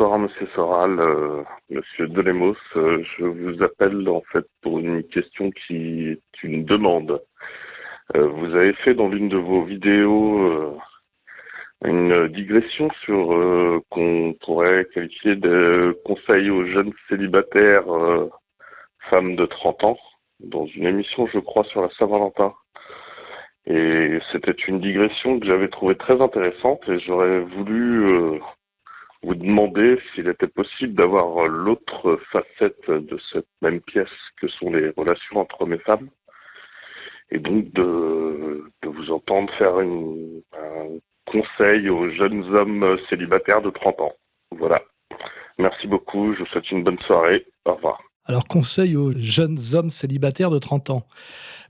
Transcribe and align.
Bonsoir 0.00 0.18
Monsieur 0.18 0.48
Soral, 0.54 0.98
euh, 0.98 1.42
Monsieur 1.68 2.08
Delemos. 2.08 2.56
Euh, 2.74 3.04
je 3.18 3.24
vous 3.26 3.62
appelle 3.62 4.08
en 4.08 4.22
fait 4.32 4.46
pour 4.62 4.78
une 4.78 5.02
question 5.02 5.50
qui 5.50 6.08
est 6.08 6.42
une 6.42 6.64
demande. 6.64 7.20
Euh, 8.16 8.26
vous 8.28 8.54
avez 8.54 8.72
fait 8.72 8.94
dans 8.94 9.08
l'une 9.08 9.28
de 9.28 9.36
vos 9.36 9.62
vidéos 9.62 10.74
une 11.84 12.28
digression 12.28 12.88
sur 13.04 13.28
qu'on 13.90 14.34
pourrait 14.40 14.86
qualifier 14.94 15.36
de 15.36 15.94
conseil 16.06 16.48
aux 16.48 16.64
jeunes 16.64 16.94
célibataires 17.10 17.84
femmes 19.10 19.36
de 19.36 19.44
30 19.44 19.84
ans 19.84 19.98
dans 20.38 20.64
une 20.64 20.86
émission, 20.86 21.26
je 21.26 21.40
crois, 21.40 21.64
sur 21.64 21.82
la 21.82 21.90
Saint-Valentin. 21.98 22.54
Et 23.66 24.18
c'était 24.32 24.56
une 24.66 24.80
digression 24.80 25.38
que 25.38 25.46
j'avais 25.46 25.68
trouvée 25.68 25.96
très 25.96 26.22
intéressante 26.22 26.88
et 26.88 26.98
j'aurais 27.00 27.40
voulu 27.40 28.40
vous 29.22 29.34
demander 29.34 29.98
s'il 30.14 30.28
était 30.28 30.46
possible 30.46 30.94
d'avoir 30.94 31.46
l'autre 31.46 32.18
facette 32.32 32.90
de 32.90 33.18
cette 33.32 33.46
même 33.60 33.80
pièce 33.80 34.08
que 34.40 34.48
sont 34.48 34.70
les 34.70 34.90
relations 34.90 35.40
entre 35.40 35.62
hommes 35.62 35.74
et 35.74 35.78
femmes, 35.78 36.08
et 37.30 37.38
donc 37.38 37.70
de, 37.72 38.64
de 38.82 38.88
vous 38.88 39.10
entendre 39.10 39.52
faire 39.54 39.80
une, 39.80 40.42
un 40.52 40.98
conseil 41.26 41.88
aux 41.88 42.10
jeunes 42.10 42.44
hommes 42.54 42.98
célibataires 43.08 43.62
de 43.62 43.70
30 43.70 44.00
ans. 44.00 44.14
Voilà. 44.50 44.82
Merci 45.58 45.86
beaucoup, 45.86 46.32
je 46.32 46.40
vous 46.40 46.46
souhaite 46.46 46.70
une 46.70 46.82
bonne 46.82 46.98
soirée. 47.00 47.46
Au 47.66 47.74
revoir. 47.74 48.02
Alors, 48.30 48.46
conseil 48.46 48.94
aux 48.94 49.10
jeunes 49.10 49.58
hommes 49.72 49.90
célibataires 49.90 50.50
de 50.52 50.60
30 50.60 50.90
ans. 50.90 51.04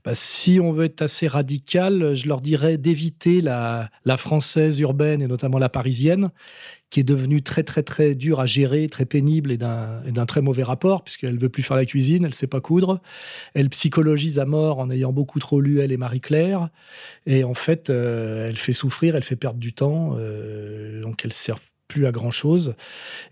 Bah, 0.05 0.11
si 0.13 0.59
on 0.61 0.71
veut 0.71 0.85
être 0.85 1.01
assez 1.01 1.27
radical, 1.27 2.13
je 2.13 2.27
leur 2.27 2.39
dirais 2.39 2.77
d'éviter 2.77 3.41
la, 3.41 3.89
la 4.05 4.15
française 4.15 4.79
urbaine 4.79 5.23
et 5.23 5.27
notamment 5.27 5.57
la 5.57 5.69
parisienne, 5.69 6.29
qui 6.91 6.99
est 6.99 7.03
devenue 7.03 7.41
très 7.41 7.63
très 7.63 7.81
très 7.81 8.13
dure 8.13 8.39
à 8.39 8.45
gérer, 8.45 8.89
très 8.89 9.05
pénible 9.05 9.51
et 9.51 9.57
d'un 9.57 10.25
très 10.27 10.41
mauvais 10.41 10.61
rapport, 10.61 11.03
puisqu'elle 11.03 11.39
veut 11.39 11.49
plus 11.49 11.63
faire 11.63 11.77
la 11.77 11.85
cuisine, 11.87 12.25
elle 12.25 12.35
sait 12.35 12.45
pas 12.45 12.61
coudre. 12.61 13.01
Elle 13.55 13.69
psychologise 13.69 14.37
à 14.37 14.45
mort 14.45 14.77
en 14.77 14.91
ayant 14.91 15.11
beaucoup 15.11 15.39
trop 15.39 15.61
lu 15.61 15.79
elle 15.79 15.91
et 15.91 15.97
Marie-Claire. 15.97 16.69
Et 17.25 17.43
en 17.43 17.55
fait, 17.55 17.89
euh, 17.89 18.49
elle 18.49 18.57
fait 18.57 18.73
souffrir, 18.73 19.15
elle 19.15 19.23
fait 19.23 19.35
perdre 19.35 19.57
du 19.57 19.73
temps. 19.73 20.15
Euh, 20.19 21.01
donc 21.01 21.25
elle 21.25 21.33
sert 21.33 21.57
plus 21.91 22.05
à 22.05 22.11
grand 22.13 22.31
chose, 22.31 22.73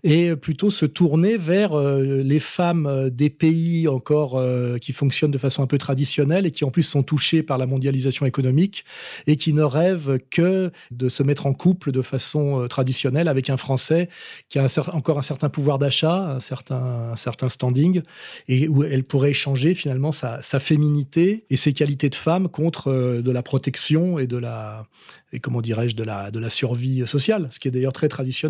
et 0.04 0.36
plutôt 0.36 0.68
se 0.68 0.84
tourner 0.84 1.38
vers 1.38 1.72
euh, 1.72 2.22
les 2.22 2.40
femmes 2.40 2.86
euh, 2.86 3.08
des 3.08 3.30
pays 3.30 3.88
encore 3.88 4.36
euh, 4.36 4.76
qui 4.76 4.92
fonctionnent 4.92 5.30
de 5.30 5.38
façon 5.38 5.62
un 5.62 5.66
peu 5.66 5.78
traditionnelle 5.78 6.44
et 6.44 6.50
qui 6.50 6.64
en 6.64 6.70
plus 6.70 6.82
sont 6.82 7.02
touchées 7.02 7.42
par 7.42 7.56
la 7.56 7.66
mondialisation 7.66 8.26
économique 8.26 8.84
et 9.26 9.36
qui 9.36 9.54
ne 9.54 9.62
rêvent 9.62 10.18
que 10.30 10.70
de 10.90 11.08
se 11.08 11.22
mettre 11.22 11.46
en 11.46 11.54
couple 11.54 11.90
de 11.90 12.02
façon 12.02 12.66
traditionnelle 12.68 13.28
avec 13.28 13.48
un 13.48 13.56
Français 13.56 14.10
qui 14.50 14.58
a 14.58 14.66
encore 14.92 15.18
un 15.18 15.22
certain 15.22 15.48
pouvoir 15.48 15.78
d'achat, 15.78 16.34
un 16.34 16.40
certain, 16.40 17.10
un 17.12 17.16
certain 17.16 17.48
standing, 17.48 18.02
et 18.48 18.68
où 18.68 18.84
elle 18.84 19.04
pourrait 19.04 19.30
échanger 19.30 19.74
finalement 19.74 20.12
sa, 20.12 20.42
sa 20.42 20.60
féminité 20.60 21.44
et 21.48 21.56
ses 21.56 21.72
qualités 21.72 22.10
de 22.10 22.14
femme 22.14 22.48
contre 22.48 22.92
de 23.22 23.30
la 23.30 23.42
protection 23.42 24.18
et 24.18 24.26
de 24.26 24.36
la, 24.36 24.86
et 25.32 25.40
comment 25.40 25.60
de 25.60 26.04
la, 26.04 26.30
de 26.30 26.38
la 26.38 26.50
survie 26.50 27.06
sociale, 27.06 27.48
ce 27.50 27.60
qui 27.60 27.68
est 27.68 27.70
d'ailleurs 27.70 27.92
très 27.92 28.08
traditionnel. 28.08 28.49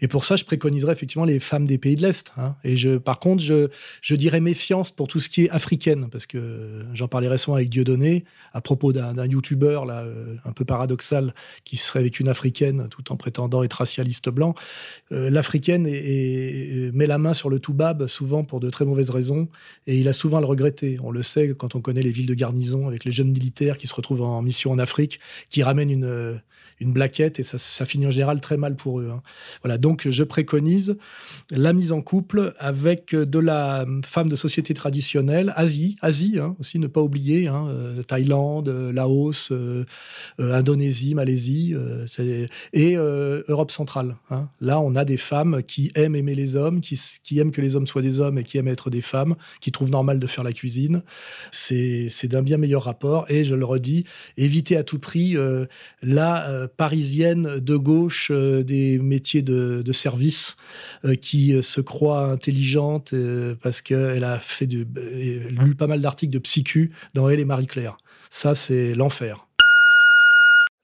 Et 0.00 0.08
pour 0.08 0.24
ça, 0.24 0.36
je 0.36 0.44
préconiserais 0.44 0.92
effectivement 0.92 1.24
les 1.24 1.40
femmes 1.40 1.64
des 1.64 1.78
pays 1.78 1.94
de 1.94 2.02
l'Est. 2.02 2.32
Hein. 2.36 2.56
Et 2.64 2.76
par 2.98 3.18
contre, 3.18 3.42
je, 3.42 4.14
dirais 4.14 4.40
méfiance 4.40 4.90
pour 4.90 5.08
tout 5.08 5.20
ce 5.20 5.28
qui 5.28 5.44
est 5.44 5.50
africaine, 5.50 6.08
parce 6.10 6.26
que 6.26 6.84
j'en 6.94 7.08
parlais 7.08 7.28
récemment 7.28 7.56
avec 7.56 7.70
Dieudonné 7.70 8.24
à 8.52 8.60
propos 8.60 8.92
d'un 8.92 9.26
youtubeur 9.26 9.86
euh, 9.88 10.36
un 10.44 10.52
peu 10.52 10.64
paradoxal 10.64 11.34
qui 11.64 11.76
serait 11.76 12.00
avec 12.00 12.20
une 12.20 12.28
africaine 12.28 12.88
tout 12.90 13.12
en 13.12 13.16
prétendant 13.16 13.62
être 13.62 13.74
racialiste 13.74 14.28
blanc. 14.30 14.54
Euh, 15.12 15.30
l'africaine 15.30 15.84
met 15.84 17.06
la 17.06 17.18
main 17.18 17.34
sur 17.34 17.50
le 17.50 17.58
toubab 17.58 18.06
souvent 18.06 18.44
pour 18.44 18.60
de 18.60 18.70
très 18.70 18.84
mauvaises 18.84 19.10
raisons, 19.10 19.48
et 19.86 19.96
il 19.96 20.08
a 20.08 20.12
souvent 20.12 20.38
à 20.38 20.40
le 20.40 20.46
regretter. 20.46 20.96
On 21.02 21.10
le 21.10 21.22
sait 21.22 21.54
quand 21.56 21.74
on 21.74 21.80
connaît 21.80 22.02
les 22.02 22.10
villes 22.10 22.26
de 22.26 22.34
garnison 22.34 22.88
avec 22.88 23.04
les 23.04 23.12
jeunes 23.12 23.30
militaires 23.30 23.78
qui 23.78 23.86
se 23.86 23.94
retrouvent 23.94 24.22
en 24.22 24.42
mission 24.42 24.72
en 24.72 24.78
Afrique, 24.78 25.18
qui 25.50 25.62
ramènent 25.62 25.90
une 25.90 26.40
une 26.80 26.92
blaquette 26.92 27.38
et 27.40 27.42
ça, 27.42 27.84
finit 27.84 28.06
en 28.06 28.10
général 28.10 28.40
très 28.40 28.56
mal 28.56 28.76
pour 28.76 29.00
eux. 29.00 29.10
Hein. 29.12 29.22
Voilà, 29.62 29.78
donc 29.78 30.08
je 30.08 30.22
préconise 30.22 30.96
la 31.50 31.72
mise 31.72 31.92
en 31.92 32.02
couple 32.02 32.54
avec 32.58 33.14
de 33.14 33.38
la 33.38 33.86
femme 34.04 34.28
de 34.28 34.36
société 34.36 34.74
traditionnelle, 34.74 35.52
Asie, 35.56 35.96
Asie 36.02 36.38
hein, 36.38 36.56
aussi, 36.60 36.78
ne 36.78 36.86
pas 36.86 37.00
oublier, 37.00 37.48
hein, 37.48 37.68
euh, 37.68 38.02
Thaïlande, 38.02 38.68
Laos, 38.68 39.50
euh, 39.50 39.84
Indonésie, 40.38 41.14
Malaisie 41.14 41.74
et 42.72 42.94
Europe 42.94 43.70
centrale. 43.70 44.16
Là, 44.60 44.80
on 44.80 44.94
a 44.94 45.04
des 45.04 45.16
femmes 45.16 45.62
qui 45.62 45.90
aiment 45.94 46.16
aimer 46.16 46.34
les 46.34 46.56
hommes, 46.56 46.80
qui, 46.80 47.00
qui, 47.22 47.38
aiment 47.38 47.52
que 47.52 47.60
les 47.60 47.76
hommes 47.76 47.86
soient 47.86 48.02
des 48.02 48.20
hommes 48.20 48.38
et 48.38 48.44
qui 48.44 48.58
aiment 48.58 48.68
être 48.68 48.90
des 48.90 49.00
femmes, 49.00 49.36
qui 49.60 49.72
trouvent 49.72 49.90
normal 49.90 50.18
de 50.18 50.26
faire 50.26 50.44
la 50.44 50.52
cuisine. 50.52 51.02
C'est 51.50 52.08
d'un 52.24 52.42
bien 52.42 52.56
meilleur 52.56 52.84
rapport 52.84 53.26
et 53.30 53.44
je 53.44 53.54
le 53.54 53.64
redis, 53.64 54.04
éviter 54.36 54.76
à 54.76 54.82
tout 54.82 54.98
prix 54.98 55.36
la 56.02 56.48
euh, 56.48 56.67
parisienne 56.76 57.58
de 57.60 57.76
gauche 57.76 58.30
euh, 58.32 58.62
des 58.62 58.98
métiers 58.98 59.42
de, 59.42 59.92
service 59.92 60.56
euh, 61.04 61.14
qui 61.14 61.60
se 61.62 61.80
croit 61.80 62.26
intelligente 62.26 63.14
parce 63.62 63.82
qu'elle 63.82 64.24
a 64.24 64.38
fait 64.38 64.66
lu 64.66 65.74
pas 65.74 65.86
mal 65.86 66.00
d'articles 66.00 66.32
de 66.32 66.38
psychu 66.38 66.92
dans 67.14 67.28
Elle 67.28 67.40
et 67.40 67.44
Marie-Claire. 67.44 67.96
Ça, 68.30 68.54
c'est 68.54 68.94
l'enfer. 68.94 69.46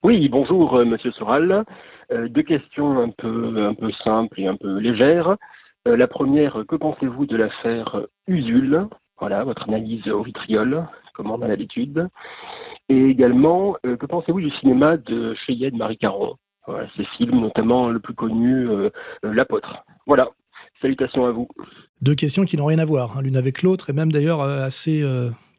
Oui, 0.03 0.28
bonjour, 0.28 0.84
monsieur 0.84 1.12
Soral. 1.12 1.65
deux 2.11 2.43
questions 2.43 2.99
un 2.99 3.11
peu, 3.11 3.66
un 3.66 3.75
peu 3.75 3.91
simples 4.03 4.41
et 4.41 4.47
un 4.47 4.56
peu 4.56 4.78
légères. 4.78 5.37
la 5.87 6.09
première, 6.09 6.65
que 6.66 6.77
pensez-vous 6.77 7.27
de 7.27 7.37
l'affaire 7.37 8.01
Usul? 8.27 8.87
Voilà, 9.19 9.45
votre 9.45 9.69
analyse 9.69 10.09
au 10.09 10.22
vitriol, 10.22 10.87
comme 11.15 11.31
on 11.31 11.41
a 11.43 11.49
l'habitude. 11.49 12.09
Et 12.89 13.05
également, 13.06 13.77
euh, 13.87 13.97
que 13.97 14.06
pensez-vous 14.06 14.41
du 14.41 14.50
cinéma 14.61 14.97
de 14.97 15.34
Cheyenne 15.47 15.77
Marie 15.77 15.97
Caron? 15.97 16.37
Voilà, 16.67 16.89
Ces 16.97 17.05
films, 17.17 17.41
notamment 17.41 17.89
le 17.89 18.00
plus 18.00 18.15
connu, 18.15 18.69
euh, 18.69 18.91
euh, 19.25 19.33
L'Apôtre. 19.34 19.84
Voilà, 20.06 20.28
salutations 20.81 21.27
à 21.27 21.31
vous. 21.31 21.49
Deux 22.03 22.15
questions 22.15 22.45
qui 22.45 22.56
n'ont 22.56 22.67
rien 22.67 22.78
à 22.78 22.84
voir, 22.84 23.17
hein, 23.17 23.22
l'une 23.22 23.37
avec 23.37 23.62
l'autre, 23.62 23.91
et 23.91 23.93
même 23.93 24.12
d'ailleurs 24.12 24.41
assez 24.41 25.03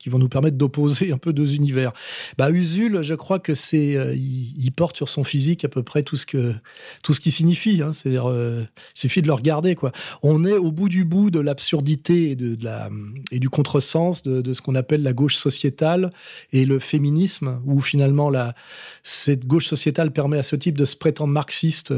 qui 0.05 0.11
vont 0.11 0.19
nous 0.19 0.29
permettre 0.29 0.55
d'opposer 0.55 1.11
un 1.11 1.17
peu 1.17 1.33
deux 1.33 1.55
univers. 1.55 1.91
Bah, 2.37 2.51
Usul, 2.51 3.01
je 3.01 3.15
crois 3.15 3.39
que 3.39 3.55
c'est, 3.55 3.95
euh, 3.95 4.13
il, 4.13 4.71
porte 4.71 4.95
sur 4.95 5.09
son 5.09 5.23
physique 5.23 5.65
à 5.65 5.67
peu 5.67 5.81
près 5.81 6.03
tout 6.03 6.15
ce 6.15 6.27
que 6.27 6.53
tout 7.01 7.15
ce 7.15 7.19
qui 7.19 7.31
signifie. 7.31 7.81
Hein. 7.81 7.89
C'est-à-dire, 7.89 8.29
euh, 8.29 8.63
suffit 8.93 9.23
de 9.23 9.27
le 9.27 9.33
regarder 9.33 9.73
quoi. 9.73 9.91
On 10.21 10.45
est 10.45 10.53
au 10.53 10.71
bout 10.71 10.89
du 10.89 11.05
bout 11.05 11.31
de 11.31 11.39
l'absurdité 11.39 12.29
et 12.29 12.35
de, 12.35 12.55
la 12.63 12.91
et 13.31 13.39
du 13.39 13.49
contresens 13.49 14.21
de, 14.21 14.41
de 14.41 14.53
ce 14.53 14.61
qu'on 14.61 14.75
appelle 14.75 15.01
la 15.01 15.13
gauche 15.13 15.37
sociétale 15.37 16.11
et 16.51 16.65
le 16.65 16.77
féminisme, 16.77 17.59
où 17.65 17.81
finalement 17.81 18.29
la 18.29 18.53
cette 19.01 19.47
gauche 19.47 19.65
sociétale 19.65 20.11
permet 20.11 20.37
à 20.37 20.43
ce 20.43 20.55
type 20.55 20.77
de 20.77 20.85
se 20.85 20.95
prétendre 20.95 21.33
marxiste 21.33 21.95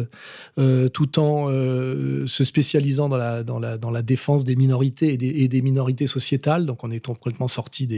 euh, 0.57 0.87
tout 0.87 1.19
en 1.19 1.49
se 1.49 2.43
spécialisant 2.45 3.09
dans 3.09 3.17
la 3.17 3.43
dans 3.43 3.59
la 3.59 3.77
dans 3.77 3.91
la 3.91 4.01
défense 4.01 4.45
des 4.45 4.55
minorités 4.55 5.11
et 5.11 5.17
des, 5.17 5.41
et 5.41 5.49
des 5.49 5.61
minorités 5.61 6.07
sociétales. 6.07 6.65
Donc 6.65 6.85
on 6.85 6.91
est 6.91 7.05
complètement 7.05 7.49
sorti 7.49 7.85
des 7.85 7.96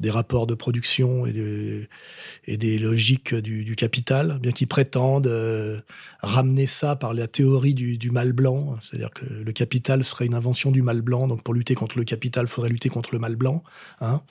des, 0.00 0.10
rapports 0.10 0.46
de 0.46 0.54
production 0.54 1.26
et, 1.26 2.56
des 2.56 2.78
logiques 2.78 3.34
du, 3.34 3.76
capital, 3.76 4.38
bien 4.40 4.52
qu'ils 4.52 4.68
prétendent 4.68 5.26
euh, 5.26 5.80
ramener 6.20 6.66
ça 6.66 6.96
par 6.96 7.12
la 7.12 7.26
théorie 7.26 7.74
du, 7.74 8.10
mal 8.10 8.32
blanc, 8.32 8.76
c'est-à-dire 8.80 9.10
que 9.10 9.24
le 9.24 9.52
capital 9.52 10.04
serait 10.04 10.26
une 10.26 10.34
invention 10.34 10.70
du 10.70 10.82
mal 10.82 11.02
blanc, 11.02 11.28
donc 11.28 11.42
pour 11.42 11.54
lutter 11.54 11.74
contre 11.74 11.98
le 11.98 12.04
capital, 12.04 12.46
il 12.46 12.50
faudrait 12.50 12.70
lutter 12.70 12.88
contre 12.88 13.10
le 13.12 13.18
mal 13.18 13.36
blanc. 13.36 13.62
Hein 14.00 14.22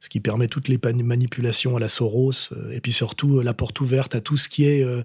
ce 0.00 0.08
qui 0.08 0.20
permet 0.20 0.48
toutes 0.48 0.68
les 0.68 0.78
manipulations 1.02 1.76
à 1.76 1.80
la 1.80 1.88
Soros, 1.88 2.32
euh, 2.52 2.72
et 2.72 2.80
puis 2.80 2.90
surtout 2.90 3.38
euh, 3.38 3.44
la 3.44 3.52
porte 3.52 3.80
ouverte 3.80 4.14
à 4.14 4.20
tout 4.20 4.38
ce 4.38 4.48
qui 4.48 4.64
est 4.64 4.82
euh, 4.82 5.02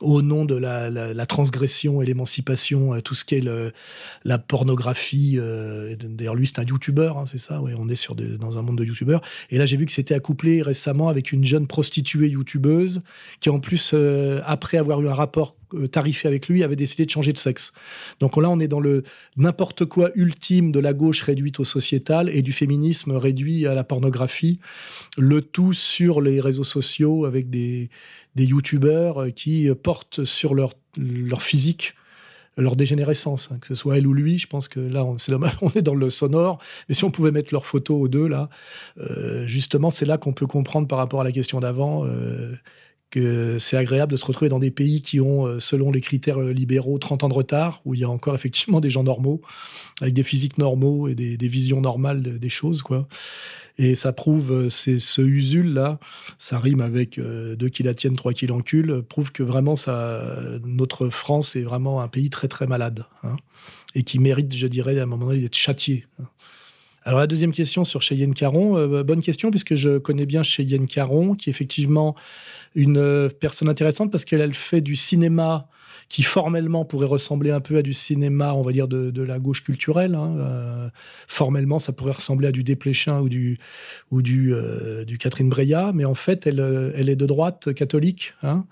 au 0.00 0.20
nom 0.20 0.44
de 0.44 0.54
la, 0.54 1.26
transgression 1.26 2.02
et 2.02 2.04
l'émancipation, 2.04 3.00
tout 3.00 3.14
ce 3.14 3.24
qui 3.24 3.36
est 3.36 3.72
la 4.24 4.38
pornographie. 4.38 5.38
D'ailleurs, 5.98 6.34
lui, 6.34 6.46
c'est 6.46 6.58
un 6.58 6.64
youtubeur, 6.64 7.16
hein, 7.16 7.24
c'est 7.24 7.38
ça, 7.38 7.62
ouais, 7.62 7.72
on 7.78 7.88
est 7.88 8.12
dans 8.38 8.58
un 8.58 8.62
monde 8.62 8.76
de 8.76 8.84
youtubeurs. 8.84 9.22
Et 9.50 9.56
là, 9.56 9.64
j'ai 9.64 9.78
vu 9.78 9.86
que 9.86 9.92
c'était 9.92 10.14
accouplé 10.14 10.60
récemment 10.60 11.08
avec 11.08 11.32
une 11.32 11.44
jeune 11.44 11.66
prostituée 11.66 12.28
youtubeuse 12.28 13.00
qui, 13.40 13.48
en 13.48 13.58
plus, 13.58 13.94
après 14.44 14.76
avoir 14.76 15.00
eu 15.00 15.08
un 15.08 15.14
rapport 15.14 15.56
tarifé 15.90 16.28
avec 16.28 16.48
lui, 16.48 16.62
avait 16.62 16.76
décidé 16.76 17.04
de 17.04 17.10
changer 17.10 17.32
de 17.32 17.38
sexe. 17.38 17.72
Donc 18.20 18.36
là, 18.36 18.50
on 18.50 18.60
est 18.60 18.68
dans 18.68 18.80
le 18.80 19.02
n'importe 19.36 19.84
quoi 19.84 20.10
ultime 20.14 20.72
de 20.72 20.80
la 20.80 20.92
gauche 20.92 21.22
réduite 21.22 21.60
au 21.60 21.64
sociétal 21.64 22.28
et 22.30 22.42
du 22.42 22.52
féminisme 22.52 23.12
réduit 23.12 23.66
à 23.66 23.74
la 23.74 23.84
pornographie. 23.84 24.60
Le 25.16 25.42
tout 25.42 25.72
sur 25.72 26.20
les 26.20 26.40
réseaux 26.40 26.64
sociaux 26.64 27.24
avec 27.24 27.50
des, 27.50 27.90
des 28.34 28.44
youtubeurs 28.44 29.26
qui 29.34 29.68
portent 29.82 30.24
sur 30.24 30.54
leur, 30.54 30.70
leur 30.96 31.42
physique 31.42 31.94
leur 32.56 32.76
dégénérescence, 32.76 33.50
hein, 33.50 33.58
que 33.60 33.68
ce 33.68 33.74
soit 33.74 33.98
elle 33.98 34.06
ou 34.06 34.14
lui. 34.14 34.38
Je 34.38 34.46
pense 34.46 34.68
que 34.68 34.80
là, 34.80 35.04
c'est 35.16 35.32
dommage, 35.32 35.56
on 35.62 35.70
est 35.70 35.82
dans 35.82 35.94
le 35.94 36.10
sonore, 36.10 36.58
mais 36.88 36.94
si 36.94 37.04
on 37.04 37.10
pouvait 37.10 37.30
mettre 37.30 37.52
leurs 37.52 37.66
photos 37.66 38.00
aux 38.00 38.08
deux, 38.08 38.28
là, 38.28 38.48
euh, 38.98 39.46
justement, 39.46 39.90
c'est 39.90 40.06
là 40.06 40.18
qu'on 40.18 40.32
peut 40.32 40.46
comprendre 40.46 40.86
par 40.88 40.98
rapport 40.98 41.20
à 41.20 41.24
la 41.24 41.32
question 41.32 41.60
d'avant 41.60 42.04
euh, 42.06 42.54
que 43.14 43.58
c'est 43.60 43.76
agréable 43.76 44.10
de 44.10 44.16
se 44.16 44.24
retrouver 44.26 44.48
dans 44.48 44.58
des 44.58 44.72
pays 44.72 45.00
qui 45.00 45.20
ont, 45.20 45.46
euh, 45.46 45.60
selon 45.60 45.92
les 45.92 46.00
critères 46.00 46.40
libéraux, 46.40 46.98
30 46.98 47.22
ans 47.22 47.28
de 47.28 47.34
retard, 47.34 47.80
où 47.84 47.94
il 47.94 48.00
y 48.00 48.04
a 48.04 48.10
encore 48.10 48.34
effectivement 48.34 48.80
des 48.80 48.90
gens 48.90 49.04
normaux, 49.04 49.40
avec 50.00 50.14
des 50.14 50.24
physiques 50.24 50.58
normaux 50.58 51.06
et 51.06 51.14
des, 51.14 51.48
visions 51.48 51.80
normales 51.80 52.22
des 52.22 52.48
choses, 52.48 52.82
quoi. 52.82 53.06
Et 53.76 53.94
ça 53.94 54.12
prouve, 54.12 54.52
euh, 54.52 54.68
c'est 54.68 54.98
ce 54.98 55.22
Usul-là, 55.22 55.98
ça 56.38 56.58
rime 56.58 56.80
avec 56.80 57.18
euh, 57.18 57.56
deux 57.56 57.68
qui 57.68 57.82
la 57.82 57.94
tiennent, 57.94 58.14
trois 58.16 58.32
qui 58.32 58.46
l'enculent, 58.46 59.02
prouve 59.02 59.32
que 59.32 59.42
vraiment 59.42 59.76
ça, 59.76 60.22
notre 60.64 61.08
France 61.08 61.56
est 61.56 61.62
vraiment 61.62 62.00
un 62.00 62.08
pays 62.08 62.30
très 62.30 62.48
très 62.48 62.66
malade. 62.66 63.04
Hein, 63.22 63.36
et 63.96 64.02
qui 64.02 64.18
mérite, 64.18 64.54
je 64.54 64.66
dirais, 64.66 64.98
à 64.98 65.04
un 65.04 65.06
moment 65.06 65.26
donné 65.26 65.40
d'être 65.40 65.54
châtié. 65.54 66.06
Hein. 66.20 66.26
Alors 67.06 67.20
la 67.20 67.26
deuxième 67.26 67.52
question 67.52 67.84
sur 67.84 68.00
Cheyenne 68.00 68.32
Caron, 68.32 68.78
euh, 68.78 69.02
bonne 69.02 69.20
question 69.20 69.50
puisque 69.50 69.74
je 69.74 69.98
connais 69.98 70.24
bien 70.24 70.42
Cheyenne 70.42 70.86
Caron, 70.86 71.34
qui 71.34 71.50
effectivement 71.50 72.14
une 72.74 73.30
personne 73.40 73.68
intéressante 73.68 74.10
parce 74.10 74.24
qu'elle 74.24 74.54
fait 74.54 74.80
du 74.80 74.96
cinéma 74.96 75.68
qui 76.08 76.22
formellement 76.22 76.84
pourrait 76.84 77.06
ressembler 77.06 77.50
un 77.50 77.60
peu 77.60 77.76
à 77.76 77.82
du 77.82 77.92
cinéma, 77.92 78.52
on 78.54 78.62
va 78.62 78.72
dire, 78.72 78.88
de, 78.88 79.22
la 79.22 79.38
gauche 79.38 79.62
culturelle. 79.64 80.14
Hein. 80.14 80.36
Euh, 80.38 80.88
formellement, 81.26 81.78
ça 81.78 81.92
pourrait 81.92 82.12
ressembler 82.12 82.48
à 82.48 82.52
du 82.52 82.62
Desplechin 82.62 83.20
ou 83.20 83.28
du, 83.28 83.58
euh, 84.54 85.04
Catherine 85.18 85.48
Breillat, 85.48 85.92
mais 85.94 86.04
en 86.04 86.14
fait, 86.14 86.46
elle, 86.46 86.60
euh, 86.60 86.92
est 86.96 87.16
de 87.16 87.26
droite 87.26 87.72
catholique. 87.74 88.34
Hein. 88.42 88.64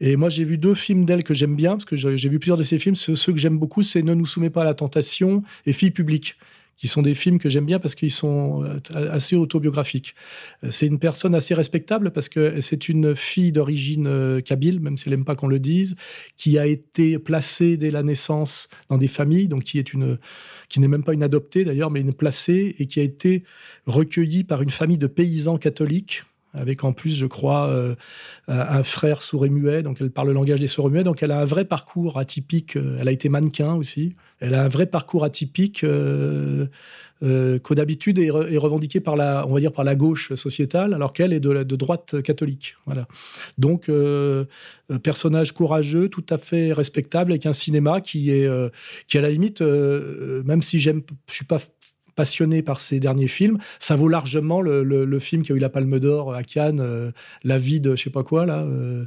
Et 0.00 0.16
moi, 0.16 0.28
j'ai 0.28 0.44
vu 0.44 0.58
deux 0.58 0.74
films 0.74 1.04
d'elle 1.04 1.24
que 1.24 1.34
j'aime 1.34 1.56
bien, 1.56 1.72
parce 1.72 1.84
que 1.84 1.96
j'ai 1.96 2.28
vu 2.28 2.38
plusieurs 2.38 2.58
de 2.58 2.62
ses 2.62 2.78
films. 2.78 2.96
Ceux 2.96 3.32
que 3.32 3.38
j'aime 3.38 3.58
beaucoup, 3.58 3.82
c'est 3.82 4.02
Ne 4.02 4.14
nous 4.14 4.26
soumets 4.26 4.50
pas 4.50 4.62
à 4.62 4.64
la 4.64 4.74
tentation 4.74 5.42
et 5.66 5.72
Fille 5.72 5.90
publique 5.90 6.36
qui 6.82 6.88
sont 6.88 7.02
des 7.02 7.14
films 7.14 7.38
que 7.38 7.48
j'aime 7.48 7.64
bien 7.64 7.78
parce 7.78 7.94
qu'ils 7.94 8.10
sont 8.10 8.64
euh, 8.64 8.80
assez 9.12 9.36
autobiographiques. 9.36 10.16
Euh, 10.64 10.72
c'est 10.72 10.88
une 10.88 10.98
personne 10.98 11.32
assez 11.32 11.54
respectable 11.54 12.10
parce 12.10 12.28
que 12.28 12.60
c'est 12.60 12.88
une 12.88 13.14
fille 13.14 13.52
d'origine 13.52 14.08
euh, 14.08 14.40
kabyle, 14.40 14.80
même 14.80 14.96
si 14.96 15.04
elle 15.06 15.14
n'aime 15.14 15.24
pas 15.24 15.36
qu'on 15.36 15.46
le 15.46 15.60
dise, 15.60 15.94
qui 16.36 16.58
a 16.58 16.66
été 16.66 17.20
placée 17.20 17.76
dès 17.76 17.92
la 17.92 18.02
naissance 18.02 18.68
dans 18.88 18.98
des 18.98 19.06
familles, 19.06 19.46
donc 19.46 19.62
qui 19.62 19.78
est 19.78 19.92
une 19.92 20.18
qui 20.68 20.80
n'est 20.80 20.88
même 20.88 21.04
pas 21.04 21.12
une 21.12 21.22
adoptée 21.22 21.64
d'ailleurs, 21.64 21.92
mais 21.92 22.00
une 22.00 22.14
placée 22.14 22.74
et 22.80 22.88
qui 22.88 22.98
a 22.98 23.04
été 23.04 23.44
recueillie 23.86 24.42
par 24.42 24.60
une 24.60 24.70
famille 24.70 24.98
de 24.98 25.06
paysans 25.06 25.58
catholiques 25.58 26.24
avec 26.52 26.82
en 26.84 26.92
plus, 26.92 27.14
je 27.14 27.24
crois, 27.24 27.74
un 28.46 28.82
frère 28.82 29.22
sourd 29.22 29.46
et 29.46 29.48
muet, 29.48 29.82
donc 29.82 30.02
elle 30.02 30.10
parle 30.10 30.28
le 30.28 30.34
langage 30.34 30.60
des 30.60 30.66
sourds 30.66 30.88
et 30.88 30.90
muets, 30.90 31.02
donc 31.02 31.22
elle 31.22 31.30
a 31.30 31.40
un 31.40 31.46
vrai 31.46 31.64
parcours 31.64 32.18
atypique, 32.18 32.76
elle 32.76 33.08
a 33.08 33.10
été 33.10 33.30
mannequin 33.30 33.72
aussi, 33.72 34.16
elle 34.42 34.54
a 34.54 34.62
un 34.62 34.68
vrai 34.68 34.86
parcours 34.86 35.24
atypique 35.24 35.84
euh, 35.84 36.66
qu'au 37.62 37.74
d'habitude 37.74 38.18
est, 38.18 38.30
revendiqué 38.30 39.00
par 39.00 39.16
la, 39.16 39.46
on 39.48 39.54
va 39.54 39.60
dire, 39.60 39.72
par 39.72 39.84
la 39.84 39.94
gauche 39.94 40.34
sociétale, 40.34 40.92
alors 40.92 41.12
qu'elle 41.12 41.32
est 41.32 41.40
de, 41.40 41.76
droite 41.76 42.20
catholique. 42.22 42.76
Voilà. 42.84 43.06
Donc, 43.58 43.88
personnage 45.02 45.52
courageux, 45.52 46.08
tout 46.08 46.26
à 46.30 46.38
fait 46.38 46.72
respectable, 46.72 47.32
avec 47.32 47.46
un 47.46 47.52
cinéma 47.52 48.00
qui 48.00 48.30
est, 48.30 48.50
qui 49.06 49.18
à 49.18 49.20
la 49.20 49.30
limite, 49.30 49.60
même 49.60 50.62
si 50.62 50.80
j'aime, 50.80 51.02
je 51.28 51.34
suis 51.34 51.44
pas 51.44 51.58
passionné 52.14 52.62
par 52.62 52.80
ses 52.80 53.00
derniers 53.00 53.28
films. 53.28 53.58
Ça 53.78 53.96
vaut 53.96 54.08
largement 54.08 54.60
le, 54.60 55.18
film 55.18 55.42
qui 55.42 55.52
a 55.52 55.54
eu 55.54 55.58
la 55.58 55.68
Palme 55.68 55.98
d'Or 55.98 56.34
à 56.34 56.42
Cannes, 56.42 56.80
euh, 56.80 57.10
La 57.44 57.58
vie 57.58 57.80
de 57.80 57.96
je 57.96 58.02
sais 58.02 58.10
pas 58.10 58.22
quoi 58.22 58.46
là. 58.46 58.60
Euh, 58.60 59.04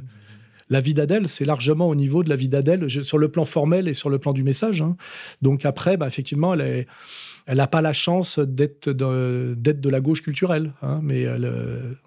la 0.68 0.80
vie 0.80 0.94
d'Adèle, 0.94 1.28
c'est 1.28 1.44
largement 1.44 1.88
au 1.88 1.94
niveau 1.94 2.22
de 2.22 2.28
la 2.28 2.36
vie 2.36 2.48
d'Adèle, 2.48 2.90
sur 2.90 3.18
le 3.18 3.28
plan 3.28 3.44
formel 3.44 3.88
et 3.88 3.94
sur 3.94 4.10
le 4.10 4.18
plan 4.18 4.32
du 4.32 4.42
message. 4.42 4.82
Hein. 4.82 4.96
Donc 5.42 5.64
après, 5.64 5.96
bah, 5.96 6.06
effectivement, 6.06 6.54
elle 6.54 6.86
n'a 7.48 7.66
pas 7.66 7.82
la 7.82 7.92
chance 7.92 8.38
d'être 8.38 8.90
de, 8.90 9.88
la 9.88 10.00
gauche 10.00 10.22
culturelle, 10.22 10.72
hein, 10.82 11.00
mais 11.02 11.22
elle, 11.22 11.50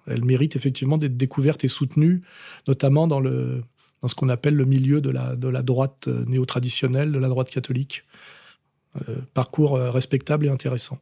elle, 0.06 0.24
mérite 0.24 0.56
effectivement 0.56 0.98
d'être 0.98 1.16
découverte 1.16 1.64
et 1.64 1.68
soutenue, 1.68 2.22
notamment 2.68 3.06
dans, 3.06 3.22
ce 3.22 4.14
qu'on 4.14 4.28
appelle 4.28 4.54
le 4.54 4.66
milieu 4.66 5.00
de 5.00 5.10
la, 5.10 5.62
droite 5.62 6.08
euh, 6.08 6.24
néo-traditionnelle, 6.26 7.12
de 7.12 7.18
la 7.18 7.28
droite 7.28 7.50
catholique. 7.50 8.04
Euh, 9.08 9.16
parcours 9.34 9.76
euh, 9.76 9.90
respectable 9.90 10.46
et 10.46 10.48
intéressant. 10.48 10.98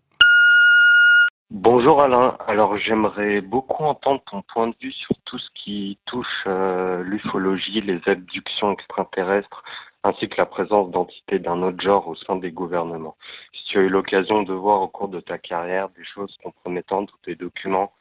Bonjour 1.50 2.02
Alain, 2.02 2.36
alors 2.46 2.76
j'aimerais 2.76 3.40
beaucoup 3.40 3.82
entendre 3.82 4.22
ton 4.30 4.42
point 4.42 4.68
de 4.68 4.74
vue 4.82 4.92
sur 4.92 5.16
tout 5.24 5.38
ce 5.38 5.48
qui 5.54 5.98
touche 6.04 6.44
euh, 6.46 7.02
l'ufologie, 7.02 7.80
les 7.80 8.00
abductions 8.06 8.72
extraterrestres, 8.72 9.62
ainsi 10.04 10.28
que 10.28 10.36
la 10.36 10.44
présence 10.44 10.90
d'entités 10.90 11.38
d'un 11.38 11.62
autre 11.62 11.80
genre 11.80 12.06
au 12.06 12.16
sein 12.16 12.36
des 12.36 12.52
gouvernements. 12.52 13.16
Si 13.54 13.64
tu 13.64 13.78
as 13.78 13.82
eu 13.82 13.88
l'occasion 13.88 14.42
de 14.42 14.52
voir 14.52 14.82
au 14.82 14.88
cours 14.88 15.08
de 15.08 15.20
ta 15.20 15.38
carrière 15.38 15.88
des 15.90 16.04
choses 16.04 16.36
compromettantes 16.42 17.10
ou 17.14 17.16
des 17.24 17.34
documents 17.34 17.92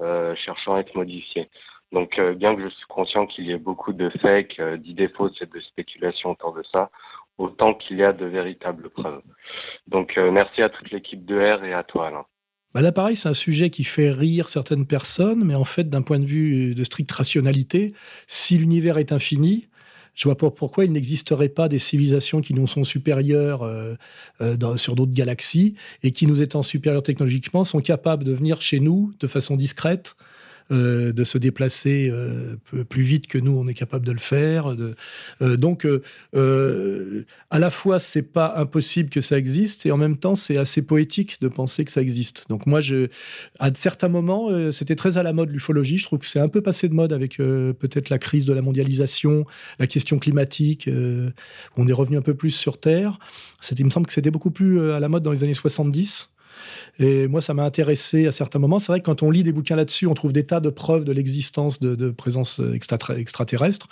cherchant 0.00 0.74
à 0.74 0.80
être 0.80 0.94
modifiés. 0.94 1.50
Donc 1.92 2.18
bien 2.18 2.56
que 2.56 2.62
je 2.62 2.68
suis 2.68 2.86
conscient 2.86 3.26
qu'il 3.26 3.46
y 3.46 3.52
ait 3.52 3.58
beaucoup 3.58 3.92
de 3.92 4.08
fakes, 4.20 4.60
d'idées 4.78 5.08
fausses 5.08 5.40
et 5.42 5.46
de 5.46 5.60
spéculations 5.60 6.30
autour 6.30 6.54
de 6.54 6.62
ça, 6.72 6.90
autant 7.38 7.74
qu'il 7.74 7.98
y 7.98 8.04
a 8.04 8.12
de 8.12 8.26
véritables 8.26 8.90
preuves. 8.90 9.22
Donc 9.88 10.16
euh, 10.18 10.30
merci 10.30 10.62
à 10.62 10.70
toute 10.70 10.90
l'équipe 10.90 11.24
de 11.24 11.38
R 11.38 11.64
et 11.64 11.74
à 11.74 11.82
toi 11.82 12.08
Alain. 12.08 12.24
Bah 12.74 12.82
là, 12.82 12.90
pareil, 12.90 13.14
c'est 13.14 13.28
un 13.28 13.34
sujet 13.34 13.70
qui 13.70 13.84
fait 13.84 14.10
rire 14.10 14.48
certaines 14.48 14.84
personnes, 14.84 15.44
mais 15.44 15.54
en 15.54 15.64
fait, 15.64 15.88
d'un 15.88 16.02
point 16.02 16.18
de 16.18 16.24
vue 16.24 16.74
de 16.74 16.82
stricte 16.82 17.12
rationalité, 17.12 17.92
si 18.26 18.58
l'univers 18.58 18.98
est 18.98 19.12
infini, 19.12 19.68
je 20.16 20.24
vois 20.24 20.36
pas 20.36 20.50
pourquoi 20.50 20.84
il 20.84 20.92
n'existerait 20.92 21.48
pas 21.48 21.68
des 21.68 21.78
civilisations 21.78 22.40
qui 22.40 22.52
nous 22.52 22.66
sont 22.66 22.82
supérieures 22.82 23.62
euh, 23.62 23.94
euh, 24.40 24.76
sur 24.76 24.96
d'autres 24.96 25.14
galaxies 25.14 25.74
et 26.02 26.10
qui, 26.10 26.26
nous 26.26 26.42
étant 26.42 26.64
supérieures 26.64 27.02
technologiquement, 27.02 27.62
sont 27.62 27.80
capables 27.80 28.24
de 28.24 28.32
venir 28.32 28.60
chez 28.60 28.80
nous 28.80 29.12
de 29.20 29.26
façon 29.28 29.56
discrète, 29.56 30.16
euh, 30.72 31.12
de 31.12 31.24
se 31.24 31.36
déplacer 31.36 32.08
euh, 32.10 32.56
plus 32.88 33.02
vite 33.02 33.26
que 33.26 33.36
nous, 33.36 33.52
on 33.52 33.66
est 33.66 33.74
capable 33.74 34.06
de 34.06 34.12
le 34.12 34.18
faire. 34.18 34.74
Euh, 35.42 35.56
donc, 35.58 35.86
à 36.34 37.58
la 37.58 37.70
fois, 37.70 37.98
c'est 37.98 38.22
pas 38.22 38.54
impossible 38.56 39.10
que 39.10 39.20
ça 39.20 39.36
existe, 39.36 39.84
et 39.84 39.92
en 39.92 39.98
même 39.98 40.16
temps, 40.16 40.34
c'est 40.34 40.56
assez 40.56 40.80
poétique 40.80 41.38
de 41.42 41.48
penser 41.48 41.84
que 41.84 41.90
ça 41.90 42.00
existe. 42.00 42.46
Donc, 42.48 42.66
moi, 42.66 42.80
je, 42.80 43.08
à 43.58 43.70
certains 43.74 44.08
moments, 44.08 44.48
c'était 44.72 44.96
très 44.96 45.18
à 45.18 45.22
la 45.22 45.34
mode 45.34 45.50
l'ufologie. 45.50 45.98
Je 45.98 46.06
trouve 46.06 46.20
que 46.20 46.26
c'est 46.26 46.40
un 46.40 46.48
peu 46.48 46.62
passé 46.62 46.88
de 46.88 46.94
mode 46.94 47.12
avec 47.12 47.36
peut-être 47.36 48.08
la 48.08 48.18
crise 48.18 48.46
de 48.46 48.54
la 48.54 48.62
mondialisation, 48.62 49.44
la 49.78 49.86
question 49.86 50.18
climatique. 50.18 50.88
on 51.76 51.86
est 51.86 51.92
revenu 51.92 52.16
un 52.16 52.22
peu 52.22 52.34
plus 52.34 52.50
sur 52.50 52.78
Terre. 52.78 53.18
Il 53.78 53.84
me 53.84 53.90
semble 53.90 54.06
que 54.06 54.12
c'était 54.12 54.30
beaucoup 54.30 54.50
plus 54.50 54.90
à 54.92 55.00
la 55.00 55.08
mode 55.08 55.22
dans 55.22 55.32
les 55.32 55.44
années 55.44 55.54
70. 55.54 56.33
Et 56.98 57.26
moi, 57.28 57.40
ça 57.40 57.54
m'a 57.54 57.64
intéressé 57.64 58.26
à 58.26 58.32
certains 58.32 58.58
moments. 58.58 58.78
C'est 58.78 58.92
vrai 58.92 59.00
que 59.00 59.06
quand 59.06 59.22
on 59.22 59.30
lit 59.30 59.42
des 59.42 59.52
bouquins 59.52 59.76
là-dessus, 59.76 60.06
on 60.06 60.14
trouve 60.14 60.32
des 60.32 60.44
tas 60.44 60.60
de 60.60 60.70
preuves 60.70 61.04
de 61.04 61.12
l'existence 61.12 61.80
de, 61.80 61.94
de, 61.94 62.10
présence 62.10 62.60
extraterrestre. 62.72 63.88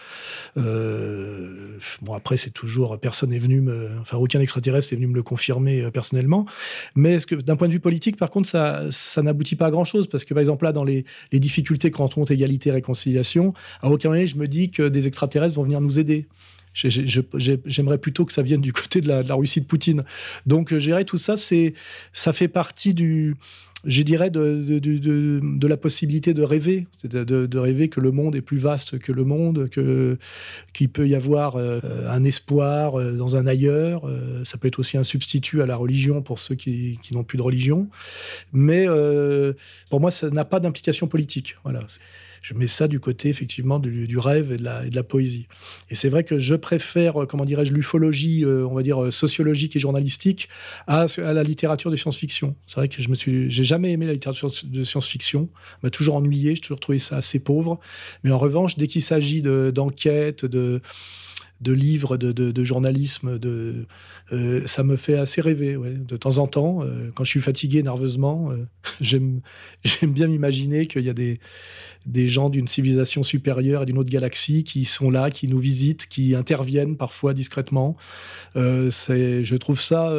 Euh, 0.57 1.78
bon, 2.02 2.14
après, 2.14 2.37
c'est 2.37 2.50
toujours 2.50 2.99
personne 2.99 3.31
n'est 3.31 3.38
venu 3.38 3.61
me, 3.61 3.90
enfin, 4.00 4.16
aucun 4.16 4.40
extraterrestre 4.40 4.92
est 4.92 4.97
venu 4.97 5.09
me 5.09 5.14
le 5.14 5.23
confirmer 5.23 5.83
euh, 5.83 5.90
personnellement. 5.90 6.47
Mais 6.95 7.19
ce 7.19 7.26
que, 7.26 7.35
d'un 7.35 7.57
point 7.57 7.69
de 7.69 7.73
vue 7.73 7.81
politique, 7.81 8.16
par 8.16 8.31
contre, 8.31 8.49
ça, 8.49 9.23
n'aboutit 9.23 9.57
pas 9.57 9.66
à 9.66 9.71
grand 9.71 9.85
chose 9.85 10.07
parce 10.09 10.25
que, 10.25 10.35
par 10.35 10.40
exemple, 10.40 10.64
là, 10.64 10.73
dans 10.73 10.85
les, 10.85 11.04
les 11.31 11.38
difficultés 11.38 11.90
quand 11.90 12.16
on 12.19 12.25
égalité, 12.33 12.71
réconciliation, 12.71 13.52
à 13.81 13.90
aucun 13.90 14.11
moment 14.11 14.26
je 14.26 14.37
me 14.37 14.49
dis 14.49 14.71
que 14.71 14.88
des 14.88 15.07
extraterrestres 15.07 15.54
vont 15.54 15.64
venir 15.64 15.81
nous 15.81 15.99
aider. 15.99 16.26
J'aimerais 16.74 17.98
plutôt 17.98 18.24
que 18.24 18.32
ça 18.32 18.42
vienne 18.42 18.60
du 18.60 18.72
côté 18.82 19.00
de 19.00 19.08
la, 19.08 19.34
Russie 19.34 19.60
de 19.60 19.66
Poutine. 19.66 20.04
Donc, 20.46 20.72
euh, 20.72 20.78
gérer 20.78 21.04
tout 21.04 21.18
ça, 21.18 21.34
ça 21.36 22.32
fait 22.32 22.48
partie 22.48 22.94
du, 22.94 23.36
je 23.84 24.02
dirais, 24.02 24.30
de, 24.30 24.62
de, 24.62 24.78
de, 24.78 25.66
la 25.66 25.76
possibilité 25.76 26.34
de 26.34 26.42
rêver, 26.42 26.86
de, 27.04 27.24
de, 27.24 27.58
rêver 27.58 27.88
que 27.88 28.00
le 28.00 28.10
monde 28.10 28.36
est 28.36 28.40
plus 28.40 28.58
vaste 28.58 28.98
que 28.98 29.12
le 29.12 29.24
monde, 29.24 29.68
que 29.70 30.18
qu'il 30.72 30.88
peut 30.88 31.08
y 31.08 31.14
avoir 31.14 31.56
euh, 31.56 31.80
un 32.08 32.24
espoir 32.24 32.98
euh, 32.98 33.12
dans 33.12 33.36
un 33.36 33.46
ailleurs. 33.46 34.10
ça 34.44 34.58
peut 34.58 34.68
être 34.68 34.78
aussi 34.78 34.96
un 34.96 35.02
substitut 35.02 35.62
à 35.62 35.66
la 35.66 35.76
religion 35.76 36.22
pour 36.22 36.38
ceux 36.38 36.54
qui, 36.54 36.98
qui 37.02 37.14
n'ont 37.14 37.24
plus 37.24 37.36
de 37.36 37.42
religion. 37.42 37.88
Mais 38.52 38.86
pour 39.90 40.00
moi, 40.00 40.10
ça 40.10 40.30
n'a 40.30 40.44
pas 40.44 40.60
d'implication 40.60 41.06
politique. 41.06 41.56
Voilà 41.64 41.80
je 42.42 42.54
mets 42.54 42.66
ça 42.66 42.88
du 42.88 42.99
côté 42.99 43.28
effectivement 43.28 43.78
du, 43.78 44.18
rêve 44.18 44.52
et 44.52 44.56
de, 44.56 44.94
la, 44.94 45.02
poésie. 45.02 45.46
Et 45.90 45.94
c'est 45.94 46.08
vrai 46.08 46.25
que 46.25 46.38
je 46.38 46.54
préfère, 46.56 47.22
euh, 47.22 47.26
comment 47.26 47.44
dirais-je, 47.44 47.72
l'ufologie, 47.72 48.44
euh, 48.44 48.66
on 48.66 48.75
va 48.75 48.82
dire 48.82 49.02
euh, 49.02 49.11
sociologique 49.11 49.76
et 49.76 49.78
journalistique, 49.78 50.49
à, 50.88 51.06
la 51.18 51.42
littérature 51.44 51.90
de 51.90 51.96
science-fiction. 51.96 52.56
C'est 52.66 52.76
vrai 52.76 52.88
que 52.88 53.00
je 53.00 53.08
me 53.08 53.14
suis, 53.14 53.50
j'ai 53.50 53.64
jamais 53.64 53.92
aimé 53.92 54.06
la 54.06 54.12
littérature 54.12 54.50
de 54.64 54.84
science-fiction. 54.84 55.49
m'a 55.82 55.90
toujours 55.90 56.16
ennuyé. 56.16 56.56
J'ai 56.56 56.62
toujours 56.62 56.80
trouvé 56.80 56.99
ça 56.99 57.16
assez 57.16 57.38
pauvre. 57.38 57.78
Mais 58.25 58.32
en 58.32 58.38
revanche, 58.38 58.76
dès 58.76 58.88
qu'il 58.88 59.02
s'agit 59.02 59.42
d'enquête, 59.42 60.44
de, 60.44 60.80
de, 61.62 61.73
livres, 61.73 62.16
de, 62.16 62.64
journalisme, 62.64 63.38
de, 63.38 63.87
euh, 64.33 64.62
ça 64.66 64.83
me 64.83 64.97
fait 64.97 65.16
assez 65.16 65.40
rêver. 65.40 65.76
De 65.76 66.16
temps 66.16 66.38
en 66.38 66.47
temps, 66.47 66.83
euh, 66.83 67.11
quand 67.14 67.25
je 67.25 67.31
suis 67.31 67.40
fatigué 67.40 67.83
nerveusement, 67.83 68.50
euh, 68.50 68.66
j'aime 69.00 69.40
bien 70.02 70.26
m'imaginer 70.26 70.87
qu'il 70.87 71.04
y 71.04 71.11
a 71.11 71.14
des, 71.14 71.38
des 72.07 72.28
gens 72.28 72.50
d'une 72.50 72.69
civilisation 72.69 73.23
supérieure 73.23 73.83
et 73.83 73.87
d'une 73.87 73.99
autre 73.99 74.11
galaxie 74.11 74.64
qui 74.64 74.85
sont 74.85 75.11
là, 75.11 75.31
qui 75.31 75.49
nous 75.49 75.59
visitent, 75.59 76.07
qui 76.07 76.35
interviennent 76.35 76.97
parfois 76.97 77.35
discrètement. 77.35 77.97
je 78.54 79.57
trouve 79.57 79.81
ça 79.81 80.12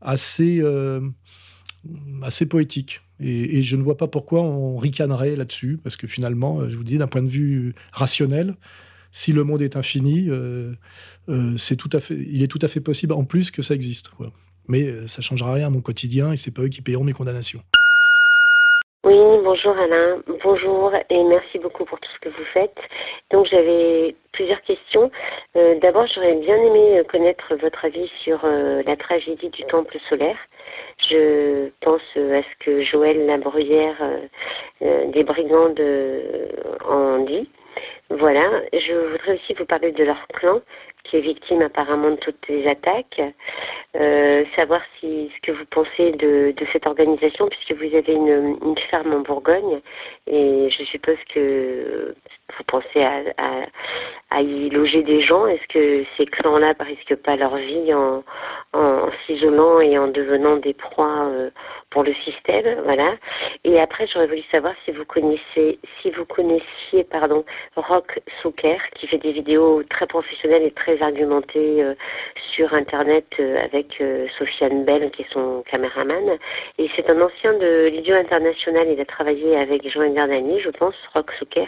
assez, 0.00 0.62
assez 2.22 2.46
poétique. 2.46 3.00
Et, 3.20 3.62
je 3.62 3.76
ne 3.76 3.82
vois 3.82 3.96
pas 3.96 4.08
pourquoi 4.08 4.42
on 4.42 4.76
ricanerait 4.76 5.36
là-dessus, 5.36 5.78
parce 5.82 5.96
que 5.96 6.06
finalement, 6.06 6.68
je 6.68 6.76
vous 6.76 6.84
dis, 6.84 6.98
d'un 6.98 7.06
point 7.06 7.22
de 7.22 7.28
vue 7.28 7.74
rationnel, 7.92 8.56
si 9.12 9.32
le 9.32 9.44
monde 9.44 9.62
est 9.62 9.76
infini, 9.76 10.28
euh, 10.30 10.72
euh, 11.28 11.76
tout 11.78 11.90
à 11.92 12.00
fait, 12.00 12.14
il 12.14 12.42
est 12.42 12.50
tout 12.50 12.58
à 12.62 12.68
fait 12.68 12.80
possible 12.80 13.12
en 13.12 13.24
plus 13.24 13.50
que 13.50 13.62
ça 13.62 13.74
existe. 13.74 14.10
Mais 14.68 14.84
euh, 14.84 15.06
ça 15.06 15.22
changera 15.22 15.52
rien 15.52 15.66
à 15.66 15.70
mon 15.70 15.80
quotidien 15.80 16.32
et 16.32 16.36
c'est 16.36 16.52
pas 16.52 16.62
eux 16.62 16.68
qui 16.68 16.82
payeront 16.82 17.04
mes 17.04 17.12
condamnations. 17.12 17.60
Oui, 19.04 19.18
bonjour 19.42 19.76
Alain, 19.76 20.22
bonjour 20.44 20.92
et 21.10 21.24
merci 21.24 21.58
beaucoup 21.58 21.84
pour 21.84 21.98
tout 21.98 22.08
ce 22.14 22.20
que 22.20 22.28
vous 22.28 22.44
faites. 22.54 22.78
Donc 23.32 23.48
j'avais 23.50 24.14
plusieurs 24.32 24.62
questions. 24.62 25.10
D'abord, 25.82 26.06
j'aurais 26.14 26.36
bien 26.36 26.56
aimé 26.56 27.02
connaître 27.10 27.52
votre 27.56 27.84
avis 27.84 28.08
sur 28.22 28.38
la 28.46 28.96
tragédie 28.96 29.50
du 29.50 29.64
temple 29.64 29.98
solaire. 30.08 30.38
Je 31.10 31.68
pense 31.80 32.00
à 32.14 32.42
ce 32.42 32.64
que 32.64 32.84
Joël 32.84 33.26
Labruyère 33.26 34.00
des 34.80 35.24
Brigands 35.24 35.74
en 36.88 37.24
dit. 37.24 37.48
Voilà, 38.18 38.44
je 38.72 38.92
voudrais 38.92 39.34
aussi 39.34 39.54
vous 39.54 39.64
parler 39.64 39.90
de 39.92 40.04
leur 40.04 40.26
clan, 40.34 40.60
qui 41.04 41.16
est 41.16 41.20
victime 41.20 41.62
apparemment 41.62 42.10
de 42.10 42.16
toutes 42.16 42.46
les 42.48 42.66
attaques. 42.66 43.22
Euh, 43.94 44.44
savoir 44.56 44.80
si 44.98 45.30
ce 45.34 45.40
que 45.40 45.52
vous 45.52 45.64
pensez 45.66 46.12
de, 46.12 46.54
cette 46.72 46.86
organisation, 46.86 47.48
puisque 47.48 47.72
vous 47.72 47.94
avez 47.96 48.12
une, 48.12 48.76
ferme 48.90 49.14
en 49.14 49.20
Bourgogne, 49.20 49.80
et 50.26 50.68
je 50.70 50.84
suppose 50.84 51.18
que 51.34 52.14
vous 52.56 52.64
pensez 52.64 53.02
à, 53.02 54.40
y 54.40 54.70
loger 54.70 55.02
des 55.02 55.20
gens. 55.20 55.46
Est-ce 55.46 55.66
que 55.68 56.04
ces 56.16 56.26
clans-là 56.26 56.74
ne 56.78 56.84
risquent 56.84 57.16
pas 57.16 57.36
leur 57.36 57.56
vie 57.56 57.94
en, 57.94 58.22
s'isolant 59.26 59.80
et 59.80 59.98
en 59.98 60.08
devenant 60.08 60.56
des 60.56 60.74
proies 60.74 61.26
euh, 61.26 61.50
pour 61.90 62.02
le 62.02 62.14
système, 62.24 62.80
voilà. 62.84 63.16
Et 63.64 63.78
après, 63.78 64.06
j'aurais 64.06 64.26
voulu 64.26 64.42
savoir 64.50 64.74
si 64.84 64.92
vous 64.92 65.04
connaissez, 65.04 65.78
si 66.00 66.10
vous 66.10 66.24
connaissiez, 66.24 67.04
pardon, 67.04 67.44
Rock 68.02 68.20
Souker, 68.42 68.78
qui 68.96 69.06
fait 69.06 69.18
des 69.18 69.30
vidéos 69.30 69.82
très 69.88 70.06
professionnelles 70.06 70.64
et 70.64 70.72
très 70.72 71.00
argumentées 71.02 71.82
euh, 71.82 71.94
sur 72.54 72.74
Internet 72.74 73.26
euh, 73.38 73.62
avec 73.62 74.00
euh, 74.00 74.26
Sofiane 74.38 74.84
Bell, 74.84 75.10
qui 75.12 75.22
est 75.22 75.32
son 75.32 75.62
caméraman. 75.70 76.36
Et 76.78 76.90
c'est 76.96 77.08
un 77.08 77.20
ancien 77.20 77.54
de 77.54 77.88
l'Idiot 77.92 78.16
International. 78.16 78.88
Il 78.90 79.00
a 79.00 79.04
travaillé 79.04 79.56
avec 79.56 79.88
Jean 79.88 80.12
Gardani, 80.12 80.60
je 80.60 80.70
pense, 80.70 80.96
Rock 81.14 81.30
Souker. 81.38 81.66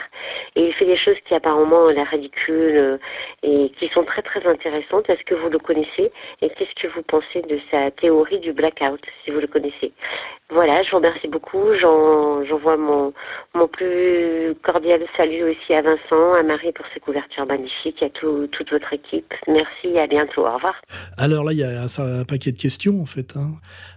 Et 0.57 0.67
il 0.67 0.75
fait 0.75 0.87
des 0.87 0.97
choses 0.97 1.17
qui 1.26 1.35
apparemment 1.35 1.85
ont 1.85 1.88
l'air 1.88 2.09
ridicules 2.09 2.99
et 3.43 3.71
qui 3.79 3.88
sont 3.88 4.05
très 4.05 4.23
très 4.23 4.45
intéressantes. 4.47 5.09
Est-ce 5.09 5.23
que 5.25 5.35
vous 5.37 5.50
le 5.50 5.59
connaissez? 5.59 6.11
Et 6.43 6.50
qu'est-ce 6.50 6.83
que 6.83 6.88
vous 6.88 7.03
pensez 7.03 7.43
de 7.43 7.61
sa 7.71 7.91
théorie 7.93 8.41
du 8.41 8.53
blackout, 8.53 9.00
si 9.25 9.31
vous 9.31 9.41
le 9.41 9.47
connaissez? 9.47 9.93
Voilà, 10.50 10.83
je 10.83 10.91
vous 10.91 10.99
remercie 10.99 11.29
beaucoup. 11.29 11.75
J'envoie 11.81 12.76
mon, 12.76 13.12
mon 13.55 13.67
plus 13.67 14.55
cordial 14.62 15.03
salut 15.17 15.43
aussi 15.43 15.75
à 15.75 15.83
Vincent, 15.83 16.13
à 16.35 16.42
Marie 16.42 16.73
pour 16.73 16.87
ses 16.92 17.00
couvertures 17.00 17.47
magnifiques, 17.47 18.02
à 18.02 18.11
toute 18.11 18.71
votre 18.71 18.92
équipe. 18.92 19.33
Merci 19.47 19.99
à 19.99 20.06
bientôt. 20.06 20.47
Au 20.47 20.54
revoir. 20.54 20.75
Alors 21.18 21.44
là, 21.44 21.52
il 21.52 21.59
y 21.59 21.64
a 21.64 21.83
un, 21.83 22.25
paquet 22.25 22.52
de 22.52 22.59
questions 22.59 23.00
en 23.00 23.04
fait. 23.04 23.37
Hein. 23.37 23.52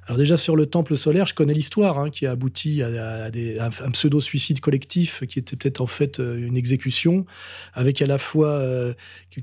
Alors 0.08 0.18
déjà 0.18 0.38
sur 0.38 0.56
le 0.56 0.66
temple 0.66 0.96
solaire, 0.96 1.26
je 1.26 1.34
connais 1.34 1.54
l'histoire 1.54 2.00
hein, 2.00 2.10
qui 2.10 2.26
a 2.26 2.32
abouti 2.32 2.82
à, 2.82 3.26
un, 3.26 3.92
pseudo-suicide 3.92 4.62
collectif 4.62 5.26
qui 5.28 5.40
était 5.40 5.58
peut-être 5.58 5.82
en 5.82 5.86
fait 5.86 6.22
euh, 6.22 6.38
une 6.38 6.56
exécution, 6.56 7.26
avec 7.74 8.02
à 8.02 8.06
la 8.06 8.18
fois 8.18 8.52
euh, 8.52 8.94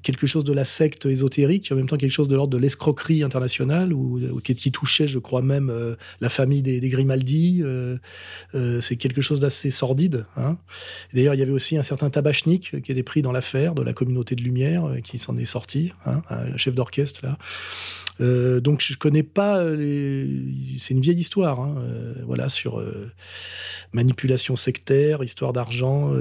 quelque 0.03 0.27
chose 0.27 0.43
de 0.43 0.55
la 0.55 0.65
secte 0.65 1.05
ésotérique 1.05 1.71
et 1.71 1.75
en 1.75 1.77
même 1.77 1.87
temps 1.87 1.99
quelque 1.99 2.11
chose 2.11 2.29
de 2.29 2.35
l'ordre 2.35 2.55
de 2.55 2.59
l'escroquerie 2.59 3.23
internationale, 3.23 3.93
ou, 3.93 4.41
qui, 4.41 4.73
touchait, 4.73 5.07
je 5.07 5.19
crois 5.19 5.43
même, 5.43 5.69
euh, 5.69 5.97
la 6.23 6.31
famille 6.31 6.63
des, 6.63 6.81
Grimaldi. 6.89 7.63
C'est 8.81 8.97
quelque 8.97 9.21
chose 9.21 9.41
d'assez 9.41 9.71
sordide. 9.71 10.27
Hein. 10.37 10.57
D'ailleurs, 11.13 11.35
il 11.35 11.41
y 11.41 11.43
avait 11.43 11.53
aussi 11.53 11.77
un 11.77 11.83
certain 11.83 12.09
Tabachnik 12.09 12.81
qui 12.83 12.93
était 12.93 13.03
pris 13.03 13.21
dans 13.21 13.33
l'affaire 13.33 13.75
de 13.75 13.83
la 13.83 13.93
communauté 13.93 14.35
de 14.35 14.43
lumière, 14.43 14.85
qui 15.03 15.19
s'en 15.19 15.37
est 15.37 15.45
sorti, 15.45 15.93
hein, 16.07 16.23
un 16.31 16.57
chef 16.57 16.75
d'orchestre 16.75 17.21
là. 17.25 17.39
Euh, 18.21 18.61
donc 18.61 18.81
je 18.81 18.97
connais 18.97 19.23
pas. 19.23 19.65
C'est 20.79 20.95
une 20.95 21.01
vieille 21.01 21.19
histoire, 21.19 21.61
hein, 21.61 21.77
euh, 21.79 22.15
voilà, 22.25 22.49
sur 22.49 22.79
euh, 22.79 23.11
manipulation 23.93 24.57
sectaire, 24.57 25.23
histoire 25.23 25.53
d'argent, 25.53 26.13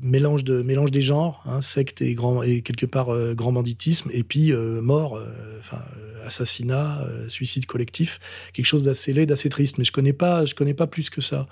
mélange 0.00 0.44
de 0.44 0.62
mélange 0.62 0.90
des 0.90 1.02
genres, 1.02 1.42
hein, 1.46 1.60
secte 1.60 2.02
et 2.02 2.14
grand 2.14 2.42
et 2.42 2.62
quelque 2.62 2.86
part 2.86 3.10
grand 3.34 3.52
banditisme, 3.52 4.10
et 4.12 4.22
puis 4.22 4.52
mort, 4.52 5.18
enfin 5.60 5.82
assassinat, 6.24 7.04
suicide 7.26 7.66
collectif, 7.66 8.20
quelque 8.52 8.66
chose 8.66 8.84
d'assez 8.84 9.12
laid, 9.12 9.26
d'assez 9.26 9.48
triste. 9.48 9.78
Mais 9.78 9.84
je 9.84 9.92
connais 9.92 10.16
connais 10.56 10.74
pas 10.74 10.86
plus 10.86 11.10
que 11.10 11.20
ça. 11.20 11.48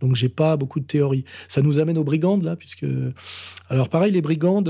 Donc 0.00 0.16
j'ai 0.16 0.30
pas 0.30 0.56
beaucoup 0.56 0.80
de 0.80 0.86
théories. 0.86 1.24
Ça 1.48 1.62
nous 1.62 1.78
amène 1.78 1.98
aux 1.98 2.04
brigandes 2.04 2.42
là, 2.42 2.56
puisque 2.56 2.86
alors 3.68 3.88
pareil 3.88 4.12
les 4.12 4.22
brigandes, 4.22 4.68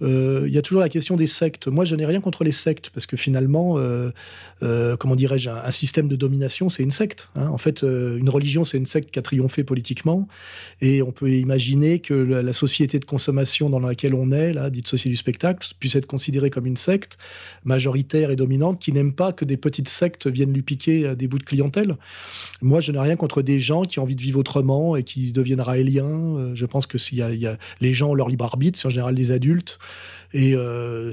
il 0.00 0.52
y 0.52 0.58
a 0.58 0.62
toujours 0.62 0.80
la 0.80 0.88
question 0.88 1.16
des 1.16 1.26
sectes. 1.26 1.68
Moi, 1.68 1.84
je 1.84 1.96
n'ai 1.96 2.06
rien 2.06 2.20
contre 2.20 2.44
les 2.44 2.52
sectes, 2.52 2.90
parce 2.90 3.06
que 3.06 3.16
finalement, 3.16 3.78
euh, 3.78 4.10
euh, 4.62 4.96
comment 4.96 5.16
dirais-je, 5.16 5.50
un, 5.50 5.70
système 5.70 6.08
de 6.08 6.16
domination, 6.16 6.68
c'est 6.68 6.82
une 6.82 6.90
secte. 6.90 7.28
Hein. 7.36 7.48
En 7.48 7.58
fait, 7.58 7.84
euh, 7.84 8.18
une 8.18 8.28
religion, 8.28 8.64
c'est 8.64 8.78
une 8.78 8.86
secte 8.86 9.10
qui 9.10 9.18
a 9.18 9.22
triomphé 9.22 9.64
politiquement. 9.64 10.28
Et 10.80 11.02
on 11.02 11.12
peut 11.12 11.30
imaginer 11.30 11.99
que 12.00 12.14
la, 12.14 12.52
société 12.52 12.98
de 12.98 13.04
consommation 13.04 13.70
dans 13.70 13.78
laquelle 13.78 14.14
on 14.14 14.32
est, 14.32 14.52
là, 14.52 14.70
dite 14.70 14.88
société 14.88 15.10
du 15.10 15.16
spectacle, 15.16 15.68
puisse 15.78 15.94
être 15.94 16.06
considérée 16.06 16.50
comme 16.50 16.66
une 16.66 16.76
secte 16.76 17.18
majoritaire 17.64 18.30
et 18.30 18.36
dominante 18.36 18.80
qui 18.80 18.92
n'aime 18.92 19.12
pas 19.12 19.32
que 19.32 19.44
des 19.44 19.56
petites 19.56 19.88
sectes 19.88 20.26
viennent 20.26 20.52
lui 20.52 20.62
piquer 20.62 21.14
des 21.14 21.28
bouts 21.28 21.38
de 21.38 21.44
clientèle. 21.44 21.96
Moi, 22.62 22.80
je 22.80 22.92
n'ai 22.92 22.98
rien 22.98 23.16
contre 23.16 23.42
des 23.42 23.60
gens 23.60 23.82
qui 23.82 23.98
ont 23.98 24.02
envie 24.02 24.16
de 24.16 24.22
vivre 24.22 24.40
autrement 24.40 24.96
et 24.96 25.02
qui 25.04 25.32
deviennent 25.32 25.60
raéliens. 25.60 26.54
Je 26.54 26.66
pense 26.66 26.86
que 26.86 26.98
s'il 26.98 27.18
y, 27.18 27.46
a, 27.46 27.56
les 27.80 27.92
gens 27.92 28.10
ont 28.10 28.14
leur 28.14 28.28
libre 28.28 28.44
arbitre, 28.44 28.78
c'est 28.78 28.86
en 28.86 28.90
général 28.90 29.14
les 29.14 29.32
adultes. 29.32 29.78
Et 30.32 30.54
euh, 30.54 31.10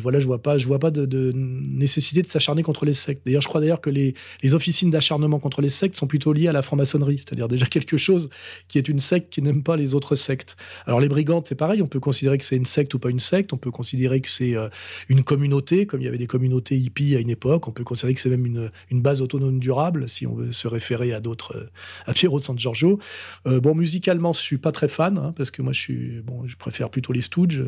voilà, 0.00 0.18
je 0.18 0.26
vois 0.26 0.42
pas, 0.42 0.58
je 0.58 0.66
vois 0.66 0.78
pas 0.78 0.90
de, 0.90 1.32
nécessité 1.34 2.22
de 2.22 2.26
s'acharner 2.26 2.62
contre 2.62 2.84
les 2.84 2.94
sectes. 2.94 3.22
D'ailleurs, 3.24 3.42
je 3.42 3.48
crois 3.48 3.60
d'ailleurs 3.60 3.80
que 3.80 3.90
les, 3.90 4.14
les 4.42 4.54
officines 4.54 4.90
d'acharnement 4.90 5.38
contre 5.38 5.62
les 5.62 5.68
sectes 5.68 5.94
sont 5.94 6.06
plutôt 6.06 6.32
liées 6.32 6.48
à 6.48 6.52
la 6.52 6.62
franc-maçonnerie, 6.62 7.18
c'est-à-dire 7.18 7.48
déjà 7.48 7.66
quelque 7.66 7.96
chose 7.96 8.28
qui 8.68 8.78
est 8.78 8.88
une 8.88 8.98
secte 8.98 9.32
qui 9.32 9.42
n'aime 9.42 9.62
pas 9.62 9.76
les 9.76 9.94
autres 9.94 10.14
sectes. 10.16 10.56
Alors 10.86 11.00
les 11.00 11.08
brigandes, 11.08 11.44
c'est 11.46 11.54
pareil, 11.54 11.80
on 11.80 11.86
peut 11.86 12.00
considérer 12.00 12.38
que 12.38 12.44
c'est 12.44 12.56
une 12.56 12.64
secte 12.64 12.92
ou 12.94 12.98
pas 12.98 13.10
une 13.10 13.20
secte, 13.20 13.52
on 13.52 13.56
peut 13.56 13.70
considérer 13.70 14.20
que 14.20 14.28
c'est 14.28 14.56
euh, 14.56 14.68
une 15.08 15.22
communauté, 15.22 15.86
comme 15.86 16.00
il 16.00 16.04
y 16.04 16.08
avait 16.08 16.18
des 16.18 16.26
communautés 16.26 16.76
hippies 16.76 17.14
à 17.14 17.20
une 17.20 17.30
époque, 17.30 17.68
on 17.68 17.72
peut 17.72 17.84
considérer 17.84 18.14
que 18.14 18.20
c'est 18.20 18.30
même 18.30 18.46
une, 18.46 18.70
une, 18.90 19.02
base 19.02 19.22
autonome 19.22 19.60
durable, 19.60 20.08
si 20.08 20.26
on 20.26 20.34
veut 20.34 20.52
se 20.52 20.66
référer 20.66 21.12
à 21.12 21.20
d'autres, 21.20 21.56
euh, 21.56 21.70
à 22.06 22.12
Piero 22.12 22.40
de 22.40 22.44
San 22.44 22.58
Giorgio. 22.58 22.98
bon, 23.44 23.74
musicalement, 23.74 24.32
je 24.32 24.40
suis 24.40 24.58
pas 24.58 24.72
très 24.72 24.88
fan, 24.88 25.18
hein, 25.18 25.32
parce 25.36 25.50
que 25.50 25.62
moi, 25.62 25.72
je 25.72 25.80
suis, 25.80 26.20
bon, 26.22 26.46
je 26.46 26.56
préfère 26.56 26.90
plutôt 26.90 27.12
les 27.12 27.20
Stooges. 27.20 27.62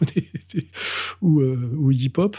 ou, 1.22 1.40
euh, 1.40 1.56
ou 1.76 1.90
hip-hop. 1.90 2.36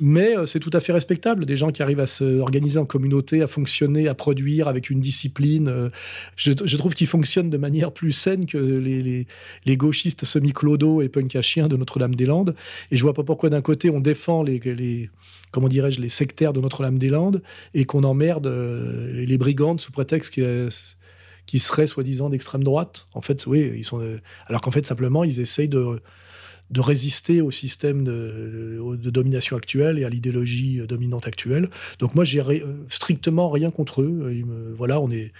Mais 0.00 0.36
euh, 0.36 0.46
c'est 0.46 0.60
tout 0.60 0.70
à 0.72 0.80
fait 0.80 0.92
respectable. 0.92 1.46
Des 1.46 1.56
gens 1.56 1.70
qui 1.70 1.82
arrivent 1.82 2.00
à 2.00 2.06
s'organiser 2.06 2.78
en 2.78 2.84
communauté, 2.84 3.42
à 3.42 3.46
fonctionner, 3.46 4.08
à 4.08 4.14
produire 4.14 4.68
avec 4.68 4.90
une 4.90 5.00
discipline. 5.00 5.68
Euh, 5.68 5.90
je, 6.36 6.76
trouve 6.76 6.94
qu'ils 6.94 7.06
fonctionnent 7.06 7.50
de 7.50 7.56
manière 7.56 7.92
plus 7.92 8.12
saine 8.12 8.46
que 8.46 8.58
les, 8.58 9.76
gauchistes 9.76 10.24
semi-clodo 10.24 11.02
et 11.02 11.08
punk 11.08 11.36
à 11.36 11.42
chien 11.42 11.68
de 11.68 11.76
Notre-Dame-des-Landes. 11.76 12.54
Et 12.90 12.96
je 12.96 13.02
vois 13.02 13.14
pas 13.14 13.24
pourquoi 13.24 13.50
d'un 13.50 13.62
côté 13.62 13.90
on 13.90 14.00
défend 14.00 14.42
les, 14.42 15.10
comment 15.50 15.68
dirais-je, 15.68 16.00
les 16.00 16.08
sectaires 16.08 16.52
de 16.52 16.60
Notre-Dame-des-Landes 16.60 17.42
et 17.74 17.84
qu'on 17.84 18.04
emmerde 18.04 18.46
les, 18.46 19.26
les 19.26 19.38
brigandes 19.38 19.80
sous 19.80 19.92
prétexte 19.92 20.34
que 20.34 20.68
qui 21.46 21.60
seraient 21.60 21.86
soi-disant 21.86 22.28
d'extrême 22.28 22.64
droite. 22.64 23.06
En 23.14 23.20
fait, 23.20 23.46
oui, 23.46 23.72
ils 23.76 23.84
sont. 23.84 24.02
alors 24.46 24.60
qu'en 24.60 24.72
fait, 24.72 24.84
simplement, 24.84 25.24
ils 25.24 25.40
essayent 25.40 25.68
de, 25.68 26.00
de 26.70 26.80
résister 26.80 27.40
au 27.40 27.50
système 27.50 28.04
de, 28.04 29.10
domination 29.10 29.56
actuel 29.56 29.98
et 29.98 30.04
à 30.04 30.08
l'idéologie 30.08 30.80
dominante 30.88 31.26
actuelle. 31.26 31.70
Donc 31.98 32.14
moi, 32.14 32.24
j'ai 32.24 32.42
strictement 32.88 33.50
rien 33.50 33.70
contre 33.70 34.02
eux. 34.02 34.44
voilà, 34.76 35.00
on 35.00 35.10
est, 35.10 35.32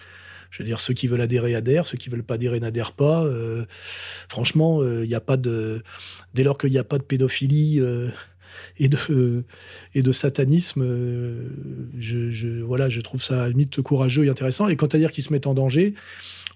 je 0.51 0.63
veux 0.63 0.67
dire, 0.67 0.81
ceux 0.81 0.95
qui 0.95 1.07
veulent 1.07 1.21
adhérer 1.21 1.55
adhèrent, 1.55 1.87
ceux 1.87 1.99
qui 1.99 2.09
veulent 2.09 2.23
pas 2.23 2.35
adhérer 2.35 2.61
n'adhèrent 2.61 2.93
pas. 2.93 3.25
Euh, 3.25 3.65
franchement, 4.29 4.83
il 4.83 4.87
euh, 4.87 5.07
n'y 5.07 5.15
a 5.15 5.21
pas 5.21 5.37
de, 5.37 5.83
dès 6.35 6.45
lors 6.45 6.57
qu'il 6.57 6.71
n'y 6.71 6.79
a 6.79 6.85
pas 6.85 6.99
de 6.99 7.03
pédophilie. 7.03 7.81
Euh, 7.81 8.09
et 8.79 8.89
de, 8.89 9.45
et 9.95 10.03
de 10.03 10.13
satanisme, 10.13 10.83
je, 11.99 12.63
voilà, 12.63 12.89
je 12.89 13.03
trouve 13.03 13.23
ça 13.23 13.41
à 13.41 13.43
la 13.43 13.49
limite 13.51 13.83
courageux 13.83 14.25
et 14.25 14.31
intéressant. 14.31 14.67
Et 14.69 14.77
quant 14.77 14.87
à 14.87 14.97
dire 14.97 15.13
qu'ils 15.13 15.25
se 15.25 15.33
mettent 15.33 15.47
en 15.47 15.53
danger, 15.53 15.93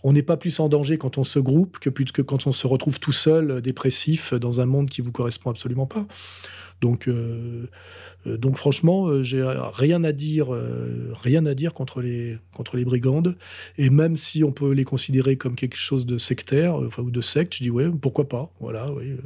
on 0.02 0.12
n'est 0.12 0.22
pas 0.22 0.36
plus 0.36 0.60
en 0.60 0.68
danger 0.68 0.98
quand 0.98 1.18
on 1.18 1.24
se 1.24 1.38
groupe 1.38 1.78
que, 1.78 1.90
que 1.90 2.22
quand 2.22 2.46
on 2.46 2.52
se 2.52 2.66
retrouve 2.66 3.00
tout 3.00 3.12
seul, 3.12 3.60
dépressif, 3.60 4.34
dans 4.34 4.60
un 4.60 4.66
monde 4.66 4.88
qui 4.88 5.00
vous 5.00 5.12
correspond 5.12 5.50
absolument 5.50 5.86
pas. 5.86 6.06
Donc, 6.80 7.08
euh, 7.08 7.68
euh, 8.26 8.36
donc 8.36 8.56
franchement, 8.56 9.06
euh, 9.06 9.22
j'ai 9.22 9.42
rien 9.72 10.02
à 10.04 10.12
dire, 10.12 10.48
rien 11.22 11.46
à 11.46 11.54
dire 11.54 11.74
contre 11.74 12.00
les 12.00 12.38
contre 12.52 12.76
les 12.76 12.84
brigandes. 12.84 13.36
Et 13.78 13.90
même 13.90 14.16
si 14.16 14.44
on 14.44 14.52
peut 14.52 14.72
les 14.72 14.84
considérer 14.84 15.36
comme 15.36 15.54
quelque 15.54 15.76
chose 15.76 16.06
de 16.06 16.18
sectaire, 16.18 16.76
ou 16.76 17.10
de 17.10 17.20
secte, 17.20 17.54
je 17.54 17.62
dis 17.64 17.70
ouais, 17.70 17.88
pourquoi 17.90 18.28
pas. 18.28 18.52
Voilà, 18.60 18.92
oui. 18.92 19.16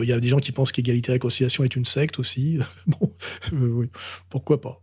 Il 0.00 0.08
y 0.08 0.12
a 0.12 0.20
des 0.20 0.28
gens 0.28 0.38
qui 0.38 0.52
pensent 0.52 0.70
qu'égalité 0.70 1.10
et 1.10 1.14
réconciliation 1.14 1.64
est 1.64 1.74
une 1.74 1.84
secte 1.84 2.20
aussi. 2.20 2.60
bon, 2.86 3.12
oui, 3.52 3.88
pourquoi 4.30 4.60
pas. 4.60 4.80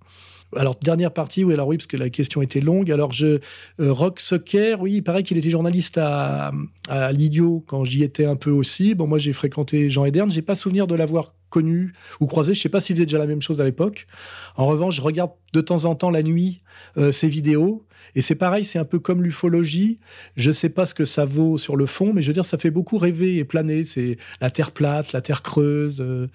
Alors, 0.56 0.76
dernière 0.82 1.12
partie, 1.12 1.44
oui, 1.44 1.54
alors 1.54 1.68
oui, 1.68 1.78
parce 1.78 1.88
que 1.88 1.98
la 1.98 2.10
question 2.10 2.42
était 2.42 2.62
longue. 2.62 2.92
Alors, 2.92 3.12
je, 3.12 3.40
Rock 3.80 4.20
Soccer, 4.20 4.82
oui, 4.82 4.94
il 4.96 5.02
paraît 5.04 5.24
qu'il 5.24 5.38
était 5.38 5.50
journaliste 5.50 5.98
à, 5.98 6.52
à 6.90 7.12
l'Idiot 7.12 7.64
quand 7.68 7.84
j'y 7.84 8.04
étais 8.04 8.26
un 8.26 8.36
peu 8.36 8.52
aussi. 8.52 8.96
Bon, 8.96 9.08
moi, 9.08 9.18
j'ai 9.18 9.34
fréquenté 9.34 9.90
Jean 9.90 10.06
Ederne. 10.06 10.32
J'ai 10.32 10.42
pas 10.42 10.56
souvenir 10.56 10.88
de 10.88 10.96
l'avoir 10.96 11.34
connu 11.50 11.94
ou 12.20 12.26
croisé. 12.26 12.54
Je 12.54 12.62
sais 12.62 12.70
pas 12.70 12.80
s'il 12.80 12.96
faisait 12.96 13.06
déjà 13.06 13.18
la 13.18 13.28
même 13.28 13.42
chose 13.42 13.62
à 13.62 13.64
l'époque. 13.64 14.08
En 14.56 14.66
revanche, 14.66 14.96
je 14.96 15.02
regarde 15.02 15.32
de 15.54 15.62
temps 15.62 15.86
en 15.86 15.96
temps 15.96 16.10
la 16.10 16.24
nuit 16.24 16.62
euh, 16.98 17.12
ces 17.12 17.30
vidéos. 17.30 17.86
Et 18.14 18.22
c'est 18.22 18.36
pareil, 18.36 18.66
c'est 18.66 18.80
un 18.80 18.86
peu 18.86 19.00
comme 19.00 19.24
l'ufologie. 19.24 20.00
Je 20.36 20.50
ne 20.50 20.54
sais 20.54 20.70
pas 20.70 20.86
ce 20.86 20.94
que 20.94 21.06
ça 21.06 21.26
vaut 21.26 21.58
sur 21.58 21.76
le 21.76 21.86
fond, 21.86 22.14
mais 22.14 22.22
je 22.22 22.28
veux 22.28 22.34
dire, 22.34 22.46
ça 22.46 22.58
fait 22.58 22.72
beaucoup 22.72 22.98
rêver 22.98 23.38
et 23.38 23.44
planer. 23.44 23.84
C'est 23.84 24.18
la 24.42 24.52
Terre 24.52 24.72
plate, 24.72 25.14
la 25.14 25.22
Terre 25.22 25.42
creuse. 25.42 26.02
Euh, 26.02 26.28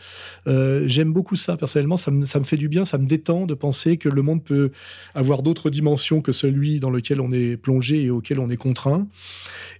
euh, 0.46 0.84
j'aime 0.86 1.12
beaucoup 1.12 1.36
ça, 1.36 1.56
personnellement. 1.56 1.96
Ça 1.96 2.10
me, 2.10 2.24
ça 2.24 2.38
me, 2.38 2.44
fait 2.44 2.56
du 2.56 2.68
bien, 2.68 2.84
ça 2.84 2.98
me 2.98 3.06
détend 3.06 3.46
de 3.46 3.54
penser 3.54 3.96
que 3.96 4.08
le 4.08 4.22
monde 4.22 4.42
peut 4.42 4.70
avoir 5.14 5.42
d'autres 5.42 5.70
dimensions 5.70 6.20
que 6.20 6.32
celui 6.32 6.80
dans 6.80 6.90
lequel 6.90 7.20
on 7.20 7.30
est 7.30 7.56
plongé 7.56 8.02
et 8.02 8.10
auquel 8.10 8.40
on 8.40 8.50
est 8.50 8.56
contraint. 8.56 9.06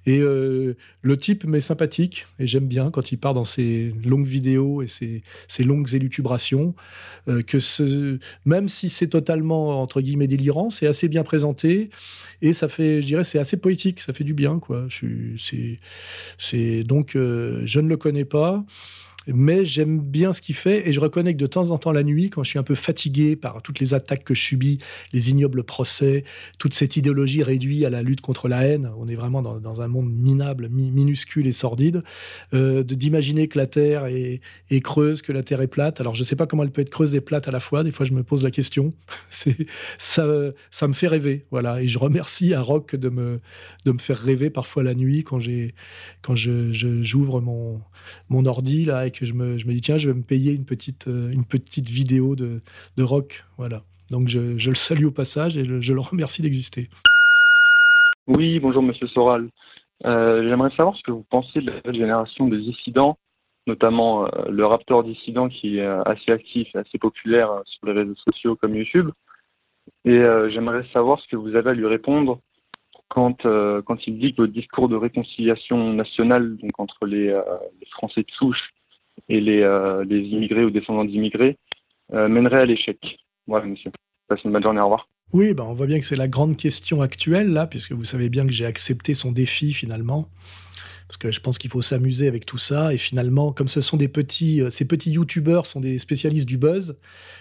Et 0.06 0.20
le 0.20 1.16
type 1.16 1.44
m'est 1.44 1.60
sympathique 1.60 2.26
et 2.38 2.46
j'aime 2.46 2.66
bien 2.66 2.90
quand 2.90 3.12
il 3.12 3.18
part 3.18 3.34
dans 3.34 3.44
ses 3.44 3.94
longues 4.04 4.26
vidéos 4.26 4.82
et 4.82 4.88
ses, 4.88 5.22
longues 5.62 5.94
élucubrations. 5.94 6.74
que 7.46 7.58
ce, 7.58 8.18
même 8.44 8.68
si 8.68 8.88
c'est 8.88 9.08
totalement, 9.08 9.80
entre 9.82 10.00
guillemets, 10.00 10.26
délirant, 10.26 10.70
c'est 10.70 10.86
assez 10.86 11.08
bien 11.08 11.22
présenté 11.22 11.90
et 12.42 12.52
ça 12.52 12.68
fait, 12.68 13.02
je 13.02 13.06
dirais, 13.06 13.24
c'est 13.24 13.38
assez 13.38 13.56
poétique, 13.56 14.00
ça 14.00 14.12
fait 14.12 14.24
du 14.24 14.34
bien, 14.34 14.58
quoi. 14.58 14.86
C'est 14.90 16.84
donc, 16.84 17.16
euh, 17.16 17.62
je 17.64 17.80
ne 17.80 17.88
le 17.88 17.96
connais 17.96 18.24
pas 18.24 18.64
mais 19.26 19.64
j'aime 19.64 20.00
bien 20.00 20.32
ce 20.32 20.40
qu'il 20.40 20.54
fait 20.54 20.88
et 20.88 20.92
je 20.92 21.00
reconnais 21.00 21.34
que 21.34 21.38
de 21.38 21.46
temps 21.46 21.70
en 21.70 21.78
temps 21.78 21.92
la 21.92 22.02
nuit, 22.02 22.30
quand 22.30 22.42
je 22.42 22.50
suis 22.50 22.58
un 22.58 22.62
peu 22.62 22.74
fatigué 22.74 23.36
par 23.36 23.60
toutes 23.62 23.78
les 23.78 23.92
attaques 23.92 24.24
que 24.24 24.34
je 24.34 24.42
subis, 24.42 24.78
les 25.12 25.30
ignobles 25.30 25.62
procès, 25.62 26.24
toute 26.58 26.72
cette 26.72 26.96
idéologie 26.96 27.42
réduite 27.42 27.84
à 27.84 27.90
la 27.90 28.02
lutte 28.02 28.22
contre 28.22 28.48
la 28.48 28.66
haine, 28.66 28.90
on 28.98 29.08
est 29.08 29.14
vraiment 29.14 29.42
dans, 29.42 29.80
un 29.80 29.88
monde 29.88 30.10
minable, 30.10 30.68
minuscule 30.70 31.46
et 31.46 31.52
sordide, 31.52 32.02
euh, 32.54 32.82
d'imaginer 32.82 33.46
que 33.46 33.58
la 33.58 33.66
Terre 33.66 34.06
est, 34.06 34.40
creuse, 34.82 35.22
que 35.22 35.32
la 35.32 35.42
Terre 35.42 35.60
est 35.60 35.68
plate. 35.68 36.00
Alors 36.00 36.14
je 36.14 36.20
ne 36.20 36.24
sais 36.24 36.36
pas 36.36 36.46
comment 36.46 36.62
elle 36.62 36.72
peut 36.72 36.82
être 36.82 36.90
creuse 36.90 37.14
et 37.14 37.20
plate 37.20 37.46
à 37.46 37.50
la 37.50 37.60
fois, 37.60 37.84
des 37.84 37.92
fois 37.92 38.06
je 38.06 38.12
me 38.12 38.22
pose 38.22 38.42
la 38.42 38.50
question. 38.50 38.94
ça, 39.98 40.24
me 40.26 40.92
fait 40.92 41.08
rêver, 41.08 41.44
voilà. 41.50 41.82
Et 41.82 41.88
je 41.88 41.98
remercie 41.98 42.54
à 42.54 42.62
Rock 42.62 42.96
de 42.96 43.10
me, 43.10 43.40
de 43.84 43.92
me 43.92 43.98
faire 43.98 44.18
rêver 44.18 44.48
parfois 44.48 44.82
la 44.82 44.94
nuit 44.94 45.24
quand, 45.24 45.38
quand 46.22 46.34
je, 46.34 46.72
j'ouvre 47.02 47.40
mon, 47.40 47.80
mon 48.28 48.46
ordi 48.46 48.84
là, 48.86 49.09
que 49.10 49.26
je 49.26 49.34
me, 49.34 49.56
dis, 49.56 49.80
tiens, 49.80 49.96
je 49.96 50.10
vais 50.10 50.16
me 50.16 50.22
payer 50.22 50.52
une 50.52 50.64
petite, 50.64 51.08
euh, 51.08 51.30
une 51.32 51.44
petite 51.44 51.88
vidéo 51.88 52.36
de, 52.36 52.60
de 52.96 53.02
rock. 53.02 53.44
Voilà. 53.56 53.82
Donc 54.10 54.28
je, 54.28 54.40
le 54.40 54.74
salue 54.74 55.04
au 55.04 55.10
passage 55.10 55.56
et 55.56 55.64
je, 55.80 55.92
le 55.92 56.00
remercie 56.00 56.42
d'exister. 56.42 56.88
Oui, 58.26 58.58
bonjour 58.58 58.82
Monsieur 58.82 59.06
Soral. 59.08 59.48
Euh, 60.04 60.48
j'aimerais 60.48 60.70
savoir 60.76 60.96
ce 60.96 61.02
que 61.02 61.10
vous 61.10 61.24
pensez 61.28 61.60
de 61.60 61.72
la 61.84 61.92
génération 61.92 62.48
de 62.48 62.56
dissidents, 62.56 63.18
notamment 63.66 64.26
euh, 64.26 64.28
le 64.48 64.64
Raptor 64.66 65.04
dissident 65.04 65.48
qui 65.48 65.78
est 65.78 65.86
assez 65.86 66.32
actif 66.32 66.68
et 66.74 66.78
assez 66.78 66.98
populaire 66.98 67.50
sur 67.66 67.86
les 67.86 67.92
réseaux 67.92 68.16
sociaux 68.16 68.56
comme 68.56 68.74
YouTube. 68.74 69.10
Et 70.04 70.22
j'aimerais 70.52 70.84
savoir 70.92 71.20
ce 71.20 71.28
que 71.28 71.36
vous 71.36 71.56
avez 71.56 71.70
à 71.70 71.74
lui 71.74 71.86
répondre 71.86 72.38
quand, 73.08 73.42
quand 73.42 74.06
il 74.06 74.18
dit 74.18 74.34
que 74.34 74.42
le 74.42 74.48
discours 74.48 74.88
de 74.88 74.96
réconciliation 74.96 75.92
nationale 75.92 76.56
donc 76.56 76.78
entre 76.78 77.06
les 77.06 77.34
Français 77.90 78.22
de 78.22 78.30
souche 78.30 78.70
et 79.28 79.40
les, 79.40 79.62
euh, 79.62 80.04
les 80.04 80.20
immigrés 80.20 80.64
ou 80.64 80.70
descendants 80.70 81.04
d'immigrés 81.04 81.56
euh, 82.12 82.28
mènerait 82.28 82.60
à 82.62 82.64
l'échec. 82.66 82.98
Voilà, 83.46 83.66
monsieur. 83.66 83.90
Passez 84.28 84.42
une 84.44 84.52
bonne 84.52 84.62
journée, 84.62 84.80
au 84.80 84.84
revoir. 84.84 85.08
Oui, 85.32 85.54
ben 85.54 85.64
on 85.64 85.74
voit 85.74 85.86
bien 85.86 85.98
que 86.00 86.04
c'est 86.04 86.16
la 86.16 86.28
grande 86.28 86.56
question 86.56 87.02
actuelle, 87.02 87.52
là, 87.52 87.66
puisque 87.66 87.92
vous 87.92 88.04
savez 88.04 88.28
bien 88.28 88.46
que 88.46 88.52
j'ai 88.52 88.66
accepté 88.66 89.14
son 89.14 89.30
défi 89.30 89.72
finalement 89.72 90.28
parce 91.10 91.16
que 91.16 91.32
je 91.32 91.40
pense 91.40 91.58
qu'il 91.58 91.70
faut 91.70 91.82
s'amuser 91.82 92.28
avec 92.28 92.46
tout 92.46 92.56
ça. 92.56 92.94
Et 92.94 92.96
finalement, 92.96 93.50
comme 93.50 93.66
ce 93.66 93.80
sont 93.80 93.96
des 93.96 94.06
petits, 94.06 94.62
euh, 94.62 94.70
ces 94.70 94.84
petits 94.84 95.10
youtubeurs 95.10 95.66
sont 95.66 95.80
des 95.80 95.98
spécialistes 95.98 96.46
du 96.46 96.56
buzz, 96.56 96.94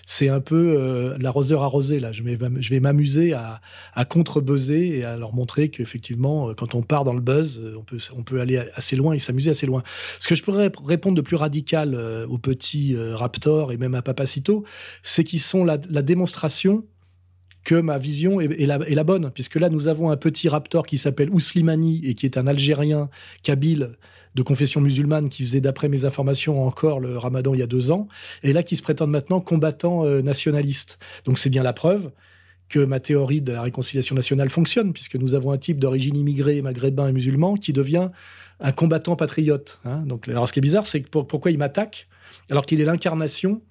c'est 0.08 0.28
un 0.28 0.40
peu 0.40 0.76
euh, 0.76 1.16
l'arroseur 1.20 1.62
arrosé. 1.62 2.00
Là, 2.00 2.12
je 2.12 2.24
vais, 2.24 2.80
m'amuser 2.80 3.34
à, 3.34 3.62
contre-buzzer 4.06 4.98
et 4.98 5.04
à 5.04 5.18
leur 5.18 5.36
montrer 5.36 5.70
qu'effectivement, 5.70 6.50
euh, 6.50 6.54
quand 6.56 6.74
on 6.74 6.82
part 6.82 7.04
dans 7.04 7.14
le 7.14 7.22
buzz, 7.22 7.62
on 7.78 7.84
peut, 7.84 8.00
on 8.18 8.24
peut 8.24 8.42
aller 8.42 8.58
assez 8.74 8.96
loin 8.96 9.14
et 9.14 9.20
s'amuser 9.20 9.52
assez 9.52 9.68
loin. 9.68 9.84
Ce 10.18 10.28
que 10.28 10.34
je 10.34 10.42
pourrais 10.42 10.72
répondre 10.84 11.16
de 11.16 11.22
plus 11.22 11.36
radical 11.36 11.94
aux 12.28 12.40
petits 12.40 12.96
Raptor 12.98 13.72
et 13.72 13.78
même 13.78 13.94
à 13.94 14.02
Papacito, 14.02 14.66
c'est 15.04 15.24
qu'ils 15.24 15.42
sont 15.42 15.64
la 15.64 15.78
démonstration 15.78 16.86
que 17.70 17.76
ma 17.76 18.00
vision 18.00 18.42
est, 18.42 18.66
la, 18.66 19.04
bonne, 19.04 19.30
puisque 19.30 19.54
là, 19.54 19.70
nous 19.70 19.88
avons 19.88 20.10
un 20.10 20.18
petit 20.18 20.50
raptor 20.50 20.88
qui 20.88 20.98
s'appelle 20.98 21.30
Ouslimani 21.30 22.02
et 22.04 22.16
qui 22.16 22.26
est 22.26 22.36
un 22.40 22.48
Algérien 22.48 23.12
kabyle 23.44 23.92
de 24.34 24.42
confession 24.42 24.82
musulmane 24.82 25.30
qui 25.30 25.44
faisait, 25.44 25.62
d'après 25.62 25.88
mes 25.88 26.04
informations, 26.04 26.66
encore 26.66 27.00
le 27.00 27.16
ramadan 27.16 27.54
il 27.54 27.60
y 27.60 27.64
a 27.64 27.68
deux 27.68 27.92
ans, 27.92 28.08
et 28.42 28.54
là 28.54 28.64
qui 28.64 28.76
se 28.76 28.82
prétend 28.82 29.06
maintenant 29.06 29.40
combattant 29.40 30.04
euh, 30.04 30.24
nationaliste. 30.24 30.98
Donc 31.26 31.38
c'est 31.38 31.52
bien 31.52 31.62
la 31.62 31.74
preuve 31.74 32.10
que 32.70 32.80
ma 32.80 33.00
théorie 33.00 33.42
de 33.42 33.52
la 33.52 33.62
réconciliation 33.62 34.16
nationale 34.16 34.50
fonctionne, 34.50 34.92
puisque 34.92 35.18
nous 35.18 35.36
avons 35.36 35.52
un 35.52 35.60
type 35.60 35.78
d'origine 35.78 36.16
immigrée, 36.16 36.64
maghrébin 36.64 37.08
et 37.08 37.12
musulman, 37.12 37.54
qui 37.54 37.72
devient 37.72 38.10
un 38.60 38.72
combattant 38.72 39.16
patriote. 39.16 39.80
Hein. 39.86 40.02
Donc, 40.08 40.28
alors 40.28 40.48
ce 40.48 40.54
qui 40.54 40.60
est 40.60 40.62
bizarre, 40.62 40.88
c'est 40.88 41.08
pourquoi 41.08 41.52
il 41.52 41.60
m'attaque, 41.60 42.08
alors 42.50 42.66
qu'il 42.66 42.82
est 42.82 42.86
l'incarnation 42.86 43.62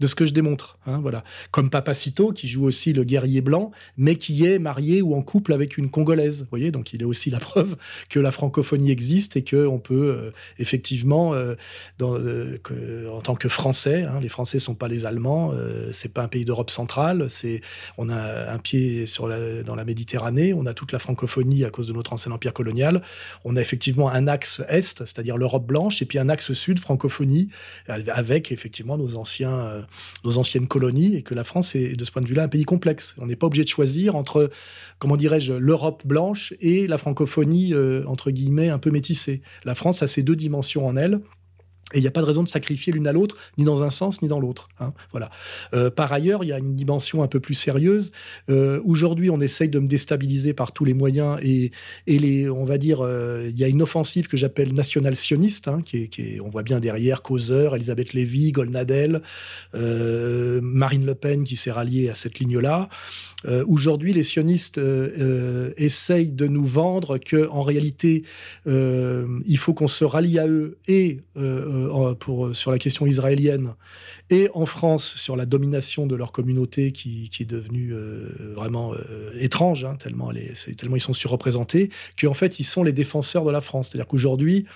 de 0.00 0.06
ce 0.06 0.14
que 0.14 0.26
je 0.26 0.32
démontre. 0.32 0.78
Hein, 0.86 0.98
voilà. 1.00 1.24
Comme 1.50 1.70
Papacito, 1.70 2.32
qui 2.32 2.48
joue 2.48 2.64
aussi 2.64 2.92
le 2.92 3.04
guerrier 3.04 3.40
blanc, 3.40 3.70
mais 3.96 4.16
qui 4.16 4.46
est 4.46 4.58
marié 4.58 5.02
ou 5.02 5.14
en 5.14 5.22
couple 5.22 5.52
avec 5.52 5.78
une 5.78 5.90
Congolaise. 5.90 6.42
Vous 6.42 6.48
voyez, 6.50 6.70
donc 6.70 6.92
il 6.92 7.02
est 7.02 7.06
aussi 7.06 7.30
la 7.30 7.38
preuve 7.48 7.76
que 8.08 8.20
la 8.20 8.30
francophonie 8.30 8.90
existe 8.90 9.36
et 9.36 9.44
qu'on 9.44 9.78
peut 9.78 10.08
euh, 10.08 10.30
effectivement, 10.58 11.34
euh, 11.34 11.54
euh, 12.00 13.08
en 13.10 13.20
tant 13.20 13.34
que 13.34 13.48
Français, 13.48 14.02
hein, 14.02 14.20
les 14.20 14.28
Français 14.28 14.58
sont 14.58 14.74
pas 14.74 14.88
les 14.88 15.06
Allemands, 15.06 15.52
c'est 15.92 16.12
pas 16.12 16.22
un 16.22 16.28
pays 16.28 16.44
d'Europe 16.44 16.70
centrale, 16.70 17.26
on 17.96 18.08
a 18.08 18.52
un 18.52 18.58
pied 18.58 19.04
dans 19.66 19.74
la 19.74 19.84
Méditerranée, 19.84 20.52
on 20.54 20.66
a 20.66 20.74
toute 20.74 20.92
la 20.92 20.98
francophonie 20.98 21.64
à 21.64 21.70
cause 21.70 21.86
de 21.86 21.92
notre 21.92 22.12
ancien 22.12 22.32
empire 22.32 22.52
colonial, 22.52 23.02
on 23.44 23.56
a 23.56 23.60
effectivement 23.60 24.10
un 24.10 24.26
axe 24.26 24.62
est, 24.68 25.04
c'est-à-dire 25.04 25.36
l'Europe 25.36 25.66
blanche, 25.66 26.02
et 26.02 26.06
puis 26.06 26.18
un 26.18 26.28
axe 26.28 26.52
sud, 26.52 26.78
francophonie, 26.78 27.48
avec 27.86 28.52
effectivement 28.52 28.96
nos 28.96 29.16
anciens 29.16 29.86
nos 30.24 30.38
anciennes 30.38 30.68
colonies 30.68 31.16
et 31.16 31.22
que 31.22 31.34
la 31.34 31.44
France 31.44 31.74
est 31.74 31.96
de 31.96 32.04
ce 32.04 32.10
point 32.10 32.22
de 32.22 32.28
vue-là 32.28 32.44
un 32.44 32.48
pays 32.48 32.64
complexe. 32.64 33.14
On 33.18 33.26
n'est 33.26 33.36
pas 33.36 33.46
obligé 33.46 33.64
de 33.64 33.68
choisir 33.68 34.16
entre, 34.16 34.50
comment 34.98 35.16
dirais-je, 35.16 35.54
l'Europe 35.54 36.06
blanche 36.06 36.54
et 36.60 36.86
la 36.86 36.98
francophonie, 36.98 37.74
euh, 37.74 38.04
entre 38.06 38.30
guillemets, 38.30 38.68
un 38.68 38.78
peu 38.78 38.90
métissée. 38.90 39.42
La 39.64 39.74
France 39.74 40.02
a 40.02 40.06
ces 40.06 40.22
deux 40.22 40.36
dimensions 40.36 40.86
en 40.86 40.96
elle 40.96 41.20
et 41.94 41.98
il 41.98 42.00
n'y 42.02 42.06
a 42.06 42.10
pas 42.10 42.20
de 42.20 42.26
raison 42.26 42.42
de 42.42 42.48
sacrifier 42.48 42.92
l'une 42.92 43.06
à 43.06 43.12
l'autre, 43.12 43.36
ni 43.56 43.64
dans 43.64 43.82
un 43.82 43.88
sens, 43.88 44.20
ni 44.20 44.28
dans 44.28 44.40
l'autre. 44.40 44.68
Hein. 44.78 44.92
voilà. 45.10 45.30
Euh, 45.74 45.90
par 45.90 46.12
ailleurs, 46.12 46.44
il 46.44 46.48
y 46.48 46.52
a 46.52 46.58
une 46.58 46.74
dimension 46.74 47.22
un 47.22 47.28
peu 47.28 47.40
plus 47.40 47.54
sérieuse. 47.54 48.12
Euh, 48.50 48.80
aujourd'hui, 48.84 49.30
on 49.30 49.40
essaye 49.40 49.70
de 49.70 49.78
me 49.78 49.88
déstabiliser 49.88 50.52
par 50.52 50.72
tous 50.72 50.84
les 50.84 50.92
moyens 50.92 51.38
et, 51.42 51.70
et 52.06 52.18
les, 52.18 52.50
on 52.50 52.64
va 52.64 52.76
dire, 52.76 53.00
euh, 53.00 53.48
il 53.48 53.58
y 53.58 53.64
a 53.64 53.68
une 53.68 53.80
offensive 53.80 54.28
que 54.28 54.36
j'appelle 54.36 54.74
national-sioniste, 54.74 55.68
hein, 55.68 55.80
qui, 55.82 56.02
est, 56.02 56.08
qui 56.08 56.34
est, 56.34 56.40
on 56.40 56.48
voit 56.50 56.62
bien 56.62 56.78
derrière 56.78 57.22
Causeur, 57.22 57.74
Elisabeth 57.74 58.12
Lévy, 58.12 58.52
Golnadel, 58.52 59.22
Marine 59.72 61.06
Le 61.06 61.14
Pen 61.14 61.44
qui 61.44 61.56
s'est 61.56 61.72
ralliée 61.72 62.10
à 62.10 62.14
cette 62.14 62.38
ligne-là. 62.38 62.90
Euh, 63.46 63.64
aujourd'hui, 63.68 64.12
les 64.12 64.24
sionistes 64.24 64.78
euh, 64.78 65.72
essayent 65.76 66.32
de 66.32 66.46
nous 66.48 66.64
vendre 66.64 67.18
que, 67.18 67.48
en 67.50 67.62
réalité, 67.62 68.24
il 68.66 69.58
faut 69.58 69.74
qu'on 69.74 69.86
se 69.86 70.04
rallie 70.04 70.38
à 70.38 70.48
eux 70.48 70.78
et 70.86 71.20
pour, 72.18 72.54
sur 72.54 72.70
la 72.70 72.78
question 72.78 73.06
israélienne 73.06 73.74
et 74.30 74.48
en 74.52 74.66
France 74.66 75.14
sur 75.16 75.36
la 75.36 75.46
domination 75.46 76.06
de 76.06 76.14
leur 76.14 76.32
communauté 76.32 76.92
qui, 76.92 77.30
est 77.40 77.44
devenue 77.44 77.94
vraiment 78.54 78.92
étrange, 79.38 79.84
hein, 79.84 79.96
tellement, 79.98 80.32
tellement 80.76 80.96
ils 80.96 81.00
sont 81.00 81.12
surreprésentés, 81.12 81.90
qu'en 82.20 82.34
fait, 82.34 82.58
ils 82.60 82.64
sont 82.64 82.82
les 82.82 82.92
défenseurs 82.92 83.44
de 83.44 83.50
la 83.50 83.60
France. 83.60 83.88
C'est-à-dire 83.88 84.06
qu'aujourd'hui, 84.06 84.66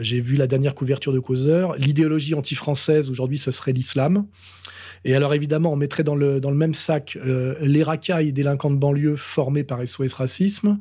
j'ai 0.00 0.20
vu 0.20 0.36
la 0.36 0.46
dernière 0.46 0.74
couverture 0.74 1.12
de 1.12 1.20
Causeur, 1.20 1.74
l'idéologie 1.76 2.34
anti-française 2.34 3.10
aujourd'hui, 3.10 3.38
ce 3.38 3.50
serait 3.50 3.72
l'islam. 3.72 4.26
Et 5.04 5.14
alors 5.14 5.34
évidemment, 5.34 5.72
on 5.72 5.76
mettrait 5.76 6.04
dans 6.04 6.14
le, 6.14 6.40
même 6.40 6.74
sac 6.74 7.16
euh, 7.16 7.54
les 7.60 7.82
racailles 7.82 8.32
délinquants 8.32 8.70
de 8.70 8.76
banlieue 8.76 9.16
formés 9.16 9.64
par 9.64 9.86
SOS 9.86 10.12
Racisme, 10.12 10.78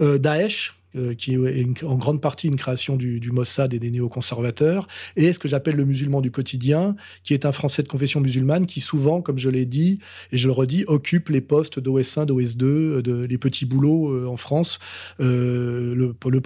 euh, 0.00 0.18
Daesh, 0.18 0.74
euh, 0.96 1.14
qui 1.14 1.34
est 1.34 1.84
en 1.84 1.96
grande 1.96 2.20
partie 2.20 2.48
une 2.48 2.56
création 2.56 2.96
du, 2.96 3.30
Mossad 3.32 3.72
et 3.72 3.78
des 3.78 3.90
néoconservateurs, 3.90 4.88
et 5.16 5.32
ce 5.32 5.38
que 5.38 5.48
j'appelle 5.48 5.76
le 5.76 5.84
musulman 5.84 6.20
du 6.20 6.30
quotidien, 6.30 6.96
qui 7.24 7.32
est 7.32 7.46
un 7.46 7.52
Français 7.52 7.82
de 7.82 7.88
confession 7.88 8.20
musulmane 8.20 8.66
qui 8.66 8.80
souvent, 8.80 9.22
comme 9.22 9.38
je 9.38 9.48
l'ai 9.48 9.64
dit, 9.64 10.00
et 10.32 10.36
je 10.36 10.48
le 10.48 10.52
redis, 10.52 10.84
occupe 10.86 11.30
les 11.30 11.40
postes 11.40 11.78
d'OS1, 11.78 12.26
d'OS2, 12.26 12.64
euh, 12.64 13.02
de, 13.02 13.24
les 13.24 13.38
petits 13.38 13.64
boulots 13.64 14.10
euh, 14.10 14.26
en 14.26 14.36
France, 14.36 14.78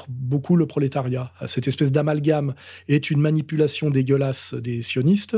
beaucoup 0.08 0.56
le 0.56 0.66
prolétariat. 0.66 1.32
Cette 1.46 1.66
espèce 1.66 1.90
d'amalgame 1.90 2.54
est 2.88 3.10
une 3.10 3.20
manipulation 3.20 3.90
dégueulasse 3.90 4.54
des 4.54 4.82
sionistes. 4.82 5.36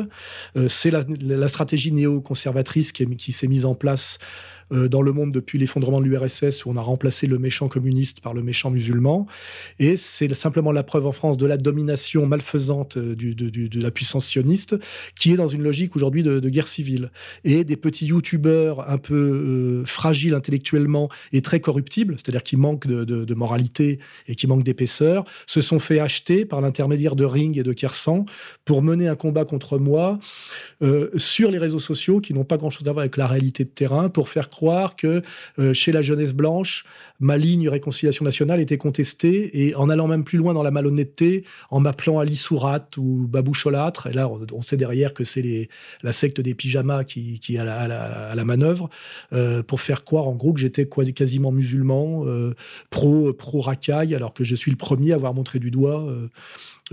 C'est 0.69 0.91
la, 0.91 1.05
la, 1.21 1.49
stratégie 1.49 1.93
néoconservatrice 1.93 2.93
qui, 2.93 3.07
qui 3.17 3.33
s'est 3.33 3.49
mise 3.49 3.65
en 3.65 3.75
place 3.75 4.19
euh, 4.73 4.89
dans 4.89 5.03
le 5.03 5.13
monde 5.13 5.33
depuis 5.33 5.59
l'effondrement 5.59 6.01
de 6.01 6.05
l'URSS, 6.05 6.65
où 6.65 6.71
on 6.71 6.77
a 6.77 6.81
remplacé 6.81 7.27
le 7.27 7.39
méchant 7.39 7.69
communiste 7.69 8.21
par 8.21 8.35
le 8.35 8.43
méchant 8.43 8.71
musulman. 8.71 9.27
Et 9.79 9.97
c'est 9.97 10.33
simplement 10.35 10.73
la 10.73 10.83
preuve 10.83 11.07
en 11.07 11.13
France 11.13 11.39
de 11.39 11.47
la 11.47 11.57
domination 11.57 12.27
malfaisante 12.27 12.97
euh, 12.97 13.15
de 13.15 13.81
la 13.81 13.91
puissance 13.91 14.27
sioniste, 14.27 14.77
qui 15.17 15.33
est 15.33 15.37
dans 15.37 15.49
une 15.49 15.63
logique 15.63 15.97
aujourd'hui 15.97 16.23
de, 16.23 16.49
guerre 16.49 16.69
civile. 16.69 17.11
Et 17.45 17.65
des 17.65 17.77
petits 17.77 18.07
youtubeurs 18.07 18.89
un 18.91 18.99
peu 18.99 19.15
euh, 19.15 19.85
fragiles 19.85 20.35
intellectuellement 20.35 21.09
et 21.33 21.43
très 21.43 21.61
corruptibles, 21.61 22.17
c'est-à-dire 22.17 22.43
qui 22.43 22.57
manquent 22.57 22.87
de, 22.87 23.35
moralité 23.35 24.01
et 24.27 24.35
qui 24.35 24.47
manquent 24.47 24.65
d'épaisseur, 24.65 25.25
se 25.47 25.61
sont 25.61 25.79
fait 25.79 26.01
acheter 26.01 26.45
par 26.45 26.61
l'intermédiaire 26.61 27.15
de 27.15 27.25
Ring 27.25 27.57
et 27.57 27.63
de 27.63 27.73
Kersan 27.73 28.27
pour 28.65 28.83
mener 28.83 29.07
un 29.07 29.15
combat 29.15 29.45
contre 29.45 29.79
moi 29.79 30.19
sur 31.17 31.51
les 31.51 31.59
réseaux 31.59 31.79
sociaux 31.79 32.21
qui 32.21 32.35
n'ont 32.35 32.45
pas 32.45 32.57
grand-chose 32.57 32.89
à 32.89 32.93
voir 32.93 33.03
avec 33.03 33.17
la 33.17 33.27
réalité 33.27 33.65
de 33.65 33.69
terrain, 33.69 34.09
pour 34.09 34.29
faire 34.29 34.51
croire 34.59 34.97
que 34.97 35.23
euh, 35.61 35.73
chez 35.73 35.93
la 35.93 36.03
jeunesse 36.03 36.33
blanche, 36.33 36.85
ma 37.21 37.37
ligne 37.37 37.69
réconciliation 37.69 38.25
nationale 38.25 38.61
était 38.61 38.77
contestée 38.77 39.63
et 39.63 39.77
en 39.77 39.89
allant 39.89 40.09
même 40.09 40.25
plus 40.25 40.37
loin 40.37 40.53
dans 40.53 40.65
la 40.65 40.73
malhonnêteté, 40.73 41.45
en 41.71 41.79
m'appelant 41.79 42.19
Ali 42.19 42.35
Sourat 42.35 42.89
ou 42.97 43.29
Babou 43.29 43.53
Cholâtre, 43.53 44.09
et 44.09 44.13
là 44.13 44.29
on, 44.29 44.61
sait 44.61 44.77
derrière 44.77 45.15
que 45.15 45.23
c'est 45.23 45.69
la 46.03 46.13
secte 46.13 46.41
des 46.41 46.57
pyjamas 46.57 47.05
qui, 47.05 47.39
qui 47.39 47.55
est 47.55 47.59
à 47.61 48.35
la, 48.35 48.45
manœuvre, 48.45 48.91
euh, 49.33 49.63
pour 49.63 49.81
faire 49.81 50.03
croire 50.03 50.27
en 50.27 50.35
gros 50.35 50.53
que 50.53 50.61
j'étais 50.61 50.89
quasiment 51.15 51.53
musulman, 51.53 52.25
euh, 52.27 52.55
pro, 52.91 53.33
pro 53.33 53.61
racaille, 53.61 54.13
alors 54.17 54.35
que 54.35 54.43
je 54.43 54.57
suis 54.57 54.73
le 54.73 54.77
premier 54.77 55.13
à 55.13 55.15
avoir 55.15 55.35
montré 55.35 55.61
du 55.61 55.71
doigt 55.71 56.05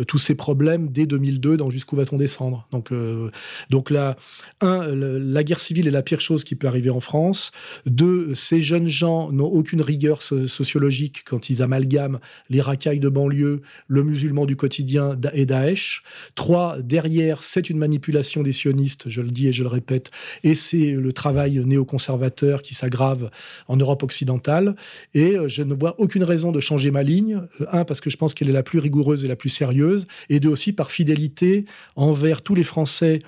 tous 0.03 0.17
ces 0.17 0.35
problèmes 0.35 0.89
dès 0.89 1.05
2002 1.05 1.57
dans 1.57 1.69
Jusqu'où 1.75 1.97
va-t-on 1.97 2.17
descendre? 2.17 2.67
Donc, 2.71 2.91
euh, 2.91 3.29
donc 3.69 3.89
là, 3.89 4.15
un, 4.61 4.87
la 4.87 5.43
guerre 5.43 5.59
civile 5.59 5.87
est 5.89 5.91
la 5.91 6.03
pire 6.03 6.21
chose 6.21 6.43
qui 6.43 6.55
peut 6.55 6.67
arriver 6.67 6.89
en 6.89 7.01
France. 7.01 7.51
Deux, 7.85 8.33
ces 8.33 8.61
jeunes 8.61 8.87
gens 8.87 9.31
n'ont 9.31 9.47
aucune 9.47 9.81
rigueur 9.81 10.21
sociologique 10.21 11.23
quand 11.25 11.49
ils 11.49 11.61
amalgament 11.61 12.19
les 12.49 12.61
racailles 12.61 12.99
de 12.99 13.09
banlieue, 13.09 13.61
le 13.87 14.03
musulman 14.03 14.45
du 14.45 14.55
quotidien 14.55 15.17
et 15.33 15.45
Daesh. 15.45 16.03
Trois, 16.35 16.81
derrière, 16.81 17.43
c'est 17.43 17.69
une 17.69 17.77
manipulation 17.77 18.41
des 18.41 18.53
sionistes, 18.53 19.09
je 19.09 19.21
le 19.21 19.31
dis 19.31 19.47
et 19.49 19.51
je 19.51 19.63
le 19.63 19.69
répète, 19.69 20.11
et 20.43 20.55
c'est 20.55 20.91
le 20.91 21.11
travail 21.11 21.61
néoconservateur 21.65 22.61
qui 22.61 22.73
s'aggrave 22.73 23.29
en 23.67 23.75
Europe 23.75 24.03
occidentale. 24.03 24.75
Et 25.13 25.37
euh, 25.37 25.47
je 25.47 25.63
ne 25.63 25.73
vois 25.73 25.99
aucune 25.99 26.23
raison 26.23 26.51
de 26.51 26.59
changer 26.59 26.91
ma 26.91 27.03
ligne. 27.03 27.41
Euh, 27.61 27.65
un, 27.71 27.83
parce 27.83 28.01
que 28.01 28.09
je 28.09 28.17
pense 28.17 28.33
qu'elle 28.33 28.49
est 28.49 28.53
la 28.53 28.63
plus 28.63 28.79
rigoureuse 28.79 29.25
et 29.25 29.27
la 29.27 29.35
plus 29.35 29.49
sérieuse 29.49 29.84
et 30.29 30.39
deux 30.39 30.49
aussi 30.49 30.73
par 30.73 30.91
fidélité 30.91 31.65
envers 31.95 32.41
tous 32.41 32.55
les 32.55 32.63
Français 32.63 33.21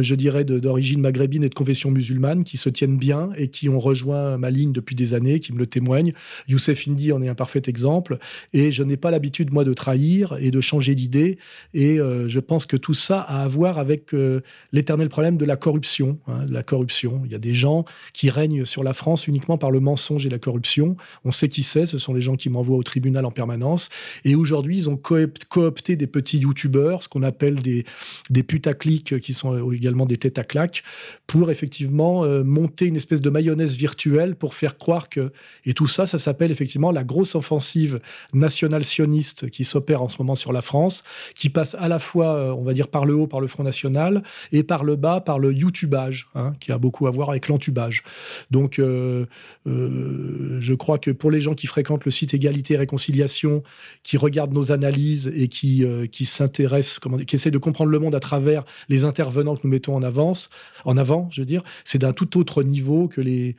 je 0.00 0.14
dirais, 0.14 0.44
d'origine 0.44 1.00
maghrébine 1.00 1.44
et 1.44 1.48
de 1.48 1.54
confession 1.54 1.90
musulmane, 1.90 2.44
qui 2.44 2.56
se 2.56 2.68
tiennent 2.68 2.96
bien 2.96 3.30
et 3.36 3.48
qui 3.48 3.68
ont 3.68 3.78
rejoint 3.78 4.38
ma 4.38 4.50
ligne 4.50 4.72
depuis 4.72 4.94
des 4.94 5.14
années, 5.14 5.40
qui 5.40 5.52
me 5.52 5.58
le 5.58 5.66
témoignent. 5.66 6.12
Youssef 6.48 6.88
Indy 6.88 7.12
en 7.12 7.22
est 7.22 7.28
un 7.28 7.34
parfait 7.34 7.62
exemple. 7.66 8.18
Et 8.52 8.70
je 8.70 8.82
n'ai 8.82 8.96
pas 8.96 9.10
l'habitude, 9.10 9.52
moi, 9.52 9.64
de 9.64 9.74
trahir 9.74 10.36
et 10.40 10.50
de 10.50 10.60
changer 10.60 10.94
d'idée. 10.94 11.38
Et 11.74 11.98
euh, 11.98 12.28
je 12.28 12.40
pense 12.40 12.66
que 12.66 12.76
tout 12.76 12.94
ça 12.94 13.20
a 13.20 13.42
à 13.42 13.48
voir 13.48 13.78
avec 13.78 14.14
euh, 14.14 14.40
l'éternel 14.72 15.08
problème 15.08 15.36
de 15.36 15.44
la 15.44 15.56
corruption. 15.56 16.18
Hein, 16.28 16.46
la 16.48 16.62
corruption. 16.62 17.22
Il 17.24 17.32
y 17.32 17.34
a 17.34 17.38
des 17.38 17.54
gens 17.54 17.84
qui 18.12 18.30
règnent 18.30 18.64
sur 18.64 18.82
la 18.82 18.92
France 18.92 19.26
uniquement 19.26 19.58
par 19.58 19.70
le 19.70 19.80
mensonge 19.80 20.26
et 20.26 20.30
la 20.30 20.38
corruption. 20.38 20.96
On 21.24 21.30
sait 21.30 21.48
qui 21.48 21.62
c'est. 21.62 21.86
Ce 21.86 21.98
sont 21.98 22.14
les 22.14 22.20
gens 22.20 22.36
qui 22.36 22.48
m'envoient 22.50 22.76
au 22.76 22.82
tribunal 22.82 23.24
en 23.24 23.30
permanence. 23.30 23.88
Et 24.24 24.34
aujourd'hui, 24.34 24.76
ils 24.76 24.90
ont 24.90 24.96
coopté 24.96 25.96
des 25.96 26.06
petits 26.06 26.38
youtubeurs, 26.38 27.02
ce 27.02 27.08
qu'on 27.08 27.22
appelle 27.22 27.56
des, 27.56 27.84
des 28.30 28.42
putaclics 28.42 29.18
qui 29.20 29.32
sont 29.32 29.52
également 29.82 30.06
des 30.06 30.16
têtes 30.16 30.38
à 30.38 30.44
claques, 30.44 30.82
pour 31.26 31.50
effectivement 31.50 32.24
euh, 32.24 32.44
monter 32.44 32.86
une 32.86 32.96
espèce 32.96 33.20
de 33.20 33.30
mayonnaise 33.30 33.76
virtuelle 33.76 34.36
pour 34.36 34.54
faire 34.54 34.78
croire 34.78 35.08
que... 35.08 35.32
Et 35.66 35.74
tout 35.74 35.88
ça, 35.88 36.06
ça 36.06 36.18
s'appelle 36.18 36.50
effectivement 36.50 36.92
la 36.92 37.04
grosse 37.04 37.34
offensive 37.34 38.00
nationale 38.32 38.84
sioniste 38.84 39.50
qui 39.50 39.64
s'opère 39.64 40.02
en 40.02 40.08
ce 40.08 40.18
moment 40.18 40.36
sur 40.36 40.52
la 40.52 40.62
France, 40.62 41.02
qui 41.34 41.48
passe 41.48 41.74
à 41.74 41.88
la 41.88 41.98
fois, 41.98 42.34
euh, 42.34 42.50
on 42.52 42.62
va 42.62 42.74
dire, 42.74 42.88
par 42.88 43.04
le 43.04 43.14
haut, 43.14 43.26
par 43.26 43.40
le 43.40 43.48
Front 43.48 43.64
National, 43.64 44.22
et 44.52 44.62
par 44.62 44.84
le 44.84 44.96
bas, 44.96 45.20
par 45.20 45.38
le 45.38 45.52
YouTubage, 45.52 46.28
hein, 46.34 46.52
qui 46.60 46.70
a 46.70 46.78
beaucoup 46.78 47.06
à 47.06 47.10
voir 47.10 47.30
avec 47.30 47.48
l'entubage. 47.48 48.04
Donc, 48.50 48.78
euh, 48.78 49.26
je 49.66 50.74
crois 50.74 50.98
que 50.98 51.10
pour 51.10 51.30
les 51.30 51.40
gens 51.40 51.54
qui 51.54 51.66
fréquentent 51.66 52.04
le 52.04 52.10
site 52.10 52.34
Égalité 52.34 52.74
et 52.74 52.76
Réconciliation, 52.76 53.62
qui 54.02 54.16
regardent 54.16 54.54
nos 54.54 54.70
analyses 54.70 55.32
et 55.34 55.48
qui, 55.48 55.84
qui 56.10 56.24
s'intéressent, 56.24 57.00
qui 57.26 57.36
essaient 57.36 57.50
de 57.50 57.58
comprendre 57.58 57.90
le 57.90 57.98
monde 57.98 58.14
à 58.14 58.20
travers 58.20 58.64
les 58.88 59.04
intervenants 59.04 59.56
que 59.56 59.62
nous 59.64 59.71
mettons 59.72 59.96
en 59.96 60.02
avance, 60.02 60.50
en 60.84 60.96
avant, 60.96 61.28
je 61.32 61.40
veux 61.40 61.46
dire, 61.46 61.62
c'est 61.84 61.98
d'un 61.98 62.12
tout 62.12 62.38
autre 62.38 62.62
niveau 62.62 63.08
que 63.08 63.20
les, 63.20 63.56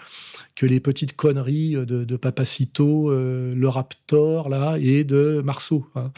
que 0.55 0.65
les 0.65 0.79
petites 0.79 1.15
conneries 1.15 1.75
de, 1.75 2.15
Papacito, 2.15 3.09
euh, 3.09 3.51
le 3.53 3.67
Raptor, 3.67 4.49
là, 4.49 4.77
et 4.79 5.03
de 5.03 5.41
Marceau. 5.43 5.87
Hein. 5.95 6.11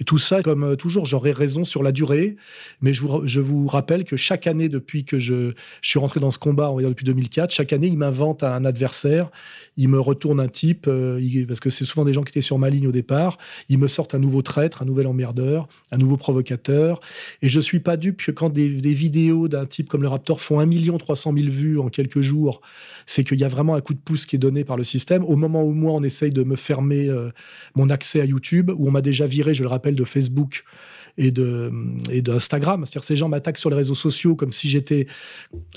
Et 0.00 0.04
tout 0.04 0.18
ça, 0.18 0.42
comme 0.42 0.64
euh, 0.64 0.76
toujours, 0.76 1.04
j'aurais 1.04 1.32
raison 1.32 1.64
sur 1.64 1.82
la 1.82 1.92
durée, 1.92 2.36
mais 2.80 2.94
je 2.94 3.02
vous, 3.02 3.26
je 3.26 3.40
vous, 3.40 3.66
rappelle 3.66 4.04
que 4.04 4.16
chaque 4.16 4.46
année, 4.46 4.68
depuis 4.68 5.04
que 5.04 5.18
je, 5.18 5.52
je 5.82 5.88
suis 5.88 5.98
rentré 5.98 6.20
dans 6.20 6.30
ce 6.30 6.38
combat, 6.38 6.70
on 6.70 6.76
va 6.76 6.82
dire 6.82 6.88
depuis 6.88 7.04
2004, 7.04 7.50
chaque 7.50 7.72
année, 7.72 7.88
il 7.88 7.98
m'invente 7.98 8.42
un 8.42 8.64
adversaire, 8.64 9.30
il 9.76 9.88
me 9.88 10.00
retourne 10.00 10.40
un 10.40 10.48
type, 10.48 10.86
euh, 10.88 11.20
parce 11.46 11.60
que 11.60 11.70
c'est 11.70 11.84
souvent 11.84 12.04
des 12.04 12.12
gens 12.12 12.22
qui 12.22 12.30
étaient 12.30 12.40
sur 12.40 12.58
ma 12.58 12.70
ligne 12.70 12.88
au 12.88 12.92
départ, 12.92 13.38
il 13.68 13.78
me 13.78 13.88
sortent 13.88 14.14
un 14.14 14.18
nouveau 14.18 14.42
traître, 14.42 14.82
un 14.82 14.86
nouvel 14.86 15.06
emmerdeur, 15.06 15.68
un 15.90 15.98
nouveau 15.98 16.16
provocateur, 16.16 17.00
et 17.42 17.48
je 17.48 17.60
suis 17.60 17.80
pas 17.80 17.96
dupe 17.96 18.22
que 18.24 18.30
quand 18.30 18.50
des 18.50 18.68
vidéos 18.68 19.31
d'un 19.48 19.66
type 19.66 19.88
comme 19.88 20.02
le 20.02 20.08
Raptor 20.08 20.40
font 20.40 20.60
1 20.60 20.98
300 20.98 21.32
000 21.36 21.50
vues 21.50 21.78
en 21.78 21.88
quelques 21.88 22.20
jours, 22.20 22.60
c'est 23.06 23.24
qu'il 23.24 23.38
y 23.38 23.44
a 23.44 23.48
vraiment 23.48 23.74
un 23.74 23.80
coup 23.80 23.94
de 23.94 23.98
pouce 23.98 24.26
qui 24.26 24.36
est 24.36 24.38
donné 24.38 24.64
par 24.64 24.76
le 24.76 24.84
système. 24.84 25.24
Au 25.24 25.36
moment 25.36 25.62
où 25.64 25.72
moi, 25.72 25.92
on 25.92 26.02
essaye 26.02 26.30
de 26.30 26.42
me 26.42 26.56
fermer 26.56 27.08
euh, 27.08 27.30
mon 27.74 27.90
accès 27.90 28.20
à 28.20 28.24
YouTube, 28.24 28.70
où 28.76 28.88
on 28.88 28.90
m'a 28.90 29.02
déjà 29.02 29.26
viré, 29.26 29.54
je 29.54 29.62
le 29.62 29.68
rappelle, 29.68 29.94
de 29.94 30.04
Facebook 30.04 30.64
et 31.18 31.30
de 31.30 31.70
et 32.10 32.22
d'Instagram. 32.22 32.84
C'est-à-dire 32.86 33.04
ces 33.04 33.16
gens 33.16 33.28
m'attaquent 33.28 33.58
sur 33.58 33.70
les 33.70 33.76
réseaux 33.76 33.94
sociaux 33.94 34.34
comme 34.34 34.52
si 34.52 34.68
j'étais 34.68 35.06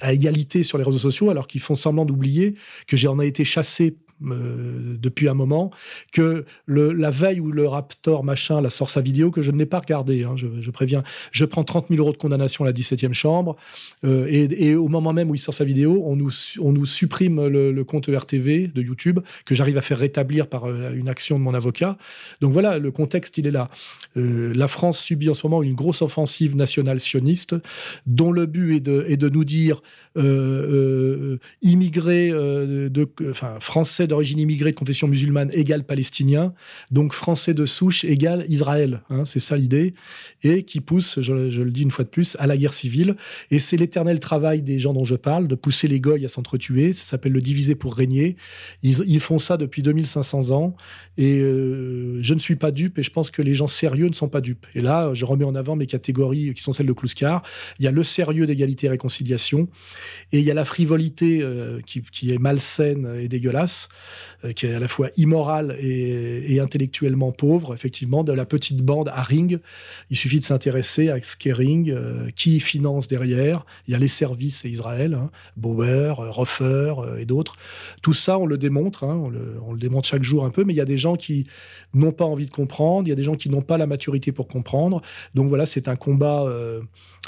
à 0.02 0.14
égalité 0.14 0.64
sur 0.64 0.78
les 0.78 0.84
réseaux 0.84 1.00
sociaux, 1.00 1.30
alors 1.30 1.48
qu'ils 1.48 1.62
font 1.62 1.76
semblant 1.76 2.06
d'oublier 2.06 2.56
que 2.88 2.98
j'en 2.98 3.20
ai 3.20 3.28
été 3.28 3.44
chassé 3.44 3.98
euh, 4.24 4.96
depuis 4.98 5.28
un 5.28 5.34
moment, 5.34 5.72
que 6.14 6.46
la 6.68 7.10
veille 7.10 7.42
où 7.42 7.52
le 7.52 7.68
Raptor 7.68 8.24
machin 8.24 8.62
la 8.62 8.70
sort 8.70 8.90
sa 8.90 9.02
vidéo, 9.02 9.30
que 9.30 9.42
je 9.42 9.52
ne 9.52 9.58
l'ai 9.58 9.66
pas 9.66 9.80
regardé, 9.80 10.24
hein, 10.24 10.36
je, 10.38 10.72
préviens, 10.72 11.04
je 11.32 11.44
prends 11.44 11.66
30 11.66 11.88
000 11.90 12.00
euros 12.02 12.14
de 12.14 12.18
condamnation 12.18 12.64
à 12.64 12.68
la 12.68 12.74
17e 12.74 13.12
chambre, 13.12 13.58
euh, 14.06 14.26
et, 14.30 14.74
au 14.74 14.88
moment 14.88 15.12
même 15.12 15.30
où 15.30 15.36
il 15.36 15.40
sort 15.40 15.54
sa 15.54 15.66
vidéo, 15.66 16.02
on 16.06 16.16
nous, 16.16 16.32
on 16.62 16.72
nous 16.72 16.86
supprime 16.86 17.46
le, 17.46 17.84
compte 17.84 18.08
RTV 18.08 18.68
de 18.68 18.82
YouTube, 18.82 19.20
que 19.44 19.54
j'arrive 19.54 19.78
à 19.78 19.82
faire 19.82 19.98
rétablir 20.00 20.48
par 20.48 20.64
euh, 20.64 20.94
une 20.96 21.10
action 21.10 21.38
de 21.38 21.44
mon 21.44 21.54
avocat. 21.54 21.98
Donc 22.40 22.54
voilà, 22.54 22.80
le 22.80 22.92
contexte, 22.92 23.38
il 23.38 23.48
est 23.48 23.52
là. 23.52 23.70
la 24.16 24.68
France 24.70 25.00
subit 25.00 25.30
en 25.30 25.34
ce 25.34 25.46
moment 25.46 25.62
une 25.62 25.76
grosse 25.76 26.02
offensive 26.02 26.56
nationale 26.56 27.02
sioniste, 27.02 27.56
dont 28.06 28.32
le 28.32 28.46
but 28.46 28.76
est 28.76 29.18
de, 29.18 29.30
nous 29.30 29.44
dire 29.44 29.82
immigrés, 31.62 32.32
enfin, 33.30 33.60
français 33.60 34.05
D'origine 34.08 34.40
immigrée 34.40 34.72
de 34.72 34.78
confession 34.78 35.08
musulmane 35.08 35.50
égale 35.54 35.84
Palestinien, 35.84 36.54
donc 36.92 37.14
Français 37.14 37.54
de 37.54 37.66
souche 37.66 38.04
égale 38.04 38.46
Israël. 38.48 39.02
Hein, 39.10 39.26
c'est 39.26 39.40
ça 39.40 39.56
l'idée. 39.56 39.94
Et 40.44 40.64
qui 40.64 40.82
pousse, 40.82 41.20
je, 41.22 41.34
le 41.34 41.72
dis 41.72 41.84
une 41.84 41.92
fois 41.92 42.06
de 42.06 42.10
plus, 42.10 42.36
à 42.40 42.48
la 42.48 42.58
guerre 42.58 42.74
civile. 42.74 43.16
Et 43.52 43.60
c'est 43.60 43.78
l'éternel 43.78 44.20
travail 44.20 44.62
des 44.62 44.80
gens 44.80 44.94
dont 44.94 45.06
je 45.06 45.16
parle, 45.16 45.48
de 45.48 45.56
pousser 45.56 45.88
les 45.88 46.00
goyes 46.00 46.26
à 46.26 46.30
s'entretuer. 46.30 46.94
Ça 46.94 47.06
s'appelle 47.06 47.32
le 47.32 47.42
diviser 47.42 47.76
pour 47.76 47.96
régner. 47.96 48.36
Ils, 48.84 49.20
font 49.20 49.38
ça 49.38 49.58
depuis 49.58 49.82
2500 49.82 50.52
ans. 50.52 50.76
Et 51.18 51.40
euh, 51.40 52.22
je 52.22 52.34
ne 52.34 52.40
suis 52.40 52.56
pas 52.56 52.72
dupe 52.72 53.00
et 53.00 53.04
je 53.04 53.10
pense 53.10 53.32
que 53.32 53.42
les 53.42 53.54
gens 53.54 53.68
sérieux 53.68 54.08
ne 54.08 54.14
sont 54.14 54.28
pas 54.28 54.42
dupes. 54.42 54.66
Et 54.76 54.82
là, 54.82 55.14
je 55.14 55.26
remets 55.26 55.46
en 55.46 55.56
avant 55.56 55.76
mes 55.76 55.88
catégories 55.88 56.54
qui 56.54 56.62
sont 56.62 56.74
celles 56.74 56.86
de 56.86 56.94
Kluskar. 56.94 57.42
Il 57.80 57.86
y 57.86 57.88
a 57.88 57.92
le 57.92 58.04
sérieux 58.04 58.46
d'égalité 58.46 58.88
et 58.88 58.90
réconciliation 58.90 59.68
et 60.32 60.40
il 60.40 60.46
y 60.46 60.52
a 60.52 60.54
la 60.54 60.66
frivolité 60.66 61.40
euh, 61.42 61.80
qui, 61.86 62.32
est 62.32 62.38
malsaine 62.38 63.18
et 63.20 63.28
dégueulasse, 63.28 63.90
qui 64.56 64.66
est 64.68 64.76
à 64.76 64.80
la 64.80 64.88
fois 64.88 65.10
immorale 65.18 65.76
et, 65.80 66.60
intellectuellement 66.60 67.32
pauvre, 67.32 67.74
effectivement, 67.74 68.24
de 68.24 68.32
la 68.32 68.46
petite 68.46 68.82
bande 68.82 69.10
à 69.10 69.22
Ring. 69.22 69.60
Il 70.10 70.18
suffit 70.18 70.40
de 70.40 70.46
s'intéresser 70.46 71.10
à 71.10 71.20
ce 71.22 71.36
qu'est 71.36 71.54
Ring, 71.54 71.90
euh, 71.90 72.30
qui 72.36 72.60
finance 72.60 73.08
derrière. 73.08 73.66
Il 73.88 73.92
y 73.92 73.96
a 73.96 74.00
les 74.00 74.08
services 74.08 74.66
et 74.66 74.70
Israël, 74.70 75.14
hein, 75.14 75.32
Bauer, 75.58 76.16
Roffer 76.18 76.94
et 77.20 77.26
d'autres. 77.26 77.58
Tout 78.02 78.14
ça, 78.14 78.38
on 78.38 78.46
le 78.46 78.58
démontre, 78.58 79.04
hein, 79.04 79.22
on, 79.24 79.30
le, 79.30 79.58
on, 79.66 79.74
le, 79.74 79.80
démontre 79.80 80.08
chaque 80.08 80.24
jour 80.24 80.46
un 80.46 80.50
peu, 80.50 80.64
mais 80.64 80.74
il 80.74 80.78
y 80.78 80.82
a 80.82 80.86
des 80.86 80.98
gens 80.98 81.16
qui 81.16 81.46
n'ont 81.94 82.12
pas 82.12 82.26
envie 82.26 82.46
de 82.46 82.52
comprendre, 82.52 83.08
il 83.08 83.10
y 83.10 83.14
a 83.14 83.16
des 83.16 83.24
gens 83.24 83.36
qui 83.36 83.50
n'ont 83.50 83.62
pas 83.62 83.78
la 83.78 83.88
maturité 83.88 84.32
pour 84.32 84.48
comprendre. 84.48 85.02
Donc 85.34 85.50
voilà, 85.50 85.66
c'est 85.66 85.88
un 85.88 85.96
combat 85.96 86.46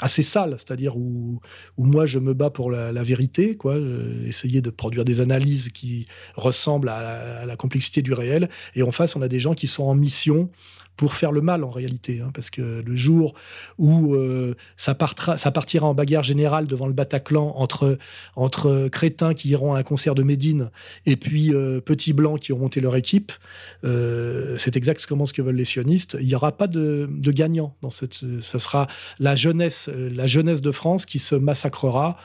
assez 0.00 0.22
sale, 0.22 0.54
c'est-à-dire 0.58 0.96
où, 0.96 1.40
où, 1.76 1.84
moi 1.84 2.06
je 2.06 2.18
me 2.18 2.34
bats 2.34 2.50
pour 2.50 2.70
la, 2.70 3.02
vérité, 3.02 3.56
quoi, 3.56 3.76
essayer 4.26 4.60
de 4.60 4.70
produire 4.70 5.04
des 5.04 5.20
analyses 5.20 5.70
qui 5.70 6.06
ressemblent 6.36 6.57
à 6.66 7.44
la, 7.46 7.56
complexité 7.56 8.02
du 8.02 8.12
réel, 8.12 8.48
et 8.74 8.82
en 8.82 8.90
face 8.90 9.16
on 9.16 9.22
a 9.22 9.28
des 9.28 9.40
gens 9.40 9.54
qui 9.54 9.66
sont 9.66 9.84
en 9.84 9.94
mission 9.94 10.50
pour 10.98 11.14
faire 11.14 11.30
le 11.30 11.40
mal 11.40 11.62
en 11.62 11.70
réalité, 11.70 12.20
hein, 12.20 12.30
parce 12.34 12.50
que 12.50 12.82
le 12.84 12.96
jour 12.96 13.34
où 13.78 14.14
euh, 14.14 14.56
ça, 14.76 14.96
partira, 14.96 15.38
ça 15.38 15.52
partira 15.52 15.86
en 15.86 15.94
bagarre 15.94 16.24
générale 16.24 16.66
devant 16.66 16.88
le 16.88 16.92
Bataclan 16.92 17.52
entre, 17.56 17.98
entre 18.34 18.88
crétins 18.88 19.32
qui 19.32 19.48
iront 19.50 19.74
à 19.74 19.78
un 19.78 19.82
concert 19.84 20.16
de 20.16 20.24
Médine 20.24 20.70
et 21.06 21.14
puis 21.14 21.54
euh, 21.54 21.80
petits 21.80 22.12
blancs 22.12 22.40
qui 22.40 22.52
auront 22.52 22.58
monté 22.62 22.80
leur 22.80 22.96
équipe, 22.96 23.30
euh, 23.84 24.56
c'est 24.58 24.76
exactement 24.76 25.24
ce 25.24 25.32
que 25.32 25.40
veulent 25.40 25.54
les 25.54 25.64
sionistes. 25.64 26.16
Il 26.20 26.26
n'y 26.26 26.34
aura 26.34 26.50
pas 26.50 26.66
de, 26.66 27.08
de 27.08 27.30
gagnant 27.30 27.76
dans 27.80 27.90
cette. 27.90 28.14
Ce 28.40 28.58
sera 28.58 28.88
la 29.20 29.36
jeunesse, 29.36 29.88
la 29.88 30.26
jeunesse 30.26 30.60
de 30.60 30.72
France 30.72 31.06
qui 31.06 31.20
se 31.20 31.36
massacrera. 31.36 32.18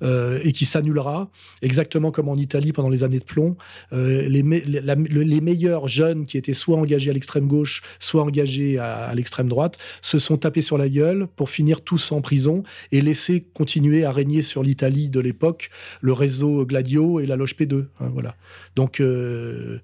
Et 0.00 0.52
qui 0.52 0.64
s'annulera, 0.64 1.28
exactement 1.60 2.12
comme 2.12 2.28
en 2.28 2.36
Italie 2.36 2.72
pendant 2.72 2.88
les 2.88 3.02
années 3.02 3.18
de 3.18 3.24
plomb. 3.24 3.56
Les, 3.90 4.28
les, 4.28 5.40
meilleurs 5.40 5.88
jeunes 5.88 6.24
qui 6.24 6.38
étaient 6.38 6.54
soit 6.54 6.76
engagés 6.76 7.10
à 7.10 7.12
l'extrême 7.12 7.48
gauche, 7.48 7.82
soit 7.98 8.17
engagés 8.18 8.78
à, 8.78 9.14
l'extrême 9.14 9.48
droite, 9.48 9.78
se 10.02 10.18
sont 10.18 10.36
tapés 10.36 10.62
sur 10.62 10.78
la 10.78 10.88
gueule 10.88 11.26
pour 11.36 11.50
finir 11.50 11.80
tous 11.80 12.12
en 12.12 12.20
prison 12.20 12.62
et 12.92 13.00
laisser 13.00 13.44
continuer 13.54 14.04
à 14.04 14.12
régner 14.12 14.42
sur 14.42 14.62
l'Italie 14.62 15.08
de 15.08 15.20
l'époque 15.20 15.70
le 16.00 16.12
réseau 16.12 16.64
Gladio 16.64 17.20
et 17.20 17.26
la 17.26 17.36
loge 17.36 17.54
P2. 17.54 17.86
Hein, 18.00 18.10
voilà. 18.12 18.36
Donc, 18.76 19.00
euh, 19.00 19.78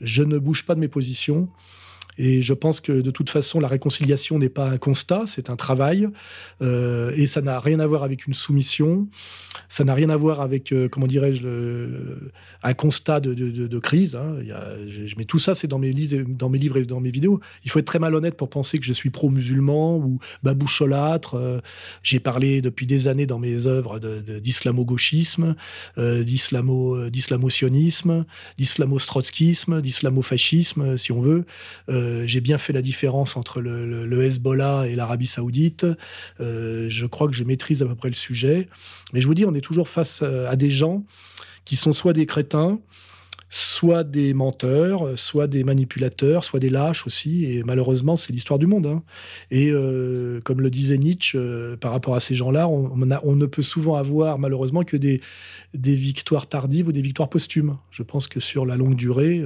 je 0.00 0.22
ne 0.22 0.38
bouge 0.38 0.64
pas 0.64 0.74
de 0.74 0.80
mes 0.80 0.88
positions. 0.88 1.48
Et 2.18 2.42
je 2.42 2.54
pense 2.54 2.80
que 2.80 2.92
de 2.92 3.10
toute 3.10 3.30
façon, 3.30 3.60
la 3.60 3.68
réconciliation 3.68 4.38
n'est 4.38 4.48
pas 4.48 4.68
un 4.68 4.78
constat, 4.78 5.22
c'est 5.26 5.50
un 5.50 5.56
travail. 5.56 6.08
Euh, 6.62 7.12
et 7.16 7.26
ça 7.26 7.42
n'a 7.42 7.60
rien 7.60 7.80
à 7.80 7.86
voir 7.86 8.02
avec 8.02 8.26
une 8.26 8.34
soumission. 8.34 9.08
Ça 9.68 9.84
n'a 9.84 9.94
rien 9.94 10.10
à 10.10 10.16
voir 10.16 10.40
avec, 10.40 10.72
euh, 10.72 10.88
comment 10.88 11.06
dirais-je, 11.06 11.46
un 12.62 12.74
constat 12.74 13.20
de, 13.20 13.78
crise. 13.78 14.14
Hein. 14.16 14.36
Je, 14.88 15.16
mets 15.16 15.24
tout 15.24 15.38
ça, 15.38 15.54
c'est 15.54 15.66
dans 15.66 15.78
mes, 15.78 15.92
dans 15.92 16.48
mes 16.48 16.58
livres 16.58 16.78
et 16.78 16.84
dans 16.84 17.00
mes 17.00 17.10
vidéos. 17.10 17.40
Il 17.64 17.70
faut 17.70 17.78
être 17.78 17.86
très 17.86 17.98
malhonnête 17.98 18.36
pour 18.36 18.48
penser 18.48 18.78
que 18.78 18.84
je 18.84 18.92
suis 18.92 19.10
pro-musulman 19.10 19.96
ou 19.98 20.18
baboucholâtre. 20.42 21.34
Euh, 21.34 21.60
j'ai 22.02 22.20
parlé 22.20 22.60
depuis 22.60 22.86
des 22.86 23.08
années 23.08 23.26
dans 23.26 23.38
mes 23.38 23.66
œuvres 23.66 23.98
d'islamo-gauchisme, 23.98 25.54
d'islamo, 25.98 27.10
d'islamo-sionisme, 27.10 28.24
d'islamo-trotskisme, 28.58 29.80
d'islamo-fascisme, 29.80 30.96
si 30.96 31.12
on 31.12 31.20
veut. 31.20 31.44
Euh, 32.06 32.26
j'ai 32.26 32.40
bien 32.40 32.58
fait 32.58 32.72
la 32.72 32.82
différence 32.82 33.36
entre 33.36 33.60
le, 33.60 34.22
Hezbollah 34.22 34.86
et 34.88 34.94
l'Arabie 34.94 35.26
saoudite. 35.26 35.86
Euh, 36.40 36.86
je 36.88 37.06
crois 37.06 37.26
que 37.28 37.34
je 37.34 37.44
maîtrise 37.44 37.82
à 37.82 37.86
peu 37.86 37.94
près 37.94 38.08
le 38.08 38.14
sujet. 38.14 38.68
Mais 39.12 39.20
je 39.20 39.26
vous 39.26 39.34
dis, 39.34 39.44
on 39.44 39.54
est 39.54 39.60
toujours 39.60 39.88
face 39.88 40.20
euh, 40.22 40.50
à 40.50 40.56
des 40.56 40.70
gens 40.70 41.04
qui 41.64 41.76
sont 41.76 41.92
soit 41.92 42.12
des 42.12 42.26
crétins, 42.26 42.78
soit 43.48 44.04
des 44.04 44.34
menteurs, 44.34 45.18
soit 45.18 45.48
des 45.48 45.64
manipulateurs, 45.64 46.44
soit 46.44 46.60
des 46.60 46.68
lâches 46.68 47.06
aussi. 47.06 47.44
Et 47.44 47.64
malheureusement, 47.64 48.14
c'est 48.14 48.32
l'histoire 48.32 48.58
du 48.58 48.66
monde. 48.66 48.86
Hein. 48.86 49.02
Et 49.50 49.72
comme 50.44 50.60
le 50.60 50.70
disait 50.70 50.98
Nietzsche, 50.98 51.36
par 51.80 51.90
rapport 51.90 52.14
à 52.14 52.20
ces 52.20 52.36
gens-là, 52.36 52.68
on, 52.68 53.36
ne 53.36 53.46
peut 53.46 53.62
souvent 53.62 53.96
avoir 53.96 54.38
malheureusement 54.38 54.84
que 54.84 54.96
des, 54.96 55.20
victoires 55.74 56.46
tardives 56.48 56.86
ou 56.86 56.92
des 56.92 57.02
victoires 57.02 57.28
posthumes. 57.28 57.78
Je 57.90 58.04
pense 58.04 58.28
que 58.28 58.38
sur 58.38 58.64
la 58.64 58.76
longue 58.76 58.94
durée, 58.94 59.42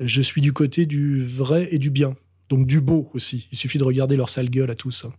je 0.00 0.22
suis 0.22 0.40
du 0.40 0.52
côté 0.52 0.86
du 0.86 1.24
vrai 1.24 1.68
et 1.70 1.78
du 1.78 1.90
bien. 1.90 2.14
Donc 2.48 2.66
du 2.66 2.80
beau 2.80 3.08
aussi. 3.14 3.48
Il 3.52 3.58
suffit 3.58 3.78
de 3.78 3.84
regarder 3.84 4.16
leur 4.16 4.28
sale 4.28 4.48
gueule 4.48 4.70
à 4.70 4.74
tous. 4.74 5.04
Hein. 5.04 5.12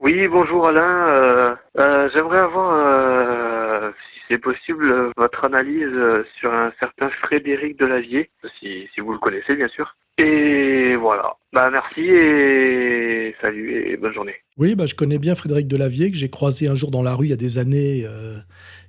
Oui, 0.00 0.28
bonjour 0.28 0.66
Alain. 0.66 1.08
Euh, 1.08 1.54
euh, 1.78 2.10
j'aimerais 2.12 2.40
avoir, 2.40 2.74
euh, 2.74 3.90
si 3.90 4.20
c'est 4.28 4.38
possible, 4.38 5.10
votre 5.16 5.44
analyse 5.44 5.96
sur 6.38 6.52
un 6.52 6.72
certain 6.78 7.08
Frédéric 7.22 7.78
Delavier, 7.78 8.28
si, 8.60 8.86
si 8.94 9.00
vous 9.00 9.12
le 9.12 9.18
connaissez 9.18 9.56
bien 9.56 9.68
sûr. 9.68 9.96
Et 10.18 10.94
voilà. 10.96 11.34
Bah 11.52 11.70
merci 11.70 12.02
et 12.02 13.34
salut 13.40 13.72
et 13.72 13.96
bonne 13.96 14.12
journée. 14.12 14.34
Oui, 14.58 14.74
bah 14.74 14.86
je 14.86 14.94
connais 14.94 15.18
bien 15.18 15.34
Frédéric 15.34 15.66
Delavier 15.68 16.10
que 16.10 16.16
j'ai 16.16 16.30
croisé 16.30 16.68
un 16.68 16.74
jour 16.74 16.90
dans 16.90 17.02
la 17.02 17.14
rue 17.14 17.26
il 17.26 17.30
y 17.30 17.32
a 17.32 17.36
des 17.36 17.58
années 17.58 18.04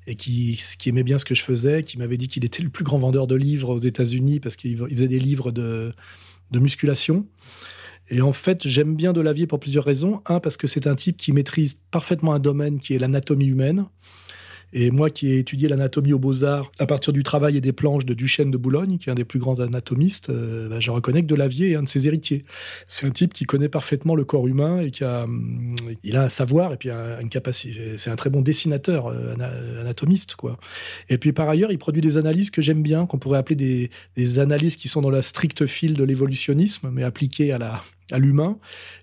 et 0.07 0.15
qui, 0.15 0.59
aimait 0.85 1.03
bien 1.03 1.17
ce 1.17 1.25
que 1.25 1.35
je 1.35 1.41
faisais, 1.41 1.83
qui 1.83 1.97
m'avait 1.97 2.17
dit 2.17 2.27
qu'il 2.27 2.45
était 2.45 2.63
le 2.63 2.69
plus 2.69 2.83
grand 2.83 2.97
vendeur 2.97 3.27
de 3.27 3.35
livres 3.35 3.69
aux 3.69 3.79
États-Unis 3.79 4.39
parce 4.39 4.55
qu'il 4.55 4.77
faisait 4.77 5.07
des 5.07 5.19
livres 5.19 5.51
de, 5.51 5.93
de 6.51 6.59
musculation. 6.59 7.25
Et 8.09 8.21
en 8.21 8.33
fait, 8.33 8.67
j'aime 8.67 8.95
bien 8.95 9.13
Delavier 9.13 9.47
pour 9.47 9.59
plusieurs 9.59 9.83
raisons. 9.83 10.21
Un, 10.27 10.39
parce 10.39 10.57
que 10.57 10.67
c'est 10.67 10.85
un 10.87 10.95
type 10.95 11.17
qui 11.17 11.33
maîtrise 11.33 11.79
parfaitement 11.89 12.33
un 12.33 12.39
domaine 12.39 12.79
qui 12.79 12.93
est 12.93 12.99
l'anatomie 12.99 13.47
humaine. 13.47 13.85
Et 14.73 14.91
moi 14.91 15.09
qui 15.09 15.29
ai 15.29 15.39
étudié 15.39 15.67
l'anatomie 15.67 16.13
aux 16.13 16.19
Beaux-Arts 16.19 16.71
à 16.79 16.85
partir 16.85 17.13
du 17.13 17.23
travail 17.23 17.57
et 17.57 17.61
des 17.61 17.71
planches 17.71 18.05
de 18.05 18.13
Duchesne 18.13 18.51
de 18.51 18.57
Boulogne, 18.57 18.97
qui 18.97 19.09
est 19.09 19.11
un 19.11 19.15
des 19.15 19.25
plus 19.25 19.39
grands 19.39 19.59
anatomistes, 19.59 20.29
euh, 20.29 20.69
bah, 20.69 20.79
je 20.79 20.91
reconnais 20.91 21.21
que 21.21 21.27
Delavier 21.27 21.71
est 21.71 21.75
un 21.75 21.83
de 21.83 21.87
ses 21.87 22.07
héritiers. 22.07 22.45
C'est 22.87 23.05
un 23.05 23.11
type 23.11 23.33
qui 23.33 23.45
connaît 23.45 23.69
parfaitement 23.69 24.15
le 24.15 24.25
corps 24.25 24.47
humain 24.47 24.79
et 24.79 24.91
qui 24.91 25.03
a, 25.03 25.23
hum, 25.23 25.75
il 26.03 26.17
a 26.17 26.23
un 26.23 26.29
savoir 26.29 26.73
et 26.73 26.77
puis 26.77 26.89
une 26.89 27.29
capacité. 27.29 27.97
C'est 27.97 28.09
un 28.09 28.15
très 28.15 28.29
bon 28.29 28.41
dessinateur, 28.41 29.07
euh, 29.07 29.35
anatomiste, 29.79 30.35
quoi. 30.35 30.57
Et 31.09 31.17
puis 31.17 31.31
par 31.31 31.49
ailleurs, 31.49 31.71
il 31.71 31.77
produit 31.77 32.01
des 32.01 32.17
analyses 32.17 32.51
que 32.51 32.61
j'aime 32.61 32.81
bien, 32.81 33.05
qu'on 33.05 33.17
pourrait 33.17 33.39
appeler 33.39 33.55
des, 33.55 33.89
des 34.15 34.39
analyses 34.39 34.75
qui 34.75 34.87
sont 34.87 35.01
dans 35.01 35.09
la 35.09 35.21
stricte 35.21 35.65
file 35.65 35.93
de 35.93 36.03
l'évolutionnisme, 36.03 36.89
mais 36.91 37.03
appliquées 37.03 37.51
à 37.51 37.57
la, 37.57 37.81
à 38.11 38.19
l'humain 38.19 38.57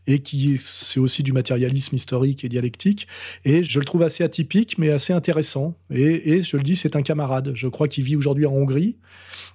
et 0.07 0.21
qui 0.21 0.59
c'est 0.59 1.01
aussi 1.01 1.23
du 1.23 1.33
matérialisme 1.33 1.97
historique 1.97 2.45
et 2.45 2.49
dialectique. 2.49 3.09
Et 3.45 3.63
je 3.63 3.79
le 3.79 3.85
trouve 3.85 4.03
assez 4.03 4.23
atypique 4.25 4.79
mais 4.79 4.91
assez 4.91 5.13
intéressant. 5.13 5.75
Et, 5.91 6.41
je 6.43 6.57
le 6.57 6.63
dis 6.63 6.77
c'est 6.77 6.97
un 6.97 7.03
camarade. 7.03 7.53
Je 7.55 7.69
crois 7.69 7.89
qu'il 7.89 8.05
vit 8.05 8.17
aujourd'hui 8.17 8.47
en 8.47 8.53
Hongrie. 8.53 8.97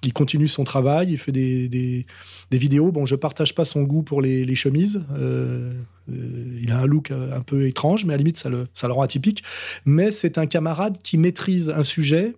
Il 0.04 0.12
continue 0.12 0.48
son 0.48 0.64
travail 0.64 1.10
il 1.10 1.18
fait 1.18 1.32
des, 1.32 1.68
des, 1.68 2.58
vidéos. 2.58 2.92
Bon 2.92 3.06
je 3.06 3.16
partage 3.16 3.54
pas 3.54 3.64
son 3.64 3.82
goût 3.82 4.02
pour 4.02 4.20
les, 4.20 4.54
chemises. 4.54 5.02
Euh, 5.12 5.72
euh, 6.10 6.60
il 6.62 6.70
a 6.72 6.78
un 6.78 6.86
look 6.86 7.10
un 7.10 7.40
peu 7.40 7.66
étrange 7.66 8.04
mais 8.04 8.14
à 8.14 8.16
la 8.16 8.18
limite 8.18 8.36
ça 8.36 8.48
le, 8.48 8.68
ça 8.74 8.86
le 8.86 8.92
rend 8.92 9.02
atypique. 9.02 9.42
Mais 9.84 10.10
c'est 10.10 10.38
un 10.38 10.46
camarade 10.46 10.98
qui 11.02 11.18
maîtrise 11.18 11.70
un 11.70 11.82
sujet 11.82 12.34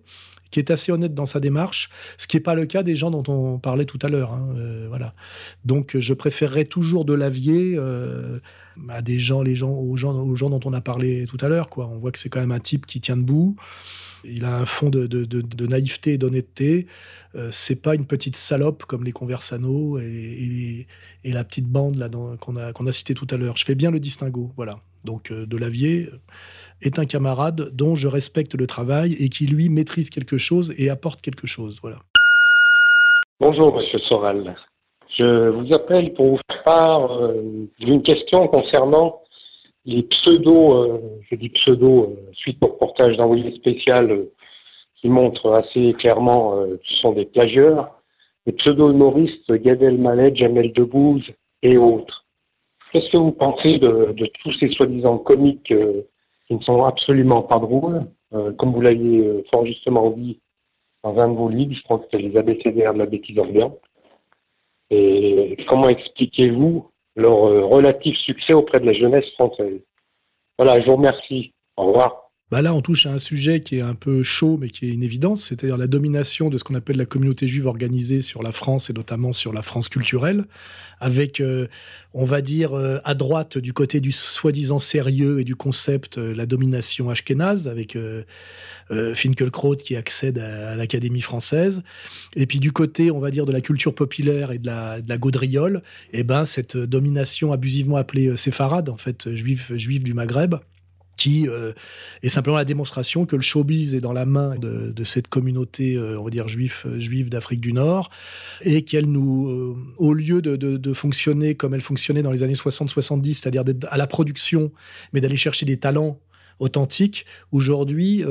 qui 0.51 0.59
est 0.59 0.69
assez 0.69 0.91
honnête 0.91 1.13
dans 1.13 1.25
sa 1.25 1.39
démarche, 1.39 1.89
ce 2.17 2.27
qui 2.27 2.37
n'est 2.37 2.41
pas 2.41 2.55
le 2.55 2.65
cas 2.65 2.83
des 2.83 2.95
gens 2.95 3.09
dont 3.09 3.23
on 3.27 3.57
parlait 3.57 3.85
tout 3.85 3.99
à 4.01 4.09
l'heure. 4.09 4.33
Hein, 4.33 4.53
euh, 4.57 4.85
voilà. 4.89 5.15
Donc, 5.65 5.97
je 5.97 6.13
préférerais 6.13 6.65
toujours 6.65 7.05
de 7.05 7.13
l'avier 7.13 7.75
euh, 7.77 8.39
à 8.89 9.01
des 9.01 9.17
gens, 9.17 9.41
les 9.41 9.55
gens, 9.55 9.71
aux 9.71 9.95
gens, 9.95 10.13
aux 10.13 10.35
gens 10.35 10.49
dont 10.49 10.59
on 10.65 10.73
a 10.73 10.81
parlé 10.81 11.25
tout 11.25 11.37
à 11.41 11.47
l'heure. 11.47 11.69
Quoi. 11.69 11.87
On 11.87 11.97
voit 11.97 12.11
que 12.11 12.19
c'est 12.19 12.29
quand 12.29 12.41
même 12.41 12.51
un 12.51 12.59
type 12.59 12.85
qui 12.85 12.99
tient 12.99 13.17
debout. 13.17 13.55
Il 14.23 14.45
a 14.45 14.55
un 14.55 14.65
fond 14.65 14.89
de, 14.89 15.65
naïveté 15.65 16.13
et 16.13 16.17
d'honnêteté. 16.19 16.85
Euh, 17.33 17.47
c'est 17.49 17.81
pas 17.81 17.95
une 17.95 18.05
petite 18.05 18.35
salope 18.35 18.85
comme 18.85 19.03
les 19.03 19.13
Conversano 19.13 19.97
et, 19.97 20.85
la 21.23 21.43
petite 21.43 21.65
bande 21.65 21.95
là 21.95 22.09
qu'on 22.09 22.55
a, 22.55 22.73
qu'on 22.73 22.85
a 22.85 22.91
cité 22.91 23.15
tout 23.15 23.27
à 23.31 23.37
l'heure. 23.37 23.55
Je 23.55 23.65
fais 23.65 23.73
bien 23.73 23.89
le 23.89 23.99
distinguo. 23.99 24.51
Voilà. 24.57 24.79
Donc, 25.05 25.31
de 25.31 25.57
l'avier 25.57 26.09
est 26.81 26.99
un 26.99 27.05
camarade 27.05 27.69
dont 27.73 27.95
je 27.95 28.07
respecte 28.07 28.55
le 28.55 28.67
travail 28.67 29.13
et 29.19 29.29
qui, 29.29 29.45
lui, 29.45 29.69
maîtrise 29.69 30.09
quelque 30.09 30.37
chose 30.37 30.73
et 30.77 30.89
apporte 30.89 31.21
quelque 31.21 31.47
chose. 31.47 31.79
Voilà. 31.81 31.97
Bonjour, 33.39 33.75
Monsieur 33.75 33.99
Soral. 33.99 34.55
Je 35.17 35.49
vous 35.49 35.73
appelle 35.73 36.13
pour 36.13 36.27
vous 36.27 36.39
faire 36.47 36.63
part 36.63 37.11
euh, 37.11 37.67
d'une 37.79 38.01
question 38.01 38.47
concernant 38.47 39.19
les 39.85 40.03
pseudos, 40.03 40.73
euh, 40.73 40.99
je 41.29 41.35
dis 41.35 41.49
pseudo, 41.49 42.03
euh, 42.03 42.31
suite 42.33 42.57
au 42.61 42.67
reportage 42.67 43.17
d'envoyé 43.17 43.51
spécial 43.55 44.25
qui 44.95 45.09
montrent 45.09 45.53
assez 45.53 45.93
clairement 45.93 46.61
que 46.61 46.79
ce 46.83 46.95
sont 46.97 47.13
des 47.13 47.25
plagieurs, 47.25 47.89
les 48.45 48.53
pseudo-humoristes 48.53 49.51
Gad 49.51 49.81
Elmaleh, 49.81 50.35
Jamel 50.35 50.71
Debbouze 50.73 51.27
et 51.63 51.77
autres. 51.77 52.25
Qu'est-ce 52.91 53.09
que 53.09 53.17
vous 53.17 53.31
pensez 53.31 53.79
de, 53.79 54.13
tous 54.43 54.53
ces 54.59 54.69
soi-disant 54.69 55.17
comiques 55.17 55.73
qui 56.51 56.57
ne 56.57 56.63
sont 56.63 56.83
absolument 56.83 57.43
pas 57.43 57.59
drôles, 57.59 58.03
euh, 58.33 58.51
comme 58.51 58.73
vous 58.73 58.81
l'aviez 58.81 59.45
fort 59.49 59.65
justement 59.65 60.09
dit 60.09 60.37
dans 61.01 61.17
un 61.17 61.29
de 61.29 61.37
vos 61.37 61.47
livres, 61.47 61.73
je 61.73 61.81
crois 61.83 61.99
que 61.99 62.03
c'était 62.11 62.27
les 62.27 62.35
abécédaires 62.35 62.93
de 62.93 62.99
la 62.99 63.05
bêtise 63.05 63.39
ambiante. 63.39 63.79
Et 64.89 65.55
comment 65.69 65.87
expliquez-vous 65.87 66.91
leur 67.15 67.69
relatif 67.69 68.17
succès 68.17 68.51
auprès 68.51 68.81
de 68.81 68.85
la 68.85 68.91
jeunesse 68.91 69.29
française? 69.35 69.79
Voilà, 70.57 70.81
je 70.81 70.87
vous 70.87 70.97
remercie. 70.97 71.53
Au 71.77 71.85
revoir. 71.85 72.30
Bah 72.51 72.61
là, 72.61 72.73
on 72.73 72.81
touche 72.81 73.05
à 73.05 73.13
un 73.13 73.17
sujet 73.17 73.61
qui 73.61 73.77
est 73.77 73.81
un 73.81 73.95
peu 73.95 74.23
chaud, 74.23 74.57
mais 74.59 74.69
qui 74.69 74.89
est 74.89 74.93
une 74.93 75.03
évidence, 75.03 75.45
c'est-à-dire 75.45 75.77
la 75.77 75.87
domination 75.87 76.49
de 76.49 76.57
ce 76.57 76.65
qu'on 76.65 76.75
appelle 76.75 76.97
la 76.97 77.05
communauté 77.05 77.47
juive 77.47 77.65
organisée 77.65 78.19
sur 78.19 78.43
la 78.43 78.51
France 78.51 78.89
et 78.89 78.93
notamment 78.93 79.31
sur 79.31 79.53
la 79.53 79.61
France 79.61 79.87
culturelle, 79.87 80.43
avec, 80.99 81.39
euh, 81.39 81.67
on 82.13 82.25
va 82.25 82.41
dire, 82.41 82.73
euh, 82.73 82.99
à 83.05 83.13
droite, 83.13 83.57
du 83.57 83.71
côté 83.71 84.01
du 84.01 84.11
soi-disant 84.11 84.79
sérieux 84.79 85.39
et 85.39 85.45
du 85.45 85.55
concept, 85.55 86.17
euh, 86.17 86.35
la 86.35 86.45
domination 86.45 87.09
ashkénaze, 87.09 87.69
avec 87.69 87.97
Finkelkraut 89.15 89.77
qui 89.77 89.95
accède 89.95 90.37
à, 90.37 90.75
l'Académie 90.75 91.21
française, 91.21 91.83
et 92.35 92.47
puis 92.47 92.59
du 92.59 92.73
côté, 92.73 93.11
on 93.11 93.19
va 93.19 93.31
dire, 93.31 93.45
de 93.45 93.53
la 93.53 93.61
culture 93.61 93.95
populaire 93.95 94.51
et 94.51 94.57
de 94.57 94.67
la, 94.67 95.17
gaudriole, 95.17 95.81
et 96.11 96.19
eh 96.19 96.23
ben 96.25 96.43
cette 96.43 96.75
domination 96.75 97.53
abusivement 97.53 97.95
appelée 97.95 98.35
séfarade, 98.35 98.89
en 98.89 98.97
fait, 98.97 99.33
juif, 99.33 99.71
juif 99.73 100.03
du 100.03 100.13
Maghreb, 100.13 100.55
qui 101.21 101.47
euh, 101.47 101.71
est 102.23 102.29
simplement 102.29 102.57
la 102.57 102.65
démonstration 102.65 103.27
que 103.27 103.35
le 103.35 103.43
showbiz 103.43 103.93
est 103.93 104.01
dans 104.01 104.11
la 104.11 104.25
main 104.25 104.55
de, 104.57 105.03
cette 105.03 105.27
communauté, 105.27 105.95
euh, 105.95 106.19
on 106.19 106.23
va 106.23 106.31
dire 106.31 106.47
juive, 106.47 106.81
euh, 106.87 106.99
juive 106.99 107.29
d'Afrique 107.29 107.61
du 107.61 107.73
Nord, 107.73 108.09
et 108.61 108.83
qu'elle 108.83 109.05
nous, 109.05 109.77
au 109.97 110.13
lieu 110.13 110.41
de, 110.41 110.93
fonctionner 110.93 111.53
comme 111.53 111.75
elle 111.75 111.81
fonctionnait 111.81 112.23
dans 112.23 112.31
les 112.31 112.41
années 112.41 112.55
60-70, 112.55 113.35
c'est-à-dire 113.35 113.63
d'être 113.63 113.87
à 113.91 113.97
la 113.97 114.07
production, 114.07 114.71
mais 115.13 115.21
d'aller 115.21 115.37
chercher 115.37 115.67
des 115.67 115.77
talents 115.77 116.19
authentiques, 116.59 117.25
aujourd'hui 117.51 118.23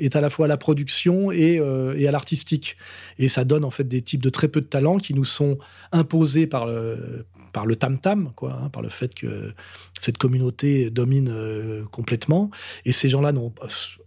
est 0.00 0.16
à 0.16 0.20
la 0.20 0.30
fois 0.30 0.46
à 0.46 0.48
la 0.48 0.56
production 0.56 1.30
et, 1.30 1.60
et 1.96 2.08
à 2.08 2.10
l'artistique. 2.10 2.76
Et 3.18 3.28
ça 3.28 3.44
donne 3.44 3.64
en 3.64 3.70
fait 3.70 3.84
des 3.84 4.02
types 4.02 4.22
de 4.22 4.30
très 4.30 4.48
peu 4.48 4.60
de 4.60 4.66
talents 4.66 4.98
qui 4.98 5.14
nous 5.14 5.24
sont 5.24 5.58
imposés 5.92 6.46
par 6.46 6.66
le, 6.66 7.24
par 7.52 7.66
le 7.66 7.76
tam-tam, 7.76 8.32
quoi, 8.34 8.52
hein, 8.52 8.68
par 8.68 8.82
le 8.82 8.88
fait 8.88 9.14
que 9.14 9.52
cette 10.00 10.18
communauté 10.18 10.90
domine 10.90 11.28
euh, 11.30 11.84
complètement. 11.90 12.50
Et 12.84 12.92
ces 12.92 13.08
gens-là 13.08 13.32
n'ont 13.32 13.52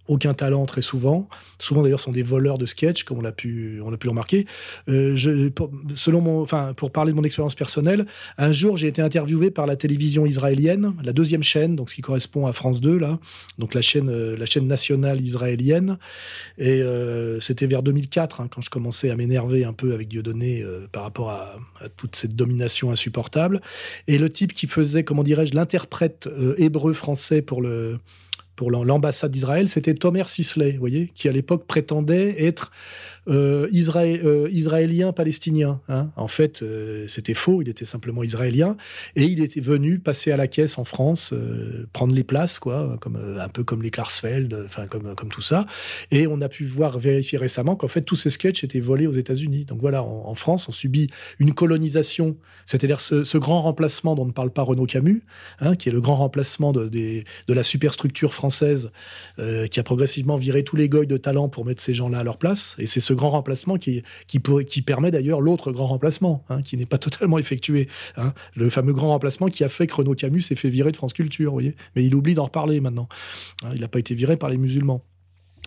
aucun 0.07 0.33
talent 0.33 0.65
très 0.65 0.81
souvent. 0.81 1.29
Souvent 1.59 1.83
d'ailleurs 1.83 1.99
sont 1.99 2.11
des 2.11 2.23
voleurs 2.23 2.57
de 2.57 2.65
sketch, 2.65 3.03
comme 3.03 3.19
on 3.19 3.21
l'a 3.21 3.31
pu, 3.31 3.81
on 3.83 3.93
a 3.93 3.97
pu 3.97 4.07
le 4.07 4.11
remarquer. 4.11 4.45
Euh, 4.89 5.15
je, 5.15 5.49
pour, 5.49 5.71
selon 5.95 6.21
mon, 6.21 6.41
enfin, 6.41 6.73
pour 6.75 6.91
parler 6.91 7.11
de 7.11 7.17
mon 7.17 7.23
expérience 7.23 7.55
personnelle, 7.55 8.05
un 8.37 8.51
jour 8.51 8.77
j'ai 8.77 8.87
été 8.87 9.01
interviewé 9.01 9.51
par 9.51 9.67
la 9.67 9.75
télévision 9.75 10.25
israélienne, 10.25 10.93
la 11.03 11.13
deuxième 11.13 11.43
chaîne, 11.43 11.75
donc 11.75 11.89
ce 11.89 11.95
qui 11.95 12.01
correspond 12.01 12.47
à 12.47 12.53
France 12.53 12.81
2 12.81 12.97
là, 12.97 13.19
donc 13.59 13.73
la 13.73 13.81
chaîne, 13.81 14.09
euh, 14.09 14.35
la 14.35 14.45
chaîne 14.45 14.67
nationale 14.67 15.21
israélienne. 15.21 15.97
Et 16.57 16.81
euh, 16.81 17.39
c'était 17.39 17.67
vers 17.67 17.83
2004 17.83 18.41
hein, 18.41 18.47
quand 18.49 18.61
je 18.61 18.69
commençais 18.69 19.11
à 19.11 19.15
m'énerver 19.15 19.65
un 19.65 19.73
peu 19.73 19.93
avec 19.93 20.07
Dieudonné 20.07 20.65
par 20.91 21.03
rapport 21.03 21.29
à, 21.29 21.55
à, 21.79 21.89
toute 21.89 22.15
cette 22.15 22.35
domination 22.35 22.91
insupportable. 22.91 23.61
Et 24.07 24.17
le 24.17 24.29
type 24.29 24.53
qui 24.53 24.67
faisait, 24.67 25.03
comment 25.03 25.23
dirais-je, 25.23 25.53
l'interprète 25.53 26.27
hébreu 26.57 26.93
français 26.93 27.41
pour 27.41 27.61
le 27.61 27.99
pour 28.61 28.69
l'ambassade 28.69 29.31
d'Israël, 29.31 29.67
c'était 29.69 29.95
Tomer 29.95 30.27
Sisley, 30.27 30.73
vous 30.73 30.79
voyez, 30.81 31.11
qui 31.15 31.27
à 31.27 31.31
l'époque 31.31 31.65
prétendait 31.65 32.45
être 32.45 32.71
euh, 33.27 33.67
euh, 33.71 34.49
israélien 34.51 35.11
palestinien. 35.11 35.79
Hein. 35.89 36.09
En 36.15 36.27
fait, 36.27 36.63
euh, 36.63 37.05
c'était 37.07 37.35
faux, 37.35 37.61
il 37.61 37.69
était 37.69 37.85
simplement 37.85 38.23
israélien 38.23 38.77
et 39.15 39.25
il 39.25 39.43
était 39.43 39.59
venu 39.59 39.99
passer 39.99 40.31
à 40.31 40.37
la 40.37 40.47
caisse 40.47 40.79
en 40.79 40.83
France, 40.83 41.33
prendre 41.93 42.15
les 42.15 42.23
places, 42.23 42.57
quoi, 42.57 42.97
comme 42.99 43.17
un 43.39 43.47
peu 43.49 43.63
comme 43.63 43.83
les 43.83 43.91
Klarsfeld, 43.91 44.67
comme 44.89 45.13
comme 45.15 45.29
tout 45.29 45.41
ça. 45.41 45.65
Et 46.09 46.25
on 46.25 46.41
a 46.41 46.49
pu 46.49 46.65
voir 46.65 46.97
vérifier 46.97 47.37
récemment 47.37 47.75
qu'en 47.75 47.87
fait 47.87 48.01
tous 48.01 48.15
ces 48.15 48.31
sketchs 48.31 48.63
étaient 48.63 48.79
volés 48.79 49.05
aux 49.05 49.13
États-Unis. 49.13 49.65
Donc 49.65 49.79
voilà, 49.81 50.03
en, 50.03 50.33
France, 50.35 50.67
on 50.67 50.71
subit 50.71 51.07
une 51.39 51.53
colonisation, 51.53 52.37
c'est-à-dire 52.65 52.99
ce, 52.99 53.37
grand 53.37 53.61
remplacement 53.61 54.15
dont 54.15 54.25
ne 54.25 54.31
parle 54.31 54.51
pas 54.51 54.63
Renaud 54.63 54.85
Camus, 54.85 55.23
hein, 55.59 55.75
qui 55.75 55.89
est 55.89 55.91
le 55.91 56.01
grand 56.01 56.15
remplacement 56.15 56.71
de, 56.71 56.87
de 56.87 57.53
la 57.53 57.63
superstructure 57.63 58.33
française 58.33 58.91
qui 59.69 59.79
a 59.79 59.83
progressivement 59.83 60.37
viré 60.37 60.63
tous 60.63 60.75
les 60.75 60.89
goy 60.89 61.05
de 61.05 61.17
talent 61.17 61.49
pour 61.49 61.65
mettre 61.65 61.81
ces 61.81 61.93
gens-là 61.93 62.19
à 62.19 62.23
leur 62.23 62.37
place. 62.37 62.75
Et 62.79 62.87
c'est 62.87 62.99
ce 62.99 63.10
grand 63.15 63.29
remplacement 63.29 63.77
qui, 63.77 64.03
qui, 64.27 64.41
qui 64.67 64.81
permet 64.81 65.11
d'ailleurs 65.11 65.41
l'autre 65.41 65.71
grand 65.71 65.87
remplacement, 65.87 66.43
hein, 66.49 66.61
qui 66.61 66.77
n'est 66.77 66.85
pas 66.85 66.97
totalement 66.99 67.37
effectué. 67.37 67.87
Hein. 68.17 68.33
le 68.55 68.69
fameux 68.69 68.93
grand 68.93 69.09
remplacement 69.09 69.47
qui 69.47 69.63
a 69.63 69.69
fait 69.69 69.87
que 69.87 69.95
Renaud 69.95 70.15
Camus 70.15 70.41
s'est 70.41 70.55
fait 70.55 70.69
virer 70.69 70.91
de 70.91 70.97
France 70.97 71.13
Culture, 71.13 71.51
voyez. 71.51 71.75
Mais 71.95 72.03
il 72.05 72.15
oublie 72.15 72.33
d'en 72.33 72.45
reparler 72.45 72.81
maintenant. 72.81 73.07
Hein. 73.63 73.71
il 73.75 73.81
n'a 73.81 73.87
pas 73.87 73.99
été 73.99 74.15
viré 74.15 74.37
par 74.37 74.49
les 74.49 74.57
musulmans. 74.57 75.03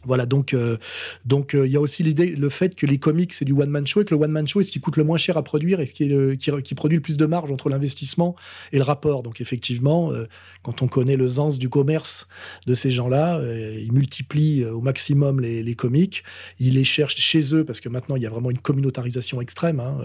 Voilà, 0.06 0.26
donc 0.26 0.54
euh, 0.54 0.76
donc 1.24 1.54
euh, 1.54 1.66
il 1.66 1.72
y 1.72 1.76
a 1.76 1.80
aussi 1.80 2.02
l'idée, 2.02 2.34
le 2.36 2.48
fait 2.48 2.74
que 2.74 2.86
les 2.86 2.98
comics 2.98 3.32
c'est 3.32 3.44
du 3.44 3.52
one 3.52 3.70
man 3.70 3.86
show 3.86 4.02
et 4.02 4.04
que 4.04 4.14
le 4.14 4.20
one 4.20 4.30
man 4.30 4.46
show 4.46 4.60
est 4.60 4.64
ce 4.64 4.72
qui 4.72 4.80
coûte 4.80 4.96
le 4.96 5.04
moins 5.04 5.16
cher 5.16 5.36
à 5.36 5.42
produire 5.42 5.80
et 5.80 5.86
ce 5.86 5.92
qui, 5.94 6.74
produit 6.74 6.96
le 6.96 7.02
plus 7.02 7.16
de 7.16 7.26
marge 7.26 7.50
entre 7.50 7.68
l'investissement 7.68 8.36
et 8.72 8.76
le 8.76 8.82
rapport? 8.82 9.22
Donc 9.22 9.40
effectivement, 9.40 10.12
euh, 10.12 10.26
quand 10.62 10.82
on 10.82 10.88
connaît 10.88 11.16
le 11.16 11.28
sens 11.28 11.58
du 11.58 11.68
commerce 11.68 12.28
de 12.66 12.74
ces 12.74 12.90
gens-là, 12.90 13.40
ils 13.78 13.92
multiplient 13.92 14.64
au 14.64 14.80
maximum 14.80 15.40
les, 15.40 15.62
les, 15.62 15.74
comics, 15.74 16.22
ils 16.58 16.74
les 16.74 16.84
cherchent 16.84 17.16
chez 17.16 17.54
eux 17.54 17.64
parce 17.64 17.80
que 17.80 17.88
maintenant 17.88 18.16
il 18.16 18.22
y 18.22 18.26
a 18.26 18.30
vraiment 18.30 18.50
une 18.50 18.58
communautarisation 18.58 19.40
extrême 19.40 19.80
hein, 19.80 19.98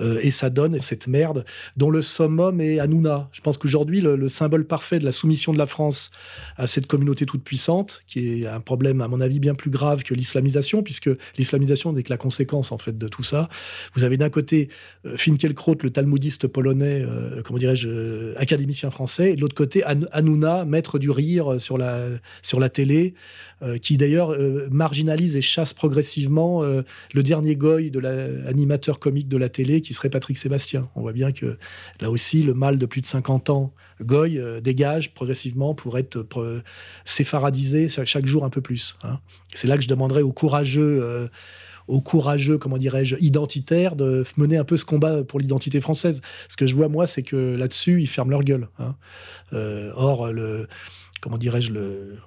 et 0.00 0.30
ça 0.30 0.50
donne 0.50 0.80
cette 0.80 1.06
merde 1.06 1.44
dont 1.76 1.90
le 1.90 2.02
summum 2.02 2.60
est 2.60 2.80
Hanouna. 2.80 3.28
Je 3.32 3.40
pense 3.40 3.56
qu'aujourd'hui 3.56 4.00
le, 4.00 4.16
le 4.16 4.28
symbole 4.28 4.64
parfait 4.64 4.98
de 4.98 5.04
la 5.04 5.12
soumission 5.12 5.52
de 5.52 5.58
la 5.58 5.66
France 5.66 6.10
à 6.56 6.66
cette 6.66 6.86
communauté 6.86 7.26
toute 7.26 7.44
puissante, 7.44 8.02
qui 8.06 8.42
est 8.42 8.46
un 8.46 8.60
problème 8.60 9.00
mon 9.08 9.20
avis, 9.20 9.40
bien 9.40 9.54
plus 9.54 9.70
grave 9.70 10.02
que 10.02 10.14
l'islamisation, 10.14 10.82
puisque 10.82 11.10
l'islamisation 11.36 11.92
n'est 11.92 12.02
que 12.02 12.10
la 12.10 12.16
conséquence, 12.16 12.72
en 12.72 12.78
fait, 12.78 12.96
de 12.96 13.08
tout 13.08 13.22
ça. 13.22 13.48
Vous 13.94 14.04
avez 14.04 14.16
d'un 14.16 14.30
côté 14.30 14.68
euh, 15.06 15.16
Finkelkraut, 15.16 15.76
le 15.82 15.90
talmudiste 15.90 16.46
polonais, 16.46 17.02
euh, 17.02 17.42
comment 17.42 17.58
dirais-je, 17.58 17.88
euh, 17.88 18.34
académicien 18.36 18.90
français, 18.90 19.32
et 19.32 19.36
de 19.36 19.40
l'autre 19.40 19.54
côté 19.54 19.82
Hanouna, 19.84 20.64
maître 20.64 20.98
du 20.98 21.10
rire 21.10 21.60
sur 21.60 21.78
la, 21.78 22.06
sur 22.42 22.60
la 22.60 22.68
télé, 22.68 23.14
qui 23.82 23.96
d'ailleurs 23.96 24.36
marginalise 24.70 25.36
et 25.36 25.40
chasse 25.40 25.72
progressivement 25.72 26.62
le 26.62 27.22
dernier 27.22 27.56
goy 27.56 27.90
de 27.90 27.98
l'animateur 27.98 29.00
comique 29.00 29.28
de 29.28 29.36
la 29.36 29.48
télé, 29.48 29.80
qui 29.80 29.94
serait 29.94 30.10
Patrick 30.10 30.38
Sébastien. 30.38 30.88
On 30.94 31.00
voit 31.00 31.12
bien 31.12 31.32
que 31.32 31.58
là 32.00 32.10
aussi, 32.10 32.44
le 32.44 32.54
mal 32.54 32.78
de 32.78 32.86
plus 32.86 33.00
de 33.00 33.06
50 33.06 33.50
ans, 33.50 33.72
goy, 34.00 34.40
dégage 34.62 35.12
progressivement 35.12 35.74
pour 35.74 35.98
être 35.98 36.24
sépharadisé 37.04 37.88
chaque 37.88 38.26
jour 38.26 38.44
un 38.44 38.50
peu 38.50 38.60
plus. 38.60 38.96
Hein. 39.02 39.18
C'est 39.54 39.68
là 39.68 39.76
que 39.76 39.82
je 39.82 39.88
demanderais 39.88 40.22
aux 40.22 40.32
courageux, 40.32 41.00
euh, 41.02 41.28
aux 41.86 42.00
courageux, 42.00 42.58
comment 42.58 42.78
dirais-je, 42.78 43.16
identitaires, 43.20 43.96
de 43.96 44.24
mener 44.36 44.56
un 44.56 44.64
peu 44.64 44.76
ce 44.76 44.84
combat 44.84 45.22
pour 45.24 45.40
l'identité 45.40 45.80
française. 45.80 46.20
Ce 46.48 46.56
que 46.56 46.66
je 46.66 46.74
vois 46.74 46.88
moi, 46.88 47.06
c'est 47.06 47.22
que 47.22 47.56
là-dessus, 47.56 48.00
ils 48.00 48.06
ferment 48.06 48.30
leur 48.30 48.42
gueule. 48.42 48.68
Hein. 48.78 48.94
Euh, 49.52 49.92
or, 49.96 50.32
le, 50.32 50.68
comment 51.20 51.38
dirais-je, 51.38 51.72
le, 51.72 52.18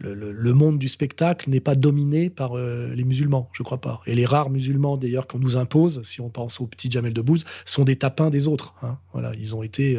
le, 0.00 0.52
monde 0.54 0.78
du 0.78 0.88
spectacle 0.88 1.50
n'est 1.50 1.60
pas 1.60 1.74
dominé 1.74 2.30
par 2.30 2.56
euh, 2.56 2.94
les 2.94 3.04
musulmans, 3.04 3.50
je 3.52 3.62
crois 3.62 3.80
pas. 3.80 4.00
Et 4.06 4.14
les 4.14 4.26
rares 4.26 4.50
musulmans, 4.50 4.96
d'ailleurs, 4.96 5.26
qu'on 5.26 5.38
nous 5.38 5.56
impose, 5.56 6.02
si 6.04 6.20
on 6.20 6.30
pense 6.30 6.60
au 6.60 6.66
petit 6.66 6.90
Jamel 6.90 7.12
Debbouze, 7.12 7.44
sont 7.64 7.84
des 7.84 7.96
tapins 7.96 8.30
des 8.30 8.48
autres. 8.48 8.74
Hein. 8.82 8.98
Voilà, 9.12 9.32
ils 9.38 9.54
ont 9.54 9.62
été 9.62 9.98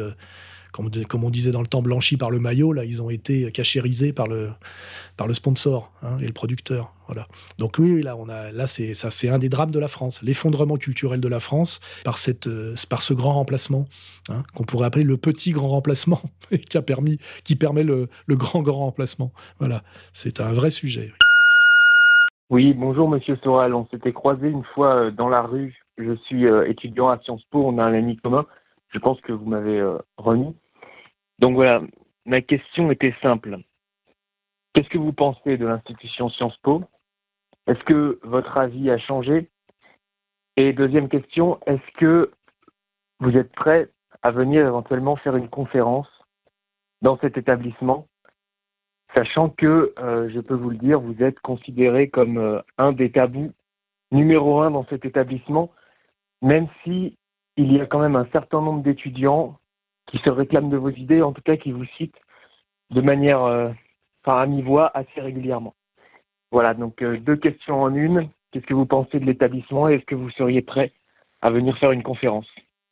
comme, 0.72 1.24
on 1.24 1.30
disait 1.30 1.50
dans 1.50 1.60
le 1.60 1.66
temps, 1.66 1.82
blanchis 1.82 2.16
par 2.16 2.30
le 2.30 2.38
maillot, 2.38 2.72
là, 2.72 2.84
ils 2.84 3.02
ont 3.02 3.10
été 3.10 3.52
cachérisés 3.52 4.12
par 4.12 4.26
le, 4.26 4.50
par 5.16 5.28
le 5.28 5.34
sponsor 5.34 5.92
hein, 6.02 6.16
et 6.18 6.26
le 6.26 6.32
producteur. 6.32 6.92
Voilà. 7.06 7.26
Donc 7.58 7.76
oui, 7.78 8.00
là, 8.00 8.16
on 8.16 8.28
a, 8.30 8.50
là, 8.52 8.66
c'est 8.66 8.94
ça, 8.94 9.10
c'est 9.10 9.28
un 9.28 9.38
des 9.38 9.50
drames 9.50 9.70
de 9.70 9.78
la 9.78 9.88
France, 9.88 10.22
l'effondrement 10.22 10.78
culturel 10.78 11.20
de 11.20 11.28
la 11.28 11.40
France 11.40 11.80
par 12.04 12.16
cette, 12.16 12.46
euh, 12.46 12.74
par 12.88 13.02
ce 13.02 13.12
grand 13.12 13.34
remplacement 13.34 13.84
hein, 14.30 14.42
qu'on 14.54 14.64
pourrait 14.64 14.86
appeler 14.86 15.04
le 15.04 15.18
petit 15.18 15.50
grand 15.50 15.68
remplacement 15.68 16.22
qui 16.70 16.78
a 16.78 16.82
permis, 16.82 17.18
qui 17.44 17.54
permet 17.54 17.84
le, 17.84 18.08
le 18.26 18.36
grand 18.36 18.62
grand 18.62 18.86
remplacement. 18.86 19.32
Voilà, 19.58 19.82
c'est 20.14 20.40
un 20.40 20.52
vrai 20.52 20.70
sujet. 20.70 21.12
Oui, 22.48 22.72
bonjour 22.72 23.10
Monsieur 23.10 23.36
Soral. 23.36 23.74
On 23.74 23.86
s'était 23.86 24.12
croisé 24.12 24.48
une 24.48 24.64
fois 24.74 24.94
euh, 24.94 25.10
dans 25.10 25.28
la 25.28 25.42
rue. 25.42 25.82
Je 25.98 26.14
suis 26.16 26.46
euh, 26.46 26.66
étudiant 26.66 27.10
à 27.10 27.18
Sciences 27.18 27.44
Po. 27.50 27.62
On 27.66 27.76
a 27.76 27.84
un 27.84 27.92
ami 27.92 28.16
commun. 28.16 28.46
Je 28.88 28.98
pense 28.98 29.20
que 29.20 29.32
vous 29.32 29.46
m'avez 29.46 29.82
remis. 30.18 30.54
Donc 31.42 31.56
voilà, 31.56 31.82
ma 32.24 32.40
question 32.40 32.92
était 32.92 33.14
simple. 33.20 33.58
Qu'est-ce 34.72 34.88
que 34.88 34.98
vous 34.98 35.12
pensez 35.12 35.58
de 35.58 35.66
l'institution 35.66 36.30
Sciences 36.30 36.56
Po? 36.58 36.84
Est-ce 37.66 37.82
que 37.82 38.20
votre 38.22 38.56
avis 38.56 38.90
a 38.90 38.98
changé? 38.98 39.50
Et 40.56 40.72
deuxième 40.72 41.08
question, 41.08 41.58
est-ce 41.66 41.98
que 41.98 42.30
vous 43.18 43.36
êtes 43.36 43.52
prêt 43.52 43.88
à 44.22 44.30
venir 44.30 44.64
éventuellement 44.64 45.16
faire 45.16 45.36
une 45.36 45.48
conférence 45.48 46.06
dans 47.02 47.18
cet 47.18 47.36
établissement 47.36 48.06
sachant 49.12 49.50
que, 49.50 49.92
euh, 49.98 50.30
je 50.30 50.40
peux 50.40 50.54
vous 50.54 50.70
le 50.70 50.78
dire, 50.78 51.00
vous 51.00 51.22
êtes 51.22 51.38
considéré 51.40 52.08
comme 52.08 52.38
euh, 52.38 52.60
un 52.78 52.92
des 52.92 53.10
tabous 53.10 53.52
numéro 54.10 54.60
un 54.60 54.70
dans 54.70 54.86
cet 54.86 55.04
établissement, 55.04 55.70
même 56.40 56.68
si 56.82 57.18
il 57.56 57.72
y 57.72 57.80
a 57.80 57.86
quand 57.86 57.98
même 57.98 58.16
un 58.16 58.26
certain 58.32 58.62
nombre 58.62 58.82
d'étudiants 58.82 59.58
qui 60.12 60.18
se 60.18 60.30
réclament 60.30 60.70
de 60.70 60.76
vos 60.76 60.90
idées, 60.90 61.22
en 61.22 61.32
tout 61.32 61.42
cas 61.42 61.56
qui 61.56 61.72
vous 61.72 61.86
citent 61.96 62.20
de 62.90 63.00
manière, 63.00 63.42
euh, 63.42 63.70
enfin 64.24 64.38
à 64.38 64.46
mi-voix, 64.46 64.90
assez 64.94 65.20
régulièrement. 65.20 65.74
Voilà, 66.52 66.74
donc 66.74 67.02
deux 67.02 67.36
questions 67.36 67.82
en 67.82 67.94
une. 67.94 68.28
Qu'est-ce 68.52 68.66
que 68.66 68.74
vous 68.74 68.86
pensez 68.86 69.18
de 69.18 69.24
l'établissement 69.24 69.88
et 69.88 69.94
est-ce 69.94 70.04
que 70.04 70.14
vous 70.14 70.30
seriez 70.30 70.60
prêt 70.60 70.92
à 71.40 71.50
venir 71.50 71.76
faire 71.78 71.92
une 71.92 72.02
conférence? 72.02 72.46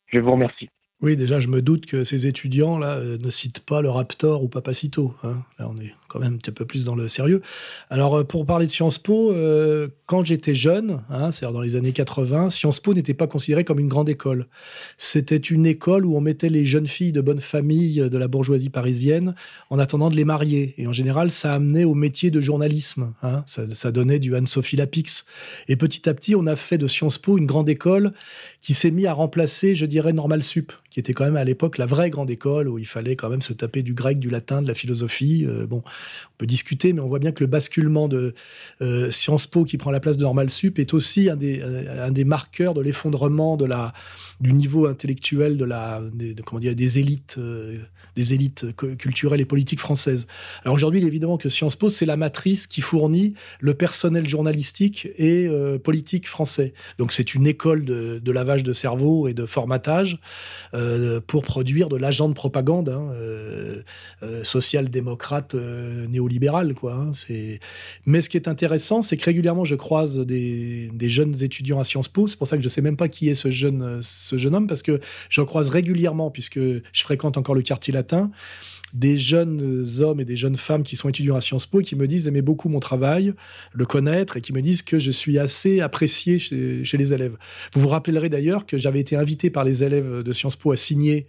Je 0.06 0.18
vous 0.18 0.32
remercie. 0.32 0.70
Oui, 1.02 1.16
déjà, 1.16 1.40
je 1.40 1.48
me 1.48 1.62
doute 1.62 1.86
que 1.86 2.04
ces 2.04 2.26
étudiants-là 2.26 2.96
euh, 2.98 3.18
ne 3.18 3.30
citent 3.30 3.64
pas 3.64 3.80
le 3.80 3.90
Raptor 3.90 4.42
ou 4.42 4.48
Papacito. 4.48 5.14
Hein. 5.22 5.42
Là, 5.58 5.68
on 5.70 5.78
est 5.78 5.94
quand 6.10 6.18
même 6.18 6.34
un 6.34 6.36
petit 6.36 6.50
peu 6.50 6.64
plus 6.64 6.84
dans 6.84 6.94
le 6.94 7.08
sérieux. 7.08 7.40
Alors, 7.88 8.18
euh, 8.18 8.24
pour 8.24 8.44
parler 8.44 8.66
de 8.66 8.70
Sciences 8.70 8.98
Po, 8.98 9.32
euh, 9.32 9.88
quand 10.06 10.24
j'étais 10.24 10.54
jeune, 10.54 11.00
hein, 11.08 11.30
c'est-à-dire 11.30 11.54
dans 11.54 11.60
les 11.60 11.76
années 11.76 11.92
80, 11.92 12.50
Sciences 12.50 12.80
Po 12.80 12.92
n'était 12.92 13.14
pas 13.14 13.26
considéré 13.26 13.64
comme 13.64 13.78
une 13.78 13.88
grande 13.88 14.08
école. 14.08 14.46
C'était 14.98 15.36
une 15.36 15.66
école 15.66 16.04
où 16.04 16.16
on 16.16 16.20
mettait 16.20 16.48
les 16.48 16.64
jeunes 16.64 16.88
filles 16.88 17.12
de 17.12 17.20
bonne 17.20 17.40
famille 17.40 18.00
de 18.00 18.18
la 18.18 18.28
bourgeoisie 18.28 18.70
parisienne 18.70 19.34
en 19.70 19.78
attendant 19.78 20.10
de 20.10 20.16
les 20.16 20.24
marier. 20.24 20.74
Et 20.78 20.86
en 20.86 20.92
général, 20.92 21.30
ça 21.30 21.54
amenait 21.54 21.84
au 21.84 21.94
métier 21.94 22.30
de 22.30 22.40
journalisme. 22.40 23.12
Hein. 23.22 23.44
Ça, 23.46 23.92
donnait 23.92 24.18
du 24.18 24.34
Anne-Sophie 24.34 24.76
Lapix. 24.76 25.24
Et 25.68 25.76
petit 25.76 26.08
à 26.08 26.14
petit, 26.14 26.34
on 26.34 26.46
a 26.46 26.56
fait 26.56 26.78
de 26.78 26.86
Sciences 26.86 27.18
Po 27.18 27.38
une 27.38 27.46
grande 27.46 27.68
école 27.68 28.12
qui 28.60 28.74
s'est 28.74 28.90
mise 28.90 29.06
à 29.06 29.12
remplacer, 29.12 29.74
je 29.74 29.86
dirais, 29.86 30.12
Normal 30.12 30.42
Sup, 30.42 30.72
qui 30.90 31.00
était 31.00 31.12
quand 31.12 31.24
même 31.24 31.36
à 31.36 31.44
l'époque 31.44 31.78
la 31.78 31.86
vraie 31.86 32.10
grande 32.10 32.30
école 32.30 32.68
où 32.68 32.78
il 32.78 32.86
fallait 32.86 33.16
quand 33.16 33.28
même 33.28 33.42
se 33.42 33.52
taper 33.52 33.82
du 33.82 33.94
grec, 33.94 34.18
du 34.18 34.30
latin, 34.30 34.62
de 34.62 34.68
la 34.68 34.74
philosophie. 34.74 35.46
Euh, 35.46 35.66
bon, 35.66 35.82
on 36.34 36.36
peut 36.38 36.46
discuter, 36.46 36.92
mais 36.92 37.00
on 37.00 37.08
voit 37.08 37.18
bien 37.18 37.32
que 37.32 37.44
le 37.44 37.48
basculement 37.48 38.08
de 38.08 38.34
euh, 38.82 39.10
Sciences 39.10 39.46
Po 39.46 39.64
qui 39.64 39.76
prend 39.76 39.90
la 39.90 40.00
place 40.00 40.16
de 40.16 40.22
Normal 40.22 40.50
Sup 40.50 40.78
est 40.78 40.94
aussi 40.94 41.28
un 41.28 41.36
des, 41.36 41.60
euh, 41.60 42.24
marqueurs 42.24 42.74
de 42.74 42.80
l'effondrement 42.80 43.58
du 44.40 44.52
niveau 44.52 44.86
intellectuel 44.86 45.56
des, 45.56 46.98
élites, 46.98 47.38
euh, 47.38 48.74
culturelles 48.96 49.40
et 49.40 49.44
politiques 49.44 49.80
françaises. 49.80 50.26
Alors 50.64 50.74
aujourd'hui, 50.74 51.04
évidemment 51.04 51.36
que 51.36 51.48
Sciences 51.48 51.76
Po, 51.76 51.88
c'est 51.88 52.06
la 52.06 52.16
matrice 52.16 52.66
qui 52.66 52.80
fournit 52.80 53.34
le 53.60 53.74
personnel 53.74 54.28
journalistique 54.28 55.08
et 55.16 55.48
politique 55.82 56.28
français. 56.28 56.72
Donc 56.98 57.12
c'est 57.12 57.34
une 57.34 57.46
école 57.46 57.84
de, 57.84 58.20
de, 58.22 58.32
lavage 58.32 58.62
de 58.62 58.72
cerveau 58.72 59.28
et 59.28 59.34
de 59.34 59.46
formatage 59.46 60.18
pour 61.26 61.42
produire 61.42 61.88
de 61.88 61.96
l'agent 61.96 62.28
de 62.28 62.34
propagande 62.34 62.88
hein, 62.88 63.12
social-démocrate 64.42 65.54
néolibéral. 66.08 66.74
Quoi, 66.74 66.94
hein, 66.94 67.10
Mais 68.06 68.22
ce 68.22 68.28
qui 68.28 68.36
est 68.36 68.48
intéressant, 68.48 69.02
c'est 69.02 69.16
que 69.16 69.24
régulièrement, 69.24 69.64
je 69.64 69.74
croise 69.74 70.18
des, 70.20 70.90
jeunes 71.02 71.42
étudiants 71.42 71.80
à 71.80 71.84
Sciences 71.84 72.08
Po. 72.08 72.26
C'est 72.26 72.36
pour 72.36 72.46
ça 72.46 72.56
que 72.56 72.62
je 72.62 72.68
ne 72.68 72.70
sais 72.70 72.82
même 72.82 72.96
pas 72.96 73.08
qui 73.08 73.28
est 73.28 73.34
ce 73.34 73.50
jeune, 73.50 74.00
ce 74.02 74.38
jeune 74.38 74.54
homme, 74.54 74.66
parce 74.66 74.82
que 74.82 75.00
j'en 75.28 75.44
croise 75.44 75.68
régulièrement, 75.70 76.30
puisque 76.30 76.58
je 76.58 77.02
fréquente 77.02 77.36
encore 77.36 77.54
le 77.54 77.62
quartier 77.62 77.92
latin 77.92 78.30
des 78.92 79.18
jeunes 79.18 79.86
hommes 80.00 80.20
et 80.20 80.24
des 80.24 80.36
jeunes 80.36 80.56
femmes 80.56 80.82
qui 80.82 80.96
sont 80.96 81.08
étudiants 81.08 81.36
à 81.36 81.40
Sciences 81.40 81.66
Po 81.66 81.80
et 81.80 81.84
qui 81.84 81.96
me 81.96 82.08
disent 82.08 82.26
aimer 82.26 82.42
beaucoup 82.42 82.68
mon 82.68 82.80
travail, 82.80 83.34
le 83.72 83.86
connaître 83.86 84.36
et 84.36 84.40
qui 84.40 84.52
me 84.52 84.62
disent 84.62 84.82
que 84.82 84.98
je 84.98 85.10
suis 85.10 85.38
assez 85.38 85.80
apprécié 85.80 86.38
chez, 86.38 86.84
chez 86.84 86.96
les 86.96 87.12
élèves. 87.14 87.36
Vous 87.74 87.80
vous 87.80 87.88
rappellerez 87.88 88.28
d'ailleurs 88.28 88.66
que 88.66 88.78
j'avais 88.78 89.00
été 89.00 89.16
invité 89.16 89.50
par 89.50 89.64
les 89.64 89.84
élèves 89.84 90.22
de 90.22 90.32
Sciences 90.32 90.56
Po 90.56 90.72
à 90.72 90.76
signer 90.76 91.26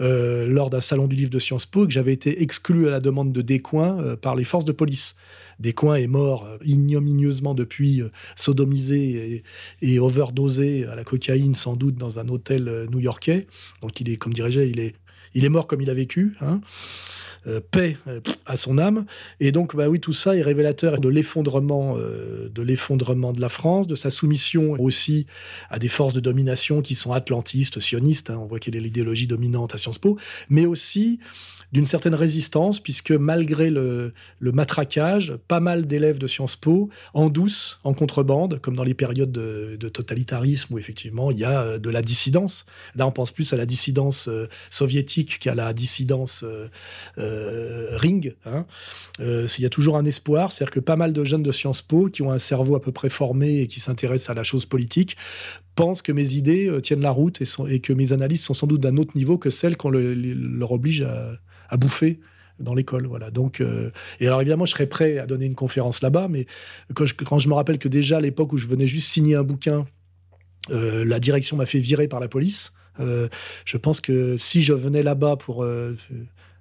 euh, 0.00 0.46
lors 0.46 0.70
d'un 0.70 0.80
salon 0.80 1.06
du 1.06 1.16
livre 1.16 1.30
de 1.30 1.38
Sciences 1.38 1.66
Po 1.66 1.86
que 1.86 1.92
j'avais 1.92 2.12
été 2.12 2.42
exclu 2.42 2.86
à 2.86 2.90
la 2.90 3.00
demande 3.00 3.32
de 3.32 3.42
Descoings 3.42 4.00
euh, 4.00 4.16
par 4.16 4.36
les 4.36 4.44
forces 4.44 4.64
de 4.64 4.72
police. 4.72 5.16
Descoings 5.58 5.96
est 5.96 6.06
mort 6.06 6.46
euh, 6.46 6.58
ignominieusement 6.64 7.54
depuis, 7.54 8.02
sodomisé 8.36 9.42
et, 9.82 9.98
overdosé 9.98 10.86
à 10.86 10.94
la 10.94 11.04
cocaïne 11.04 11.54
sans 11.54 11.74
doute 11.74 11.96
dans 11.96 12.18
un 12.18 12.28
hôtel 12.28 12.86
new-yorkais. 12.90 13.46
Donc 13.82 14.00
il 14.00 14.08
est, 14.08 14.16
comme 14.16 14.32
dirais-je, 14.32 14.60
il 14.60 14.78
est, 14.78 14.94
il 15.34 15.44
est 15.44 15.48
mort 15.48 15.66
comme 15.66 15.80
il 15.80 15.90
a 15.90 15.94
vécu. 15.94 16.36
Hein. 16.40 16.60
Euh, 17.48 17.60
paix 17.60 17.96
euh, 18.06 18.20
à 18.46 18.56
son 18.56 18.78
âme. 18.78 19.06
Et 19.40 19.52
donc, 19.52 19.74
bah 19.74 19.88
oui, 19.88 20.00
tout 20.00 20.12
ça 20.12 20.36
est 20.36 20.42
révélateur 20.42 21.00
de 21.00 21.08
l'effondrement, 21.08 21.94
euh, 21.96 22.48
de 22.48 22.62
l'effondrement 22.62 23.32
de 23.32 23.40
la 23.40 23.48
France, 23.48 23.86
de 23.86 23.94
sa 23.94 24.10
soumission 24.10 24.72
aussi 24.78 25.26
à 25.70 25.78
des 25.78 25.88
forces 25.88 26.14
de 26.14 26.20
domination 26.20 26.82
qui 26.82 26.94
sont 26.94 27.12
atlantistes, 27.12 27.80
sionistes. 27.80 28.30
Hein. 28.30 28.38
on 28.40 28.46
voit 28.46 28.58
quelle 28.58 28.76
est 28.76 28.80
l'idéologie 28.80 29.26
dominante 29.26 29.74
à 29.74 29.78
Sciences 29.78 29.98
Po, 29.98 30.18
mais 30.50 30.66
aussi 30.66 31.20
d'une 31.72 31.86
certaine 31.86 32.14
résistance, 32.14 32.80
puisque 32.80 33.10
malgré 33.10 33.70
le, 33.70 34.12
matraquage, 34.40 35.36
pas 35.48 35.60
mal 35.60 35.86
d'élèves 35.86 36.18
de 36.18 36.26
Sciences 36.26 36.56
Po, 36.56 36.88
en 37.14 37.28
douce, 37.28 37.80
en 37.84 37.94
contrebande, 37.94 38.60
comme 38.60 38.76
dans 38.76 38.84
les 38.84 38.94
périodes 38.94 39.32
de, 39.32 39.88
totalitarisme 39.88 40.74
où 40.74 40.78
effectivement 40.78 41.30
il 41.30 41.38
y 41.38 41.44
a 41.44 41.62
euh, 41.62 41.78
de 41.78 41.88
la 41.88 42.02
dissidence. 42.02 42.66
Là, 42.94 43.06
on 43.06 43.10
pense 43.10 43.32
plus 43.32 43.52
à 43.52 43.56
la 43.56 43.64
dissidence 43.64 44.28
euh, 44.28 44.48
soviétique 44.70 45.38
qu'à 45.38 45.54
la 45.54 45.72
dissidence 45.72 46.44
euh, 46.44 47.96
ring. 47.96 48.36
Hein. 48.44 48.66
il 49.18 49.60
y 49.60 49.64
a 49.64 49.70
toujours 49.70 49.96
un 49.96 50.04
espoir, 50.04 50.52
c'est-à-dire 50.52 50.72
que 50.72 50.80
pas 50.80 50.96
mal 50.96 51.12
de 51.12 51.24
jeunes 51.24 51.42
de 51.42 51.52
Sciences 51.52 51.82
Po 51.82 52.08
qui 52.08 52.22
ont 52.22 52.30
un 52.30 52.38
cerveau 52.38 52.76
à 52.76 52.80
peu 52.80 52.92
près 52.92 53.08
formé 53.08 53.60
et 53.60 53.66
qui 53.66 53.80
s'intéressent 53.80 54.30
à 54.30 54.34
la 54.34 54.44
chose 54.44 54.66
politique 54.66 55.16
pensent 55.78 56.02
que 56.02 56.10
mes 56.10 56.34
idées 56.34 56.68
tiennent 56.82 57.02
la 57.02 57.12
route 57.12 57.40
et, 57.40 57.78
que 57.78 57.92
mes 57.92 58.12
analyses 58.12 58.42
sont 58.42 58.52
sans 58.52 58.66
doute 58.66 58.80
d'un 58.80 58.96
autre 58.96 59.12
niveau 59.14 59.38
que 59.38 59.48
celles 59.48 59.76
qu'on 59.76 59.90
leur 59.90 60.72
oblige 60.72 61.06
à, 61.70 61.76
bouffer 61.76 62.18
dans 62.58 62.74
l'école. 62.74 63.06
Voilà. 63.06 63.30
Donc, 63.30 63.60
euh, 63.60 63.92
et 64.18 64.26
alors 64.26 64.40
évidemment, 64.40 64.64
je 64.64 64.72
serais 64.72 64.88
prêt 64.88 65.18
à 65.18 65.26
donner 65.26 65.46
une 65.46 65.54
conférence 65.54 66.02
là-bas, 66.02 66.26
mais 66.28 66.46
quand 66.94 67.06
je, 67.06 67.14
quand 67.14 67.38
je, 67.38 67.48
me 67.48 67.54
rappelle 67.54 67.78
que 67.78 67.86
déjà 67.86 68.16
à 68.16 68.20
l'époque 68.20 68.52
où 68.52 68.56
je 68.56 68.66
venais 68.66 68.88
juste 68.88 69.08
signer 69.08 69.36
un 69.36 69.44
bouquin, 69.44 69.86
euh, 70.70 71.04
la 71.04 71.20
direction 71.20 71.56
m'a 71.56 71.66
fait 71.66 71.78
virer 71.78 72.08
par 72.08 72.18
la 72.18 72.26
police. 72.26 72.72
Euh, 72.98 73.28
je 73.64 73.76
pense 73.76 74.00
que 74.00 74.36
si 74.36 74.62
je 74.62 74.72
venais 74.72 75.04
là-bas 75.04 75.36
pour 75.36 75.64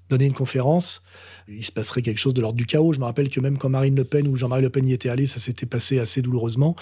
donner 0.09 0.26
une 0.26 0.34
conférence, 0.34 1.01
il 1.47 1.65
se 1.65 1.71
passerait 1.71 2.01
quelque 2.01 2.17
chose 2.17 2.33
de 2.33 2.41
l'ordre 2.41 2.57
du 2.57 2.65
chaos. 2.65 2.93
Je 2.93 2.99
me 2.99 3.05
rappelle 3.05 3.29
que 3.29 3.39
même 3.39 3.57
quand 3.57 3.69
Marine 3.69 3.95
Le 3.95 4.03
Pen 4.03 4.27
ou 4.27 4.35
Jean-Marie 4.35 4.61
Le 4.61 4.69
Pen 4.69 4.87
y 4.87 4.93
était 4.93 5.09
allé, 5.09 5.25
ça 5.25 5.39
s'était 5.39 5.65
passé 5.65 5.99
assez 5.99 6.21
douloureusement. 6.21 6.75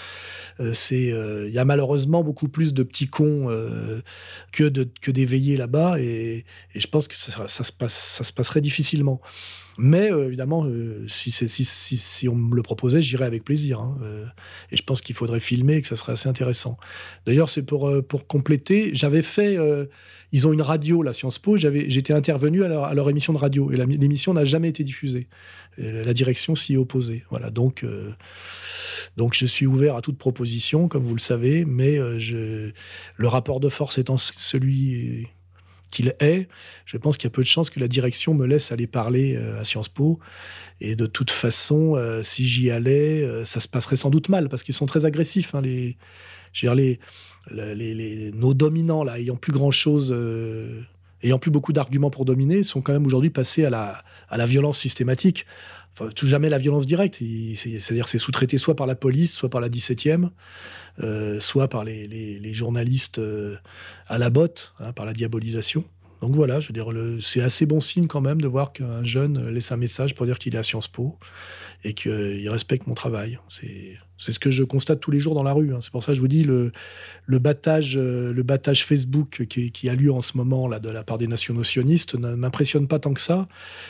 Euh, 0.60 0.72
c'est, 0.74 1.12
euh, 1.12 1.48
il 1.48 1.54
y 1.54 1.60
a 1.60 1.66
malheureusement 1.66 2.24
beaucoup 2.24 2.48
plus 2.48 2.74
de 2.74 2.84
petits 2.84 3.08
cons 3.08 3.50
euh, 3.50 4.02
que, 4.52 4.64
de, 4.64 4.88
que 5.02 5.12
là-bas, 5.58 6.00
et, 6.00 6.46
je 6.74 6.88
pense 6.88 7.08
que 7.08 7.16
ça, 7.16 7.48
se 7.48 7.72
passe, 7.72 7.94
ça 7.94 8.24
se 8.24 8.34
passerait 8.34 8.62
difficilement. 8.62 9.22
Mais 9.78 10.08
évidemment, 10.08 10.66
si, 11.08 12.28
on 12.30 12.36
me 12.36 12.56
le 12.56 12.62
proposait, 12.62 13.02
j'irais 13.02 13.26
avec 13.26 13.44
plaisir. 13.44 13.82
Hein, 13.82 13.98
et 14.72 14.78
je 14.78 14.84
pense 14.84 15.02
qu'il 15.02 15.16
faudrait 15.16 15.42
filmer 15.42 15.76
et 15.76 15.82
que 15.82 15.88
ça 15.90 15.98
serait 15.98 16.14
assez 16.14 16.30
intéressant. 16.30 16.78
D'ailleurs, 17.26 17.50
c'est 17.50 17.62
pour, 17.64 17.92
pour 18.08 18.26
compléter, 18.26 18.92
j'avais 18.94 19.22
fait. 19.22 19.58
ils 20.32 20.48
ont 20.48 20.54
une 20.54 20.62
radio, 20.62 21.04
la 21.04 21.12
Sciences 21.12 21.40
Po. 21.40 21.58
J'étais 21.58 22.14
intervenu 22.14 22.64
à 22.64 22.70
leur, 22.70 22.86
à 22.86 22.94
leur, 22.94 23.10
émission 23.10 23.34
de 23.34 23.38
radio 23.38 23.70
et 23.70 23.76
l'émission 23.76 24.34
n'a 24.34 24.46
jamais 24.56 24.70
été 24.70 24.84
diffusée. 24.84 25.28
la 25.78 26.14
direction 26.14 26.56
s'y 26.56 26.76
est. 26.76 27.24
Voilà, 27.30 27.50
donc, 27.50 27.86
donc 29.18 29.34
je 29.34 29.46
suis 29.46 29.66
ouvert 29.66 29.96
à 29.96 30.02
toute 30.02 30.18
proposition, 30.18 30.88
comme 30.88 31.04
vous 31.04 31.16
le 31.16 31.20
savez, 31.20 31.66
mais 31.66 31.98
je, 32.20 32.72
le 33.18 33.28
rapport 33.28 33.60
de 33.60 33.70
force 33.70 33.98
étant 33.98 34.18
celui 34.18 35.28
qu'il 35.96 36.14
est, 36.20 36.50
je 36.86 36.98
pense 36.98 37.16
qu'il 37.18 37.26
y 37.26 37.28
a 37.28 37.32
peu 37.32 37.42
de 37.42 37.48
chances 37.48 37.70
que 37.70 37.80
la 37.80 37.88
direction 37.88 38.34
me 38.34 38.46
laisse 38.46 38.72
aller 38.74 38.88
parler 38.88 39.36
euh, 39.36 39.60
à 39.60 39.64
Sciences 39.64 39.88
Po. 39.88 40.20
Et 40.82 40.96
de 40.96 41.06
toute 41.06 41.32
façon, 41.32 41.96
euh, 41.96 42.22
si 42.22 42.46
j'y 42.46 42.70
allais, 42.70 43.24
euh, 43.24 43.46
ça 43.46 43.62
se 43.62 43.68
passerait 43.70 43.96
sans 43.96 44.10
doute 44.10 44.28
mal, 44.28 44.50
parce 44.50 44.64
qu'ils 44.64 44.76
sont 44.76 44.88
très 44.88 45.06
agressifs. 45.06 45.56
Hein, 45.56 45.62
les, 45.62 45.98
les, 46.62 47.00
les, 47.76 48.32
nos 48.34 48.54
dominants, 48.54 49.06
là, 49.06 49.20
ayant 49.20 49.38
plus 49.38 49.54
grand-chose, 49.54 50.14
ayant 51.26 51.40
plus 51.40 51.52
beaucoup 51.52 51.74
d'arguments 51.74 52.10
pour 52.10 52.26
dominer, 52.26 52.64
sont 52.64 52.82
quand 52.82 52.94
même 52.94 53.06
aujourd'hui 53.06 53.30
passés 53.30 53.66
à 53.66 53.70
la, 53.70 54.04
à 54.30 54.38
la 54.38 54.46
violence 54.46 54.78
systématique. 54.78 55.46
Enfin, 55.94 56.10
tout 56.14 56.28
jamais 56.28 56.50
la 56.50 56.58
violence 56.58 56.86
directe. 56.86 57.20
C'est-à-dire 57.56 58.08
c'est 58.08 58.18
sous-traité 58.18 58.58
soit 58.58 58.76
par 58.76 58.88
la 58.88 58.96
police, 58.96 59.34
soit 59.34 59.50
par 59.50 59.62
la 59.62 59.70
17e. 59.70 60.30
Euh, 61.04 61.42
soit 61.42 61.68
par 61.68 61.84
les, 61.84 62.54
journalistes 62.54 63.20
euh, 63.20 63.58
à 64.08 64.18
la 64.18 64.30
botte, 64.30 64.74
hein, 64.80 64.94
par 64.94 65.06
la 65.06 65.12
diabolisation. 65.12 65.84
Donc 66.22 66.34
voilà, 66.34 66.62
je 66.62 66.70
veux 66.70 66.74
dire, 66.74 66.88
c'est 67.22 67.42
assez 67.42 67.66
bon 67.66 67.82
signe 67.82 68.08
quand 68.08 68.22
même 68.22 68.40
de 68.40 68.48
voir 68.48 68.72
qu'un 68.72 69.04
jeune 69.04 69.50
laisse 69.50 69.74
un 69.74 69.78
message 69.78 70.16
pour 70.16 70.26
dire 70.26 70.40
qu'il 70.40 70.56
est 70.56 70.58
à 70.58 70.64
Sciences 70.64 70.88
Po 70.88 71.18
et 71.84 71.94
qu'il 71.94 72.50
respecte 72.50 72.88
mon 72.88 72.94
travail. 72.94 73.40
C'est 73.50 74.32
ce 74.32 74.40
que 74.40 74.50
je 74.50 74.64
constate 74.64 75.00
tous 75.02 75.12
les 75.12 75.20
jours 75.20 75.36
dans 75.36 75.44
la 75.44 75.54
rue. 75.54 75.74
Hein. 75.74 75.80
C'est 75.82 75.92
pour 75.92 76.04
ça 76.04 76.12
que 76.12 76.16
je 76.16 76.22
vous 76.22 76.28
dis, 76.28 76.44
le, 76.44 76.72
le, 77.26 77.40
battage, 77.40 77.98
euh, 77.98 78.32
le 78.32 78.44
battage 78.44 78.86
Facebook 78.86 79.46
qui, 79.48 79.90
a 79.90 79.96
lieu 79.96 80.12
en 80.12 80.22
ce 80.22 80.38
moment 80.38 80.68
là, 80.68 80.80
de 80.80 80.90
la 80.90 81.04
part 81.04 81.18
des 81.18 81.28
nationaux 81.28 81.64
sionistes 81.64 82.16
ne 82.16 82.34
m'impressionne 82.36 82.88
pas 82.88 83.00
tant 83.00 83.14
que 83.14 83.20
ça, 83.22 83.48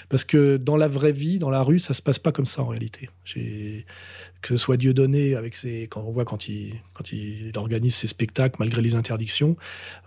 parce 0.09 0.25
que 0.25 0.57
dans 0.57 0.77
la 0.77 0.87
vraie 0.87 1.11
vie, 1.11 1.37
dans 1.37 1.49
la 1.49 1.61
rue, 1.61 1.79
ça 1.79 1.93
se 1.93 2.01
passe 2.01 2.19
pas 2.19 2.31
comme 2.31 2.45
ça 2.45 2.63
en 2.63 2.67
réalité. 2.67 3.09
Que 4.41 4.49
ce 4.49 4.57
soit 4.57 4.77
Dieudonné, 4.77 5.35
avec 5.35 5.55
ses, 5.55 5.83
quand 5.83 6.01
on 6.01 6.11
voit 6.11 6.25
quand 6.25 6.47
il, 6.49 6.73
quand 6.93 7.11
il 7.11 7.51
organise 7.55 7.95
ses 7.95 8.07
spectacles 8.07 8.55
malgré 8.59 8.81
les 8.81 8.95
interdictions, 8.95 9.55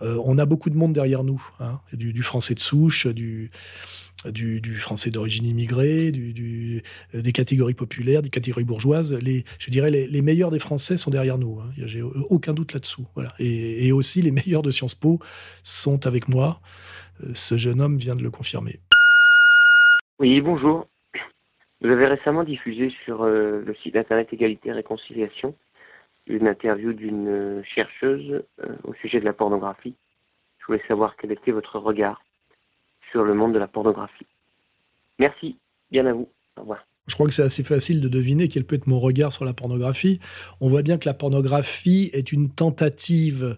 euh, 0.01 0.21
on 0.23 0.37
a 0.37 0.45
beaucoup 0.45 0.69
de 0.69 0.75
monde 0.75 0.93
derrière 0.93 1.23
nous, 1.23 1.41
hein. 1.59 1.79
du 1.93 2.23
français 2.23 2.55
de 2.55 2.59
souche, 2.59 3.07
du 3.07 3.51
du, 4.25 4.75
français 4.75 5.09
d'origine 5.09 5.45
immigrée, 5.45 6.11
des 6.11 7.31
catégories 7.31 7.73
populaires, 7.73 8.21
des 8.21 8.29
catégories 8.29 8.63
bourgeoises. 8.63 9.17
Je 9.19 9.71
dirais 9.71 9.91
les, 9.91 10.07
les 10.07 10.21
meilleurs 10.21 10.51
des 10.51 10.59
Français 10.59 10.97
sont 10.97 11.11
derrière 11.11 11.37
nous. 11.37 11.59
Hein. 11.59 11.71
J'ai 11.77 12.01
aucun 12.01 12.53
doute 12.53 12.73
là-dessous. 12.73 13.05
Voilà. 13.15 13.33
Et, 13.39 13.91
aussi, 13.91 14.21
les 14.21 14.31
meilleurs 14.31 14.61
de 14.61 14.71
Sciences 14.71 14.95
Po 14.95 15.19
sont 15.63 16.05
avec 16.05 16.27
moi. 16.27 16.61
Ce 17.33 17.57
jeune 17.57 17.81
homme 17.81 17.97
vient 17.97 18.15
de 18.15 18.23
le 18.23 18.31
confirmer. 18.31 18.79
Oui, 20.19 20.41
bonjour. 20.41 20.87
Vous 21.81 21.89
avez 21.89 22.07
récemment 22.07 22.43
diffusé 22.43 22.93
sur 23.05 23.23
euh, 23.23 23.63
le 23.65 23.73
site 23.75 23.95
internet 23.95 24.27
Égalité 24.33 24.69
et 24.69 24.73
Réconciliation 24.73 25.55
une 26.29 26.47
interview 26.47 26.93
d'une 26.93 27.27
euh, 27.27 27.63
chercheuse 27.63 28.43
euh, 28.63 28.75
au 28.83 28.93
sujet 28.93 29.19
de 29.19 29.25
la 29.25 29.33
pornographie. 29.33 29.95
Je 30.59 30.65
voulais 30.67 30.83
savoir 30.87 31.15
quel 31.17 31.31
était 31.31 31.51
votre 31.51 31.79
regard 31.79 32.21
sur 33.11 33.23
le 33.23 33.33
monde 33.33 33.53
de 33.53 33.59
la 33.59 33.67
pornographie. 33.67 34.27
Merci, 35.17 35.57
bien 35.91 36.05
à 36.05 36.13
vous. 36.13 36.29
Au 36.57 36.61
revoir. 36.61 36.85
Je 37.07 37.15
crois 37.15 37.27
que 37.27 37.33
c'est 37.33 37.43
assez 37.43 37.63
facile 37.63 38.01
de 38.01 38.07
deviner 38.07 38.47
quel 38.47 38.65
peut 38.65 38.75
être 38.75 38.87
mon 38.87 38.99
regard 38.99 39.33
sur 39.33 39.43
la 39.43 39.53
pornographie. 39.53 40.19
On 40.61 40.69
voit 40.69 40.83
bien 40.83 40.97
que 40.97 41.07
la 41.07 41.15
pornographie 41.15 42.11
est 42.13 42.31
une 42.31 42.49
tentative 42.49 43.57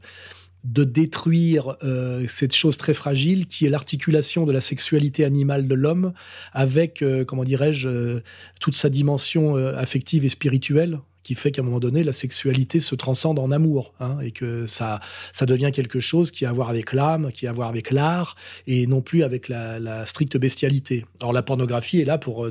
de 0.64 0.84
détruire 0.84 1.76
euh, 1.84 2.26
cette 2.28 2.56
chose 2.56 2.78
très 2.78 2.94
fragile 2.94 3.48
qui 3.48 3.66
est 3.66 3.70
l'articulation 3.70 4.46
de 4.46 4.52
la 4.52 4.62
sexualité 4.62 5.26
animale 5.26 5.68
de 5.68 5.74
l'homme 5.74 6.14
avec, 6.54 7.02
euh, 7.02 7.26
comment 7.26 7.44
dirais-je, 7.44 7.88
euh, 7.88 8.24
toute 8.60 8.76
sa 8.76 8.90
dimension 8.90 9.56
affective 9.56 10.24
et 10.24 10.30
spirituelle 10.30 11.00
qui 11.24 11.36
fait 11.36 11.52
qu'à 11.52 11.62
un 11.62 11.66
moment 11.66 11.80
donné, 11.80 12.04
la 12.04 12.14
sexualité 12.14 12.80
se 12.80 12.96
transcende 12.96 13.40
en 13.40 13.52
amour, 13.52 13.94
hein, 14.00 14.18
et 14.22 14.32
que 14.32 14.68
ça, 14.68 15.00
ça 15.34 15.46
devient 15.46 15.72
quelque 15.74 16.00
chose 16.00 16.32
qui 16.32 16.46
a 16.46 16.50
à 16.50 16.54
voir 16.54 16.70
avec 16.70 16.92
l'âme, 16.92 17.32
qui 17.32 17.48
a 17.48 17.52
à 17.52 17.54
voir 17.54 17.70
avec 17.70 17.92
l'art, 17.92 18.36
et 18.68 18.88
non 18.88 19.02
plus 19.02 19.24
avec 19.24 19.48
la, 19.48 20.06
stricte 20.06 20.38
bestialité. 20.38 21.06
Alors 21.20 21.34
la 21.34 21.44
pornographie 21.44 22.02
est 22.02 22.06
là 22.06 22.18
pour 22.18 22.48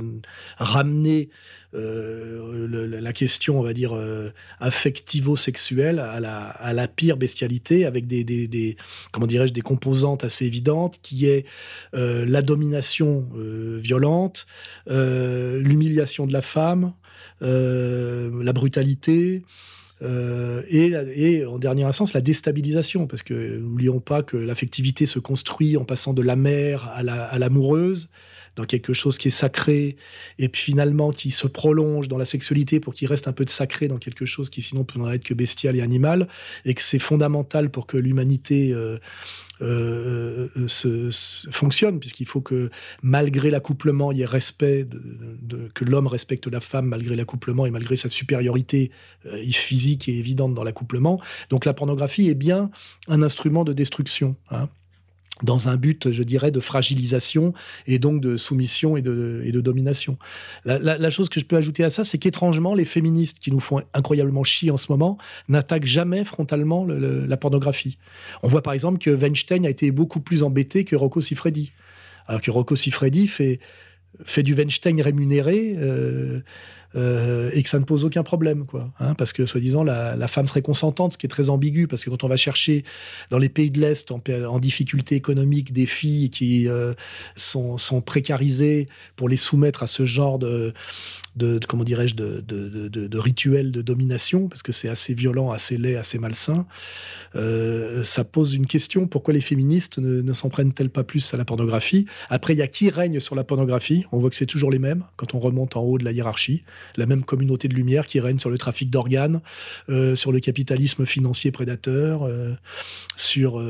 ramener 0.57 1.29
euh, 1.75 2.89
la 3.01 3.13
question, 3.13 3.61
on 3.61 3.63
va 3.63 3.73
dire, 3.73 3.95
euh, 3.95 4.31
affectivo-sexuelle 4.59 5.99
à 5.99 6.21
la, 6.73 6.89
pire 6.89 7.17
bestialité, 7.17 7.85
avec 7.85 8.07
des, 8.07 8.25
des, 8.25 8.77
comment 9.13 9.27
dirais-je, 9.27 9.53
des 9.53 9.61
composantes 9.61 10.25
assez 10.25 10.47
évidentes, 10.47 10.99
qui 11.03 11.27
est 11.27 11.47
euh, 11.95 12.25
la 12.27 12.43
domination 12.43 13.29
violente, 13.79 14.47
l'humiliation 14.87 16.27
de 16.27 16.33
la 16.33 16.43
femme, 16.43 16.95
la 17.41 18.53
brutalité. 18.53 19.43
et, 20.03 20.93
et, 21.15 21.47
en 21.47 21.59
dernier 21.59 21.85
instance, 21.85 22.13
la 22.13 22.21
déstabilisation, 22.21 23.07
parce 23.07 23.23
que 23.23 23.59
n'oublions 23.59 24.01
pas 24.01 24.23
que 24.23 24.37
l'affectivité 24.37 25.07
se 25.07 25.19
construit 25.19 25.77
en 25.77 25.85
passant 25.85 26.15
de 26.15 26.23
la 26.23 26.37
mère 26.37 26.89
à 26.95 27.39
l'amoureuse, 27.39 28.09
dans 28.57 28.65
quelque 28.65 28.93
chose 28.93 29.19
qui 29.19 29.29
est 29.29 29.33
sacré, 29.33 29.97
et 30.39 30.49
puis 30.49 30.63
finalement 30.63 31.13
qui 31.13 31.31
se 31.31 31.47
prolonge 31.47 32.09
dans 32.09 32.19
la 32.19 32.25
sexualité 32.25 32.81
pour 32.81 32.95
qu'il 32.95 33.09
reste 33.09 33.29
un 33.29 33.33
peu 33.33 33.45
de 33.45 33.51
sacré 33.51 33.89
dans 33.89 33.99
quelque 33.99 34.27
chose 34.27 34.51
qui 34.51 34.63
sinon 34.63 34.85
pourrait 34.85 35.17
être 35.17 35.25
que 35.25 35.35
bestial 35.35 35.77
et 35.77 35.83
animal, 35.83 36.29
et 36.65 36.75
que 36.75 36.83
c'est 36.83 36.99
fondamental 36.99 37.71
pour 37.71 37.87
que 37.87 37.97
l'humanité 37.97 38.73
euh, 38.73 38.99
euh, 39.63 40.49
se, 40.67 41.11
fonctionne, 41.51 42.01
puisqu'il 42.01 42.27
faut 42.27 42.41
que 42.41 42.71
malgré 43.03 43.51
l'accouplement, 43.51 44.13
il 44.13 44.19
y 44.19 44.23
ait 44.23 44.27
respect, 44.27 44.87
que 45.75 45.85
l'homme 45.85 46.07
respecte 46.07 46.47
la 46.47 46.61
femme 46.61 46.87
malgré 46.87 47.17
l'accouplement 47.17 47.67
et 47.67 47.71
malgré 47.71 47.97
sa 47.97 48.09
supériorité 48.09 48.91
euh, 49.27 49.43
physique 49.53 50.09
et 50.09 50.19
évidente 50.19 50.55
dans 50.55 50.65
l'accouplement. 50.65 51.21
Donc 51.51 51.65
la 51.65 51.75
pornographie 51.75 52.29
est 52.29 52.35
bien 52.35 52.71
un 53.09 53.23
instrument 53.23 53.65
de 53.65 53.73
destruction. 53.73 54.37
Hein 54.51 54.69
dans 55.43 55.69
un 55.69 55.77
but, 55.77 56.11
je 56.13 56.23
dirais, 56.23 56.51
de 56.51 56.61
fragilisation 56.61 57.53
et 57.87 57.99
donc 57.99 58.21
de 58.21 58.37
soumission 58.37 58.97
et 58.97 59.03
de, 59.03 59.61
domination. 59.61 60.19
La, 60.65 61.11
chose 61.11 61.29
que 61.29 61.41
je 61.41 61.45
peux 61.45 61.57
ajouter 61.57 61.85
à 61.85 61.91
ça, 61.91 62.05
c'est 62.05 62.19
qu'étrangement, 62.19 62.75
les 62.75 62.85
féministes 62.85 63.39
qui 63.39 63.51
nous 63.51 63.61
font 63.61 63.83
incroyablement 63.95 64.45
chier 64.45 64.71
en 64.71 64.77
ce 64.77 64.87
moment 64.91 65.19
n'attaquent 65.49 65.87
jamais 65.87 66.25
frontalement 66.25 66.87
la 66.87 67.37
pornographie. 67.37 67.99
On 68.43 68.49
voit 68.49 68.63
par 68.63 68.73
exemple 68.73 68.99
que 68.99 69.11
Weinstein 69.11 69.67
a 69.67 69.71
été 69.71 69.91
beaucoup 69.91 70.21
plus 70.21 70.43
embêté 70.43 70.85
que 70.85 70.97
Rocco 70.97 71.21
Siffredi. 71.21 71.73
Alors 72.27 72.41
que 72.41 72.51
Rocco 72.51 72.77
Siffredi 72.77 73.27
fait, 73.27 73.61
fait 74.25 74.43
du 74.43 74.55
Weinstein 74.55 75.01
rémunéré. 75.01 75.75
Euh, 75.77 76.41
euh, 76.97 77.51
et 77.53 77.63
que 77.63 77.69
ça 77.69 77.79
ne 77.79 77.85
pose 77.85 78.05
aucun 78.05 78.23
problème, 78.23 78.67
quoi. 78.67 78.91
Hein, 78.99 79.15
parce 79.15 79.33
que, 79.33 79.47
soi-disant, 79.47 79.85
la, 79.85 80.29
femme 80.29 80.47
serait 80.47 80.63
consentante, 80.63 81.13
ce 81.13 81.19
qui 81.19 81.27
est 81.27 81.29
très 81.29 81.51
ambigu, 81.51 81.87
parce 81.87 82.05
que 82.05 82.11
quand 82.11 82.25
on 82.25 82.29
va 82.29 82.37
chercher 82.37 82.85
dans 83.31 83.39
les 83.39 83.49
pays 83.49 83.71
de 83.71 83.81
l'Est 83.81 84.11
en, 84.13 84.59
difficulté 84.59 85.15
économique 85.15 85.73
des 85.73 85.87
filles 85.87 86.31
qui 86.31 86.69
euh, 86.69 86.95
sont, 87.37 87.77
sont, 87.77 88.01
précarisées 88.01 88.89
pour 89.17 89.29
les 89.29 89.37
soumettre 89.37 89.83
à 89.83 89.87
ce 89.87 90.05
genre 90.05 90.39
de, 90.39 90.75
de, 91.37 91.61
comment 91.69 91.85
dirais-je, 91.85 92.15
de, 92.15 92.43
de, 92.47 92.89
de, 92.89 93.19
rituel 93.19 93.71
de 93.71 93.83
domination, 93.83 94.49
parce 94.49 94.63
que 94.63 94.73
c'est 94.73 94.89
assez 94.89 95.15
violent, 95.15 95.53
assez 95.53 95.77
laid, 95.77 95.97
assez 95.97 96.19
malsain, 96.19 96.67
euh, 97.37 98.03
ça 98.03 98.25
pose 98.25 98.55
une 98.55 98.67
question 98.67 99.07
pourquoi 99.07 99.33
les 99.33 99.41
féministes 99.41 99.99
ne, 99.99 100.33
s'en 100.33 100.49
prennent-elles 100.49 100.91
pas 100.91 101.05
plus 101.05 101.33
à 101.33 101.37
la 101.37 101.45
pornographie? 101.45 102.07
Après, 102.31 102.55
il 102.55 102.59
y 102.59 102.63
a 102.63 102.67
qui 102.67 102.91
règne 102.91 103.21
sur 103.21 103.35
la 103.35 103.45
pornographie? 103.45 104.05
On 104.11 104.19
voit 104.19 104.31
que 104.31 104.37
c'est 104.37 104.47
toujours 104.47 104.71
les 104.71 104.79
mêmes 104.79 105.05
quand 105.17 105.35
on 105.35 105.39
remonte 105.39 105.77
en 105.77 105.83
haut 105.83 105.99
de 105.99 106.05
la 106.05 106.13
hiérarchie, 106.13 106.65
la 106.97 107.07
même 107.07 107.23
communauté 107.23 107.69
de 107.69 107.75
lumière 107.75 108.07
qui 108.07 108.19
règne 108.19 108.39
sur 108.39 108.51
le 108.51 108.59
trafic 108.59 108.91
d'organes, 108.91 109.41
euh, 109.89 110.17
sur 110.17 110.33
le 110.33 110.41
capitalisme 110.41 111.07
financier 111.07 111.53
prédateur, 111.53 112.25
euh, 112.25 112.55
sur, 113.17 113.63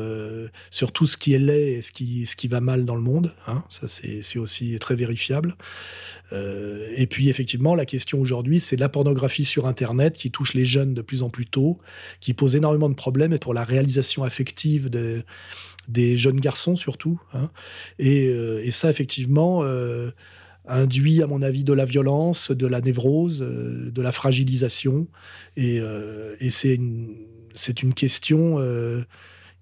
sur 0.71 0.93
tout 0.93 1.07
ce 1.07 1.17
qui 1.17 1.35
est 1.35 1.39
laid 1.39 1.73
et 1.73 1.83
ce 1.83 1.93
qui, 1.93 2.25
ce 2.25 2.37
qui 2.37 2.49
va 2.49 2.61
mal 2.61 2.85
dans 2.85 2.95
le 2.95 3.03
monde. 3.03 3.35
Hein. 3.47 3.65
ça, 3.69 3.87
c'est 3.89 4.39
aussi 4.39 4.79
très 4.79 4.95
vérifiable. 4.97 5.57
et 6.33 7.07
puis, 7.07 7.29
effectivement, 7.29 7.50
effectivement, 7.51 7.75
la 7.75 7.85
question 7.85 8.21
aujourd'hui, 8.21 8.61
c'est 8.61 8.77
la 8.77 8.89
pornographie 8.89 9.45
sur 9.45 9.67
Internet 9.67 10.15
qui 10.15 10.31
touche 10.31 10.55
les 10.55 10.65
jeunes 10.65 10.95
de 10.95 11.03
plus 11.03 11.25
en 11.25 11.31
plus 11.31 11.47
tôt, 11.47 11.79
qui 12.21 12.33
pose 12.33 12.55
énormément 12.55 12.89
de 12.89 12.95
problèmes 12.95 13.37
pour 13.41 13.55
la 13.55 13.65
réalisation 13.65 14.23
affective 14.23 14.89
des 14.89 16.17
jeunes 16.17 16.39
garçons 16.39 16.77
surtout. 16.77 17.21
Hein. 17.33 17.51
Euh, 18.01 18.63
et, 18.63 18.71
ça, 18.71 18.89
effectivement, 18.89 19.63
euh, 19.65 20.13
induit, 20.65 21.25
à 21.25 21.27
mon 21.27 21.43
avis, 21.43 21.65
de 21.65 21.73
la 21.73 21.85
violence, 21.85 22.53
de 22.53 22.69
la 22.69 22.81
névrose, 22.81 23.43
euh, 23.43 23.91
de 23.91 24.01
la 24.01 24.13
fragilisation. 24.13 25.09
Et, 25.57 25.81
c'est 26.51 26.75
une, 26.77 27.17
une, 27.83 27.95
question 27.95 28.59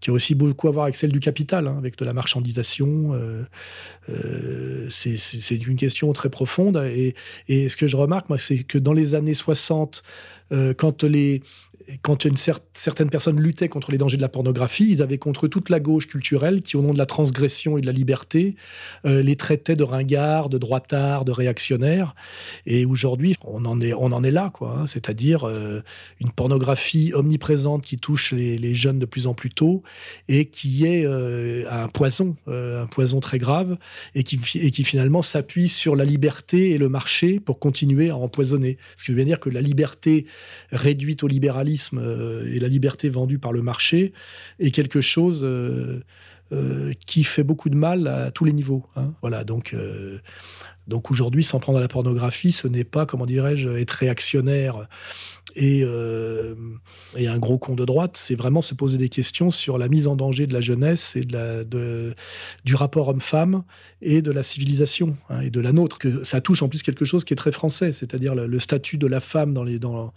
qui 0.01 0.11
a 0.11 0.12
aussi 0.12 0.34
beaucoup 0.34 0.68
à 0.68 0.70
voir 0.70 0.84
avec 0.84 0.96
celle 0.96 1.12
du 1.12 1.20
capital, 1.20 1.66
hein, 1.66 1.76
avec 1.78 1.96
de 1.99 2.05
la 2.05 2.12
marchandisation. 2.12 3.14
Euh, 3.14 3.44
euh, 4.11 4.86
c'est 4.88 5.55
une 5.55 5.76
question 5.76 6.12
très 6.12 6.30
profonde. 6.30 6.76
Et, 6.86 7.14
et, 7.49 7.68
ce 7.68 7.76
que 7.76 7.88
je 7.88 7.96
remarque, 7.96 8.28
moi, 8.28 8.38
c'est 8.38 8.62
que 8.62 8.78
dans 8.78 8.92
les 8.92 9.14
années 9.14 9.34
60, 9.34 10.03
euh, 10.53 10.72
quand 10.74 11.03
les, 11.03 11.42
quand 12.03 12.26
certaines 12.74 13.11
personnes 13.11 13.41
luttaient 13.41 13.68
contre 13.68 13.91
les 13.91 13.99
dangers 13.99 14.16
de 14.16 14.22
la 14.22 14.28
pornographie, 14.28 14.86
ils 14.91 15.03
avaient 15.03 15.18
contre 15.18 15.49
toute 15.49 15.70
la 15.70 15.80
gauche 15.80 16.07
culturelle 16.07 16.61
qui, 16.61 16.76
au 16.76 16.82
nom 16.82 16.93
de 16.93 16.99
la 16.99 17.07
transgression 17.07 17.78
et 17.78 17.80
de 17.80 17.86
la 17.86 17.93
liberté, 17.93 18.57
euh, 19.07 19.22
les 19.22 19.36
traitait 19.36 19.76
de 19.76 19.84
ringards, 19.84 20.49
de 20.49 20.59
droitards, 20.59 21.24
de 21.24 21.32
réactionnaires. 21.32 22.14
Et 22.66 22.84
aujourd'hui, 22.84 23.36
on 23.45 23.64
en 23.64 23.80
est, 23.80 24.30
là, 24.30 24.51
quoi. 24.53 24.76
Hein. 24.78 24.86
C'est-à-dire 24.86 25.45
euh, 25.49 25.80
une 26.20 26.30
pornographie 26.30 27.12
omniprésente 27.14 27.84
qui 27.84 27.97
touche 27.97 28.32
les, 28.32 28.74
jeunes 28.74 28.99
de 28.99 29.07
plus 29.07 29.26
en 29.26 29.34
plus 29.34 29.51
tôt 29.51 29.82
et 30.28 30.45
qui 30.45 30.84
est 30.84 31.07
euh, 31.07 31.64
un 31.70 31.89
poison, 31.89 32.36
un 32.47 32.86
poison 32.86 33.20
très 33.20 33.39
grave, 33.39 33.78
et 34.14 34.22
qui, 34.24 34.39
finalement 34.84 35.22
s'appuie 35.22 35.68
sur 35.68 35.97
la 35.97 36.05
liberté 36.05 36.70
et 36.70 36.78
le 36.78 36.89
marché 36.89 37.41
pour 37.41 37.59
continuer 37.59 38.11
à 38.11 38.16
empoisonner. 38.16 38.76
Ce 38.97 39.05
qui 39.05 39.12
veut 39.12 39.24
dire 39.24 39.41
que 39.41 39.49
la 39.49 39.61
liberté 39.61 40.26
réduite 40.70 41.22
au 41.22 41.28
libéralisme 41.28 41.77
euh, 41.94 42.52
et 42.54 42.58
la 42.58 42.68
liberté 42.68 43.08
vendue 43.08 43.38
par 43.38 43.52
le 43.52 43.62
marché 43.62 44.12
est 44.58 44.70
quelque 44.70 45.00
chose 45.00 45.40
euh, 45.42 46.00
euh, 46.52 46.92
qui 47.06 47.24
fait 47.24 47.44
beaucoup 47.44 47.68
de 47.68 47.76
mal 47.76 48.06
à 48.06 48.30
tous 48.30 48.44
les 48.44 48.52
niveaux. 48.52 48.86
Hein. 48.96 49.12
Voilà, 49.20 49.44
donc, 49.44 49.76
donc 50.86 51.10
aujourd'hui, 51.10 51.44
s'en 51.44 51.60
prendre 51.60 51.78
à 51.78 51.80
la 51.80 51.88
pornographie, 51.88 52.52
ce 52.52 52.68
n'est 52.68 52.84
pas, 52.84 53.06
comment 53.06 53.26
dirais-je, 53.26 53.68
être 53.68 53.92
réactionnaire 53.92 54.88
et, 55.56 55.82
et, 57.16 57.26
un 57.26 57.38
gros 57.38 57.58
con 57.58 57.74
de 57.74 57.84
droite, 57.84 58.16
c'est 58.16 58.34
vraiment 58.34 58.60
se 58.60 58.74
poser 58.74 58.98
des 58.98 59.08
questions 59.08 59.50
sur 59.50 59.78
la 59.78 59.88
mise 59.88 60.06
en 60.06 60.14
danger 60.14 60.46
de 60.46 60.52
la 60.52 60.60
jeunesse 60.60 61.16
et 61.16 61.22
de 61.22 62.14
du 62.64 62.74
rapport 62.74 63.08
homme-femme 63.08 63.64
et 64.02 64.22
de 64.22 64.30
la 64.30 64.42
civilisation 64.42 65.16
hein, 65.30 65.40
et 65.40 65.50
de 65.50 65.60
la 65.60 65.72
nôtre. 65.72 65.98
Que 65.98 66.22
ça 66.22 66.40
touche 66.40 66.62
en 66.62 66.68
plus 66.68 66.82
quelque 66.82 67.04
chose 67.04 67.24
qui 67.24 67.32
est 67.32 67.36
très 67.36 67.52
français, 67.52 67.92
c'est-à-dire 67.92 68.34
le, 68.34 68.58
statut 68.58 68.98
de 68.98 69.06
la 69.06 69.20
femme 69.20 69.54
dans 69.54 69.64
les, 69.64 69.78
dans, 69.78 70.12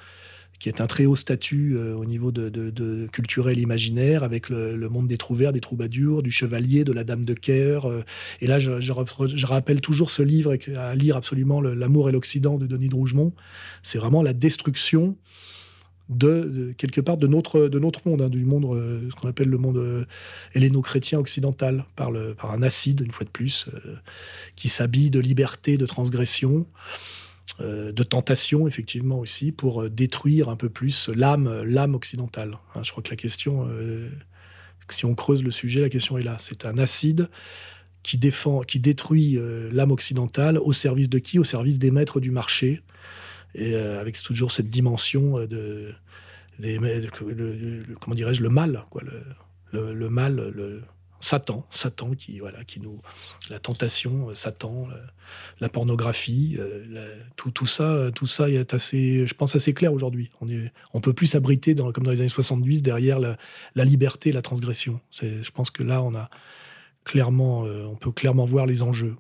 qui 0.62 0.70
est 0.70 0.80
un 0.80 0.86
très 0.86 1.08
haut 1.08 1.16
statut 1.16 1.76
euh, 1.76 1.96
au 1.96 2.06
niveau 2.06 2.32
de, 2.32 3.08
culturel 3.12 3.58
imaginaire, 3.58 4.24
avec 4.24 4.48
le, 4.48 4.78
monde 4.90 5.08
des 5.08 5.18
trouvères, 5.18 5.54
des 5.54 5.60
troubadours, 5.60 6.22
du 6.22 6.30
chevalier, 6.30 6.84
de 6.84 6.94
la 6.94 7.04
dame 7.04 7.26
de 7.26 7.34
cœur. 7.34 7.90
Euh. 7.90 8.04
et 8.42 8.48
là, 8.48 8.60
je, 8.60 8.92
rappelle 9.44 9.82
toujours 9.82 10.12
ce 10.12 10.22
livre 10.22 10.56
à 10.78 10.94
lire 10.94 11.18
absolument, 11.18 11.62
L'amour 11.62 12.10
et 12.10 12.12
l'Occident 12.12 12.60
de 12.60 12.68
Denis 12.68 12.90
de 12.90 12.96
Rougemont. 12.96 13.34
C'est 13.82 13.98
vraiment 13.98 14.22
la 14.22 14.34
destruction 14.34 15.18
de, 16.10 16.76
quelque 16.78 17.02
part 17.02 17.18
de 17.18 17.26
notre, 17.26 17.68
de 17.68 17.80
notre 17.80 18.08
monde, 18.08 18.22
hein, 18.22 18.30
du 18.30 18.46
monde, 18.46 18.66
euh, 18.66 19.10
ce 19.10 19.16
qu'on 19.16 19.30
appelle 19.30 19.50
le 19.50 19.58
monde 19.58 19.78
euh, 19.78 20.06
helléno-chrétien 20.54 21.18
occidental, 21.18 21.86
par, 21.96 22.12
le, 22.12 22.36
par 22.36 22.52
un 22.52 22.62
acide, 22.62 23.02
une 23.04 23.12
fois 23.12 23.26
de 23.26 23.32
plus, 23.32 23.66
qui 24.56 24.70
s'habille 24.70 25.10
de 25.10 25.20
liberté, 25.20 25.78
de 25.78 25.88
transgression, 25.88 26.68
de 27.60 28.04
tentation, 28.04 28.68
effectivement 28.68 29.20
aussi, 29.20 29.52
pour 29.52 29.88
détruire 29.90 30.50
un 30.50 30.56
peu 30.56 30.70
plus 30.70 31.10
l'âme, 31.10 31.62
l'âme 31.64 31.94
occidentale. 31.94 32.58
Hein. 32.74 32.82
je 32.82 32.92
crois 32.92 33.04
que 33.04 33.12
la 33.12 33.16
question, 33.16 33.68
si 34.90 35.06
on 35.06 35.14
creuse 35.14 35.44
le 35.44 35.52
sujet, 35.52 35.82
la 35.82 35.90
question 35.90 36.18
est 36.18 36.24
là. 36.24 36.38
C'est 36.40 36.66
un 36.66 36.78
acide 36.80 37.30
qui 38.02 38.18
défend, 38.18 38.62
qui 38.62 38.80
détruit 38.80 39.38
l'âme 39.72 39.92
occidentale 39.92 40.58
au 40.58 40.74
service 40.74 41.10
de 41.10 41.20
qui? 41.20 41.38
Au 41.38 41.44
service 41.44 41.78
des 41.78 41.92
maîtres 41.92 42.20
du 42.20 42.32
marché, 42.32 42.82
et 43.56 43.76
euh, 43.76 44.00
avec 44.00 44.22
toujours 44.22 44.52
cette 44.52 44.70
dimension 44.70 45.38
euh, 45.40 45.48
de, 45.48 45.94
comment 48.00 48.16
dirais-je, 48.16 48.44
le 48.44 48.50
mal, 48.50 48.86
quoi, 48.90 49.02
le, 49.72 50.10
mal, 50.10 50.36
le 50.36 50.82
Satan, 51.22 51.66
Satan 51.70 52.12
qui 52.12 52.40
voilà, 52.40 52.64
qui 52.64 52.82
nous, 52.82 53.00
la 53.50 53.60
tentation, 53.60 54.30
euh, 54.30 54.36
Satan, 54.36 54.88
la, 55.60 55.70
pornographie, 55.70 56.58
tout, 57.38 57.52
tout 57.52 57.66
ça, 57.66 58.12
tout 58.14 58.28
ça 58.28 58.50
est 58.50 58.74
assez, 58.74 59.26
je 59.26 59.34
pense 59.34 59.56
assez 59.56 59.74
clair 59.74 59.94
aujourd'hui. 59.94 60.30
On 60.42 60.50
est, 60.50 60.72
on 60.94 61.00
peut 61.00 61.14
plus 61.14 61.28
s'abriter 61.28 61.74
dans, 61.74 61.92
comme 61.92 62.04
dans 62.04 62.12
les 62.12 62.20
années 62.20 62.30
70 62.30 62.82
derrière 62.82 63.20
la, 63.20 63.86
liberté, 63.86 64.32
la 64.32 64.42
transgression. 64.42 65.00
Je 65.12 65.52
pense 65.52 65.72
que 65.72 65.84
là, 65.84 66.02
on 66.02 66.14
a 66.16 66.30
clairement, 67.06 67.62
on 67.62 67.96
peut 67.96 68.12
clairement 68.12 68.46
voir 68.46 68.66
les 68.66 68.84
enjeux. 68.84 69.16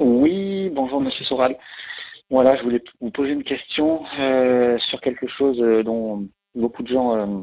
Oui, 0.00 0.70
bonjour 0.74 1.00
Monsieur 1.00 1.24
Soral. 1.24 1.56
Voilà, 2.30 2.56
je 2.56 2.62
voulais 2.62 2.82
vous 3.00 3.10
poser 3.10 3.32
une 3.32 3.42
question 3.42 4.04
euh, 4.18 4.78
sur 4.88 5.00
quelque 5.00 5.26
chose 5.26 5.60
euh, 5.60 5.82
dont 5.82 6.28
beaucoup 6.54 6.84
de 6.84 6.88
gens, 6.88 7.16
euh, 7.16 7.42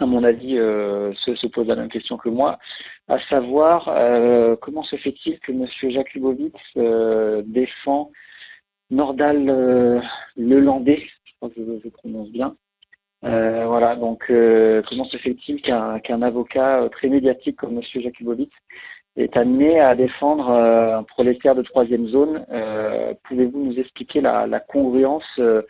à 0.00 0.06
mon 0.06 0.24
avis, 0.24 0.54
se, 0.56 1.46
posent 1.48 1.68
la 1.68 1.76
même 1.76 1.88
question 1.88 2.16
que 2.16 2.28
moi, 2.28 2.58
à 3.08 3.18
savoir 3.28 3.84
comment 4.60 4.82
se 4.82 4.96
fait-il 4.96 5.38
que 5.40 5.52
M. 5.52 5.66
Jakubowicz 5.90 7.44
défend 7.46 8.10
Nordal 8.90 10.02
Lelandais, 10.36 11.06
je 11.24 11.32
crois 11.36 11.50
que 11.50 11.80
je, 11.84 11.88
prononce 11.88 12.30
bien. 12.30 12.54
voilà, 13.22 13.96
donc 13.96 14.24
comment 14.28 15.04
se 15.04 15.16
fait-il 15.18 15.60
qu'un 15.62 16.22
avocat 16.22 16.88
très 16.92 17.08
médiatique 17.08 17.56
comme 17.56 17.78
M. 17.78 18.02
Jakubowicz 18.02 18.52
est 19.18 19.36
amené 19.36 19.80
à 19.80 19.94
défendre 19.94 20.50
euh, 20.50 20.98
un 20.98 21.02
prolétaire 21.02 21.54
de 21.54 21.62
troisième 21.62 22.06
zone. 22.06 22.44
Euh, 22.50 23.14
pouvez-vous 23.24 23.64
nous 23.64 23.78
expliquer 23.78 24.20
la, 24.20 24.60
congruence 24.60 25.24
euh, 25.38 25.62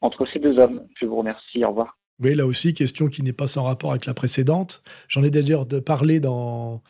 entre 0.00 0.26
ces 0.26 0.38
deux 0.38 0.58
hommes? 0.58 0.86
Je 1.00 1.06
vous 1.06 1.16
remercie. 1.16 1.64
Au 1.64 1.68
revoir. 1.68 1.97
Oui, 2.20 2.34
là 2.34 2.46
aussi, 2.46 2.74
question 2.74 3.08
qui 3.08 3.22
n'est 3.22 3.32
pas 3.32 3.46
sans 3.46 3.62
rapport 3.62 3.90
avec 3.90 4.06
la 4.06 4.14
précédente. 4.14 4.82
J'en 5.08 5.22
ai 5.22 5.30
d'ailleurs 5.30 5.66
parlé 5.84 6.18
dans, 6.18 6.82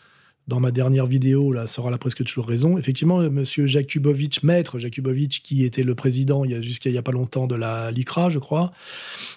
dans 0.49 0.61
ma 0.61 0.70
dernière 0.70 1.05
vidéo, 1.07 1.53
là, 1.53 1.66
Sora 1.66 1.93
a 1.93 1.99
presque 1.99 2.24
toujours 2.24 2.47
raison. 2.47 2.79
Effectivement, 2.79 3.22
M. 3.22 3.45
Jakubowicz, 3.45 4.43
maître 4.43 4.79
Jakubowicz, 4.79 5.41
qui 5.41 5.66
était 5.66 5.83
le 5.83 5.95
président 5.95 6.45
jusqu'à 6.62 6.89
il 6.89 6.95
n'y 6.95 6.99
a 6.99 7.03
pas 7.03 7.12
longtemps 7.12 7.47
de 7.47 7.55
la 7.55 7.91
LICRA, 7.91 8.31
je 8.31 8.39
crois, 8.39 8.72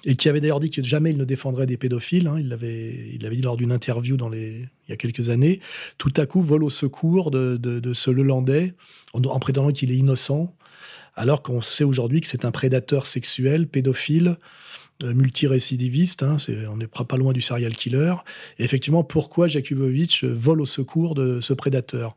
et 0.06 0.16
qui 0.16 0.30
avait 0.30 0.40
d'ailleurs 0.40 0.62
dit 0.62 0.70
que 0.70 0.82
jamais 0.82 1.10
il 1.10 1.18
ne 1.18 1.26
défendrait 1.26 1.66
des 1.66 1.76
pédophiles. 1.76 2.28
Hein, 2.28 2.38
il 2.40 2.48
l'avait 2.48 3.10
il 3.12 3.30
dit 3.30 3.42
lors 3.42 3.58
d'une 3.58 3.74
interview 3.74 4.18
il 4.32 4.70
y 4.88 4.94
a 4.94 4.96
quelques 4.96 5.30
années. 5.30 5.60
Tout 5.98 6.14
à 6.16 6.26
coup, 6.26 6.42
vole 6.42 6.64
au 6.64 6.70
secours 6.70 7.30
de, 7.32 7.58
de, 7.58 7.94
ce 7.94 8.10
Lelandais 8.10 8.74
en, 9.14 9.22
en 9.22 9.40
prétendant 9.40 9.74
qu'il 9.74 9.92
est 9.92 9.98
innocent, 9.98 10.56
alors 11.18 11.42
qu'on 11.42 11.60
sait 11.60 11.84
aujourd'hui 11.84 12.22
que 12.22 12.28
c'est 12.28 12.46
un 12.46 12.52
prédateur 12.52 13.06
sexuel, 13.06 13.68
pédophile, 13.68 14.38
multirécidiviste, 15.04 16.24
hein, 16.24 16.38
on 16.72 16.78
n'est 16.78 16.88
pas 16.88 17.18
loin 17.18 17.34
du 17.34 17.42
serial 17.42 17.76
killer. 17.76 18.16
Et 18.60 18.64
effectivement, 18.64 19.04
pourquoi 19.04 19.48
Jakubowicz 19.48 20.24
vole 20.24 20.62
au 20.62 20.66
secours 20.66 21.16
de 21.16 21.42
ce 21.42 21.54
prédateur? 21.54 22.16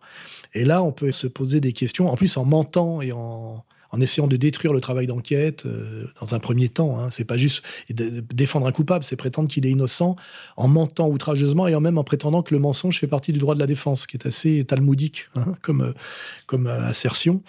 Et 0.55 0.65
là, 0.65 0.83
on 0.83 0.93
peut 0.93 1.13
se 1.13 1.27
poser 1.27 1.61
des 1.61 1.73
questions, 1.73 2.09
en 2.09 2.17
plus 2.17 2.37
en 2.37 2.45
mentant 2.45 3.01
et 3.03 3.13
en, 3.13 3.65
en 3.95 4.01
essayant 4.01 4.27
de 4.27 4.35
détruire 4.35 4.73
le 4.73 4.81
travail 4.81 5.07
d'enquête 5.07 5.67
euh, 5.67 6.07
dans 6.21 6.35
un 6.35 6.41
premier 6.41 6.69
temps. 6.69 6.99
Hein. 6.99 7.11
C'est 7.13 7.25
pas 7.25 7.37
juste 7.37 7.65
défendre 7.89 8.67
un 8.67 8.73
coupable, 8.73 9.05
c'est 9.05 9.15
prétendre 9.15 9.49
qu'il 9.49 9.65
est 9.67 9.71
innocent 9.71 10.17
en 10.57 10.67
mentant 10.67 11.09
outrageusement 11.09 11.69
et 11.69 11.77
en 11.77 11.81
même 11.81 11.97
en 11.97 12.03
prétendant 12.03 12.43
que 12.43 12.53
le 12.53 12.59
mensonge 12.59 12.99
fait 12.99 13.07
partie 13.07 13.33
du 13.33 13.39
droit 13.39 13.55
de 13.55 13.61
la 13.61 13.69
défense, 13.69 14.09
qui 14.09 14.17
est 14.17 14.27
assez 14.27 14.65
talmudique 14.65 15.29
hein, 15.37 15.55
comme, 15.63 15.83
euh, 15.83 15.93
comme 16.47 16.67
euh, 16.67 16.89
assertion. 16.89 17.45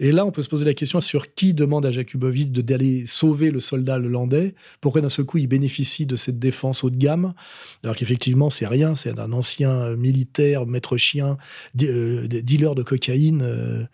Et 0.00 0.10
là, 0.10 0.24
on 0.24 0.30
peut 0.30 0.42
se 0.42 0.48
poser 0.48 0.64
la 0.64 0.72
question 0.72 1.02
sur 1.02 1.34
qui 1.34 1.52
demande 1.52 1.84
à 1.84 1.90
Jakubowicz 1.90 2.50
d'aller 2.50 3.04
sauver 3.06 3.50
le 3.50 3.60
soldat 3.60 3.96
hollandais. 3.96 4.54
Pourquoi 4.80 5.02
d'un 5.02 5.10
seul 5.10 5.26
coup 5.26 5.36
il 5.36 5.48
bénéficie 5.48 6.06
de 6.06 6.16
cette 6.16 6.38
défense 6.38 6.82
haut 6.82 6.90
de 6.90 6.96
gamme, 6.96 7.34
alors 7.82 7.94
qu'effectivement 7.94 8.48
c'est 8.48 8.66
rien, 8.66 8.94
c'est 8.94 9.18
un 9.18 9.32
ancien 9.32 9.94
militaire, 9.96 10.64
maître 10.64 10.96
chien, 10.96 11.36
dealer 11.74 12.74
de 12.74 12.82
cocaïne. 12.82 13.86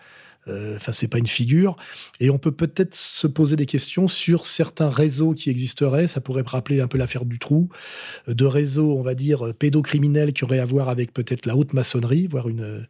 Euh, 0.49 0.77
enfin, 0.77 0.93
c'est 0.93 1.09
pas 1.09 1.19
une 1.19 1.27
figure. 1.27 1.77
Et 2.19 2.31
on 2.31 2.39
peut 2.39 2.53
peut-être 2.53 2.95
se 2.95 3.27
poser 3.27 3.57
des 3.57 3.67
questions 3.67 4.09
sur 4.09 4.47
certains 4.47 4.89
réseaux 4.89 5.35
qui 5.35 5.51
existeraient. 5.51 6.07
Ça 6.07 6.21
pourrait 6.21 6.43
rappeler 6.47 6.81
un 6.81 6.89
peu 6.89 6.99
l'affaire 6.99 7.25
du 7.25 7.39
trou, 7.39 7.69
euh, 8.29 8.35
de 8.35 8.45
réseaux, 8.45 8.97
on 8.97 9.03
va 9.03 9.15
dire, 9.15 9.55
pédocriminels 9.59 10.33
qui 10.33 10.45
auraient 10.45 10.59
à 10.59 10.65
voir 10.65 10.89
avec 10.89 11.13
peut-être 11.13 11.47
la 11.47 11.57
haute 11.57 11.73
maçonnerie, 11.73 12.27
voire 12.27 12.49
une 12.49 12.87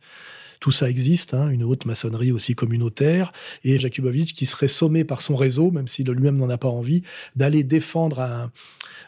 tout 0.61 0.71
ça 0.71 0.91
existe, 0.91 1.33
hein, 1.33 1.49
une 1.49 1.65
haute 1.65 1.87
maçonnerie 1.87 2.33
aussi 2.33 2.55
communautaire, 2.55 3.33
et 3.65 3.79
Jakubowicz 3.79 4.35
qui 4.35 4.45
serait 4.45 4.69
sommé 4.69 5.05
par 5.05 5.23
son 5.23 5.35
réseau, 5.35 5.71
même 5.71 5.89
s'il 5.89 6.09
lui-même 6.11 6.37
n'en 6.37 6.51
a 6.51 6.59
pas 6.59 6.69
envie, 6.69 7.03
d'aller 7.35 7.65
défendre 7.65 8.21
un, 8.21 8.53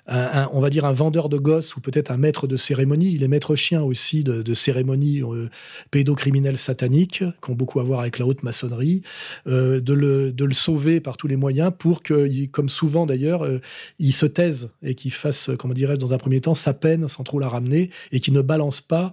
on 0.09 0.61
va 0.61 0.71
dire 0.71 0.85
un 0.85 0.93
vendeur 0.93 1.29
de 1.29 1.39
gosses 1.39 1.77
ou 1.77 1.81
peut-être 1.81 2.11
un 2.11 2.17
maître 2.17 2.47
de 2.47 2.57
cérémonie. 2.57 3.13
Il 3.13 3.23
est 3.23 3.29
maître 3.29 3.55
chien 3.57 3.83
aussi 3.83 4.25
de, 4.25 4.55
cérémonies 4.55 5.23
euh, 5.23 5.49
pédocriminelles 5.91 6.59
sataniques, 6.59 7.25
qui 7.43 7.51
ont 7.51 7.55
beaucoup 7.55 7.81
à 7.81 7.85
voir 7.85 8.01
avec 8.01 8.19
la 8.19 8.27
haute 8.27 8.43
maçonnerie, 8.43 9.03
euh, 9.47 9.81
de, 9.81 9.93
le, 9.93 10.33
de, 10.33 10.45
le, 10.45 10.55
sauver 10.55 11.01
par 11.01 11.17
tous 11.17 11.27
les 11.27 11.37
moyens 11.37 11.73
pour 11.77 12.03
que, 12.03 12.47
comme 12.47 12.69
souvent 12.69 13.07
d'ailleurs, 13.07 13.45
euh, 13.45 13.61
il 13.99 14.13
se 14.13 14.27
taise 14.27 14.71
et 14.83 14.95
qu'il 14.95 15.13
fasse, 15.13 15.51
comment 15.59 15.75
dirais-je, 15.75 16.01
dans 16.01 16.13
un 16.13 16.19
premier 16.19 16.41
temps, 16.41 16.55
sa 16.55 16.75
peine 16.75 17.09
sans 17.09 17.25
trop 17.25 17.39
la 17.39 17.49
ramener 17.49 17.91
et 18.11 18.21
qu'il 18.21 18.35
ne 18.35 18.43
balance 18.43 18.81
pas 18.81 19.13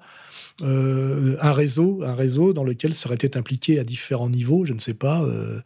euh, 0.62 1.36
un 1.40 1.52
réseau, 1.52 2.54
dans 2.54 2.64
lequel 2.64 2.94
serait 2.94 3.18
peut-être 3.18 3.38
impliqué 3.38 3.80
à 3.80 3.84
différents 3.84 4.30
niveaux, 4.30 4.66
je 4.66 4.74
ne 4.74 4.80
sais 4.80 4.94
pas, 4.94 5.22
euh, 5.24 5.60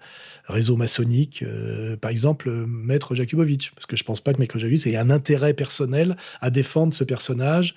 réseau 0.46 0.76
maçonnique, 0.76 1.44
euh, 1.44 1.96
par 1.98 2.12
exemple, 2.12 2.50
Maître 2.68 3.16
Jakubowicz, 3.16 3.72
parce 3.76 3.86
que 3.86 3.96
je 3.96 4.04
ne 4.04 4.08
pense 4.08 4.22
pas 4.22 4.34
que 4.34 4.40
Maître 4.40 4.58
Jakubowicz 4.58 4.88
ait 4.88 4.98
un 4.98 5.10
intérêt 5.10 5.54
personnel 5.54 6.16
à 6.42 6.50
défendre 6.50 6.94
ce 6.94 7.04
personnage 7.04 7.76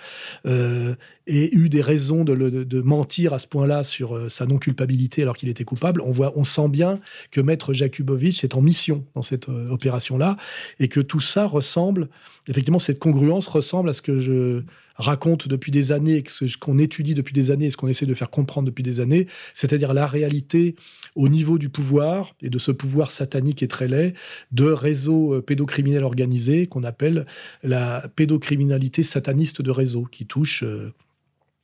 et 1.27 1.55
eu 1.57 1.68
des 1.68 1.83
raisons 1.83 2.24
de, 2.24 2.81
mentir 2.83 3.33
à 3.33 3.39
ce 3.39 3.49
point-là 3.49 3.83
sur 3.83 4.31
sa 4.31 4.47
non-culpabilité 4.47 5.22
alors 5.22 5.37
qu'il 5.37 5.49
était 5.49 5.64
coupable. 5.64 6.01
On, 6.03 6.12
voit, 6.12 6.33
on 6.37 6.45
sent 6.45 6.68
bien 6.68 7.01
que 7.31 7.41
Maître 7.41 7.74
Jakubowicz 7.74 8.45
est 8.45 8.55
en 8.55 8.62
mission 8.62 9.05
dans 9.14 9.22
cette 9.22 9.49
opération-là 9.49 10.37
et 10.79 10.89
que 10.89 11.01
tout 11.01 11.20
ça 11.20 11.47
ressemble, 11.47 12.09
effectivement, 12.49 12.79
cette 12.79 12.99
congruence 12.99 13.49
ressemble 13.49 13.91
à 13.91 13.93
ce 13.93 14.03
que 14.03 14.18
je 14.18 14.62
raconte 14.97 15.49
depuis 15.49 15.70
des 15.70 15.93
années, 15.93 16.22
ce 16.27 16.57
qu'on 16.57 16.79
étudie 16.79 17.14
depuis 17.14 17.33
des 17.33 17.51
années 17.51 17.66
et 17.66 17.70
ce 17.70 17.77
qu'on 17.77 17.89
essaie 17.89 18.07
de 18.07 18.14
faire 18.14 18.31
comprendre 18.31 18.66
depuis 18.66 18.83
des 18.83 19.01
années, 19.01 19.27
c'est-à-dire 19.53 19.95
la 19.95 20.07
réalité 20.07 20.74
au 21.14 21.29
niveau 21.29 21.59
du 21.59 21.68
pouvoir 21.68 22.35
et 22.43 22.51
de 22.51 22.59
ce 22.59 22.72
pouvoir 22.72 23.11
satanique 23.11 23.62
et 23.62 23.68
très 23.68 23.89
laid 23.89 24.14
de 24.53 24.64
réseaux 24.64 25.35
euh, 25.35 25.43
pédocriminels 25.43 26.05
organisés 26.05 26.66
qu'on 26.66 26.83
appelle 26.83 27.27
la 27.62 28.09
pédocriminalité 28.16 29.03
sataniste 29.03 29.62
de 29.62 29.70
réseau 29.70 30.05
qui 30.11 30.27
touche 30.27 30.62
euh, 30.62 30.93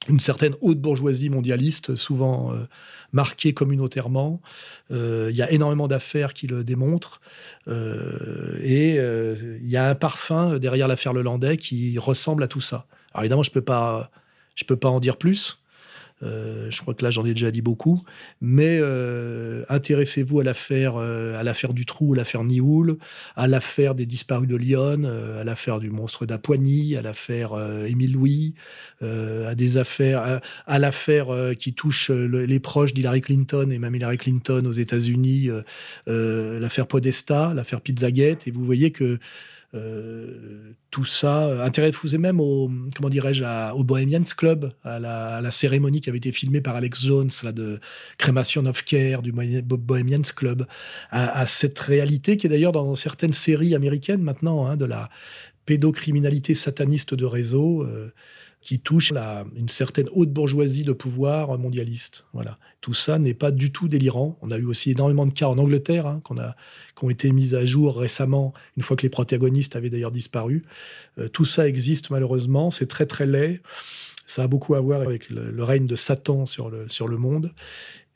une 0.08 0.20
certaine 0.20 0.54
haute 0.60 0.80
bourgeoisie 0.80 1.30
mondialiste, 1.30 1.94
souvent 1.94 2.52
euh, 2.52 2.66
marquée 3.12 3.54
communautairement. 3.54 4.40
Il 4.90 5.34
y 5.34 5.42
a 5.42 5.50
énormément 5.50 5.88
d'affaires 5.88 6.34
qui 6.34 6.46
le 6.46 6.64
démontrent. 6.64 7.20
et 7.68 8.96
il 8.96 9.68
y 9.68 9.76
a 9.76 9.88
un 9.88 9.94
parfum 9.94 10.58
derrière 10.58 10.88
l'affaire 10.88 11.12
Lelandais 11.12 11.56
qui 11.56 11.98
ressemble 11.98 12.42
à 12.42 12.48
tout 12.48 12.60
ça. 12.60 12.86
Alors 13.12 13.24
évidemment, 13.24 13.42
je 13.42 13.50
ne 13.50 13.54
peux, 13.54 13.62
peux 14.66 14.76
pas 14.76 14.88
en 14.88 15.00
dire 15.00 15.16
plus. 15.16 15.61
Euh, 16.22 16.70
je 16.70 16.80
crois 16.80 16.94
que 16.94 17.04
là, 17.04 17.10
j'en 17.10 17.24
ai 17.24 17.34
déjà 17.34 17.50
dit 17.50 17.62
beaucoup. 17.62 18.02
Mais 18.40 18.78
euh, 18.80 19.64
intéressez-vous 19.68 20.40
à 20.40 20.44
l'affaire, 20.44 20.94
euh, 20.96 21.38
à 21.38 21.42
l'affaire 21.42 21.72
du 21.72 21.86
trou, 21.86 22.14
à 22.14 22.16
l'affaire 22.16 22.44
Nioul, 22.44 22.98
à 23.36 23.48
l'affaire 23.48 23.94
des 23.94 24.06
disparus 24.06 24.48
de 24.48 24.56
Lyon, 24.56 25.04
à 25.40 25.44
l'affaire 25.44 25.80
du 25.80 25.90
monstre 25.90 26.26
d'Apoigny, 26.26 26.96
à 26.96 27.02
l'affaire 27.02 27.52
Émile 27.86 28.12
Louis, 28.12 28.54
à 29.00 29.54
des 29.54 29.76
affaires, 29.76 30.40
à, 30.66 30.78
l'affaire 30.78 31.28
qui 31.58 31.72
touche 31.74 32.10
les 32.10 32.60
proches 32.60 32.94
d'Hillary 32.94 33.20
Clinton 33.20 33.70
et 33.70 33.78
même 33.78 33.94
Hillary 33.94 34.16
Clinton 34.16 34.64
aux 34.66 34.72
États-Unis, 34.72 35.48
l'affaire 36.06 36.86
Podesta, 36.86 37.52
l'affaire 37.54 37.80
Pizzagate. 37.80 38.46
Et 38.46 38.50
vous 38.50 38.64
voyez 38.64 38.90
que 38.90 39.18
tout 40.90 41.04
ça, 41.06 41.64
intéressez-vous 41.64 42.18
même 42.18 42.40
au, 42.40 42.70
comment 42.94 43.08
dirais-je, 43.08 43.44
au 43.72 43.84
Bohemians 43.84 44.20
Club, 44.36 44.72
à 44.84 44.98
la, 44.98 45.50
cérémonie 45.50 46.00
qui 46.00 46.10
avait 46.10 46.18
été 46.18 46.32
filmée 46.32 46.60
par 46.60 46.76
Alex 46.76 47.02
Jones, 47.02 47.30
là, 47.42 47.52
de 47.52 47.80
Crémation 48.18 48.66
of 48.66 48.84
Care, 48.84 49.22
du 49.22 49.32
Bohemians 49.32 50.22
Club, 50.36 50.66
à, 51.10 51.46
cette 51.46 51.78
réalité 51.78 52.36
qui 52.36 52.46
est 52.46 52.50
d'ailleurs 52.50 52.72
dans 52.72 52.94
certaines 52.94 53.32
séries 53.32 53.74
américaines 53.74 54.22
maintenant, 54.22 54.66
hein, 54.66 54.76
de 54.76 54.84
la 54.84 55.08
pédocriminalité 55.64 56.54
sataniste 56.54 57.14
de 57.14 57.24
réseau 57.24 57.86
qui 58.62 58.78
touche 58.78 59.12
une 59.56 59.68
certaine 59.68 60.08
haute 60.12 60.32
bourgeoisie 60.32 60.84
de 60.84 60.92
pouvoir 60.92 61.58
mondialiste. 61.58 62.24
Voilà. 62.32 62.58
Tout 62.80 62.94
ça 62.94 63.18
n'est 63.18 63.34
pas 63.34 63.50
du 63.50 63.72
tout 63.72 63.88
délirant. 63.88 64.38
On 64.40 64.50
a 64.52 64.56
eu 64.56 64.64
aussi 64.64 64.92
énormément 64.92 65.26
de 65.26 65.32
cas 65.32 65.48
en 65.48 65.58
Angleterre 65.58 66.06
hein, 66.06 66.20
qu'on 66.24 66.38
a, 66.38 66.54
qui 66.96 67.04
ont 67.04 67.10
été 67.10 67.32
mis 67.32 67.56
à 67.56 67.66
jour 67.66 67.98
récemment, 67.98 68.54
une 68.76 68.84
fois 68.84 68.96
que 68.96 69.02
les 69.02 69.10
protagonistes 69.10 69.74
avaient 69.74 69.90
d'ailleurs 69.90 70.12
disparu. 70.12 70.64
Euh, 71.18 71.28
tout 71.28 71.44
ça 71.44 71.66
existe 71.68 72.10
malheureusement. 72.10 72.70
C'est 72.70 72.86
très 72.86 73.06
très 73.06 73.26
laid. 73.26 73.60
Ça 74.26 74.44
a 74.44 74.46
beaucoup 74.46 74.76
à 74.76 74.80
voir 74.80 75.02
avec 75.02 75.28
le, 75.28 75.64
règne 75.64 75.86
de 75.88 75.96
Satan 75.96 76.46
sur 76.46 76.70
le, 76.70 76.88
sur 76.88 77.08
le 77.08 77.16
monde. 77.16 77.52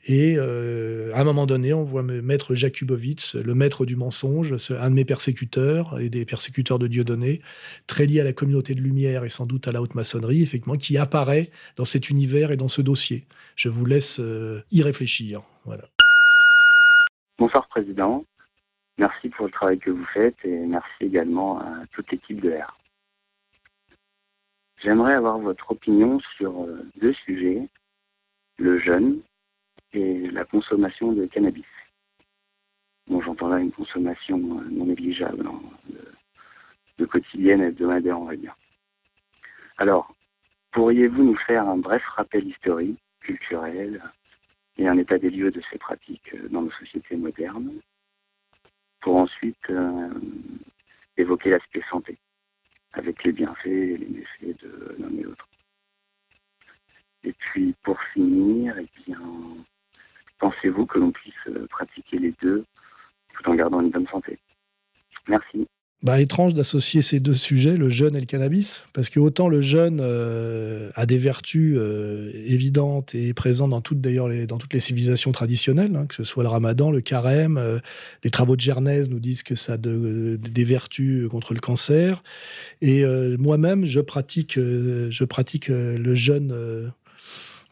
Et 0.09 0.35
euh, 0.37 1.11
à 1.13 1.19
un 1.19 1.23
moment 1.25 1.45
donné, 1.45 1.73
on 1.73 1.83
voit 1.83 2.01
maître 2.01 2.55
Jakubowicz, 2.55 3.35
le 3.35 3.53
maître 3.53 3.85
du 3.85 3.97
mensonge, 3.97 4.55
un 4.71 4.89
de 4.89 4.95
mes 4.95 5.03
persécuteurs 5.03 5.99
et 5.99 6.07
des 6.07 6.25
persécuteurs 6.25 6.79
de 6.79 6.87
Dieudonné, 6.87 7.41
très 7.87 8.05
lié 8.05 8.21
à 8.21 8.23
la 8.23 8.31
communauté 8.31 8.73
de 8.73 8.81
lumière 8.81 9.25
et 9.25 9.29
sans 9.29 9.45
doute 9.45 9.67
à 9.67 9.73
la 9.73 9.81
haute 9.81 9.95
maçonnerie, 9.95 10.41
effectivement, 10.41 10.77
qui 10.77 10.97
apparaît 10.97 11.51
dans 11.75 11.83
cet 11.83 12.09
univers 12.09 12.51
et 12.51 12.57
dans 12.57 12.69
ce 12.69 12.81
dossier. 12.81 13.25
Je 13.57 13.67
vous 13.67 13.85
laisse 13.85 14.21
euh, 14.21 14.63
y 14.71 14.81
réfléchir. 14.81 15.41
Bonsoir, 17.37 17.67
Président. 17.67 18.23
Merci 18.97 19.27
pour 19.27 19.47
le 19.47 19.51
travail 19.51 19.77
que 19.77 19.91
vous 19.91 20.05
faites 20.13 20.37
et 20.45 20.57
merci 20.65 21.03
également 21.03 21.59
à 21.59 21.85
toute 21.91 22.09
l'équipe 22.13 22.39
de 22.39 22.51
R. 22.51 22.77
J'aimerais 24.81 25.15
avoir 25.15 25.37
votre 25.37 25.71
opinion 25.71 26.21
sur 26.37 26.63
euh, 26.63 26.85
deux 27.01 27.13
sujets. 27.25 27.67
Le 28.57 28.79
jeûne 28.79 29.19
et 29.93 30.29
la 30.31 30.45
consommation 30.45 31.11
de 31.11 31.25
cannabis. 31.25 31.65
Bon, 33.07 33.21
j'entends 33.21 33.47
là 33.47 33.59
une 33.59 33.71
consommation 33.71 34.37
euh, 34.37 34.65
non 34.69 34.85
négligeable, 34.85 35.47
hein, 35.47 35.61
de, 36.97 37.05
quotidienne 37.05 37.61
et 37.61 37.67
hebdomadaire, 37.67 38.19
on 38.19 38.25
va 38.25 38.35
dire. 38.35 38.55
Alors, 39.77 40.13
pourriez-vous 40.71 41.23
nous 41.23 41.37
faire 41.37 41.67
un 41.67 41.77
bref 41.77 42.03
rappel 42.15 42.47
historique, 42.47 42.99
culturel 43.21 44.01
et 44.77 44.87
un 44.87 44.97
état 44.97 45.17
des 45.17 45.29
lieux 45.29 45.51
de 45.51 45.61
ces 45.71 45.77
pratiques 45.77 46.33
euh, 46.33 46.49
dans 46.49 46.63
nos 46.63 46.71
sociétés 46.71 47.15
modernes, 47.15 47.79
pour 48.99 49.15
ensuite 49.15 49.69
euh, 49.69 50.09
évoquer 51.15 51.51
l'aspect 51.51 51.83
santé, 51.89 52.17
avec 52.91 53.23
les 53.23 53.31
bienfaits 53.31 53.67
et 53.67 53.97
les 53.97 54.07
méfaits 54.07 54.61
de 54.63 54.95
l'un 54.99 55.17
et 55.17 55.23
l'autre? 55.23 55.47
Et 57.23 57.33
puis, 57.33 57.73
pour 57.83 58.01
finir, 58.13 58.77
eh 58.77 58.87
bien, 59.05 59.21
pensez-vous 60.39 60.85
que 60.85 60.99
l'on 60.99 61.11
puisse 61.11 61.33
euh, 61.47 61.67
pratiquer 61.69 62.17
les 62.17 62.33
deux 62.41 62.65
tout 63.35 63.49
en 63.49 63.55
gardant 63.55 63.81
une 63.81 63.91
bonne 63.91 64.07
santé? 64.07 64.39
Merci. 65.27 65.67
Bah, 66.03 66.21
étrange 66.21 66.53
d'associer 66.53 67.01
ces 67.01 67.19
deux 67.19 67.33
sujets, 67.33 67.75
le 67.75 67.89
jeûne 67.89 68.15
et 68.15 68.19
le 68.19 68.27
cannabis, 68.27 68.83
parce 68.93 69.09
que 69.09 69.19
autant 69.19 69.47
le 69.49 69.61
jeûne 69.61 69.99
euh, 69.99 70.91
a 70.93 71.07
des 71.07 71.17
vertus 71.17 71.75
euh, 71.75 72.31
évidentes 72.45 73.15
et 73.15 73.33
présentes 73.33 73.71
dans 73.71 73.81
toutes 73.81 73.99
dans 73.99 74.57
toutes 74.59 74.73
les 74.75 74.79
civilisations 74.79 75.31
traditionnelles, 75.31 75.95
hein, 75.95 76.05
que 76.05 76.13
ce 76.13 76.23
soit 76.23 76.43
le 76.43 76.49
Ramadan, 76.49 76.91
le 76.91 77.01
carême, 77.01 77.59
les 78.23 78.29
travaux 78.29 78.55
de 78.55 78.61
Gernèse 78.61 79.09
nous 79.09 79.19
disent 79.19 79.41
que 79.41 79.55
ça 79.55 79.73
a 79.73 79.77
des 79.77 80.63
vertus 80.63 81.27
contre 81.29 81.55
le 81.55 81.59
cancer, 81.59 82.21
et 82.81 83.03
moi-même 83.39 83.85
je 83.85 83.99
pratique 83.99 84.53
je 84.55 85.23
pratique 85.23 85.69
le 85.69 86.13
jeûne 86.13 86.91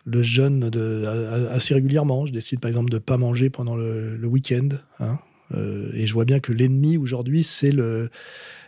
le 0.05 0.21
jeûne 0.21 0.69
de, 0.69 1.03
assez 1.51 1.73
régulièrement. 1.73 2.25
Je 2.25 2.31
décide 2.31 2.59
par 2.59 2.69
exemple 2.69 2.91
de 2.91 2.95
ne 2.95 2.99
pas 2.99 3.17
manger 3.17 3.49
pendant 3.49 3.75
le, 3.75 4.25
week-end. 4.25 4.69
Hein. 4.99 5.19
Euh, 5.53 5.91
et 5.93 6.07
je 6.07 6.13
vois 6.13 6.25
bien 6.25 6.39
que 6.39 6.53
l'ennemi 6.53 6.97
aujourd'hui, 6.97 7.43
c'est 7.43 7.71
le, 7.71 8.09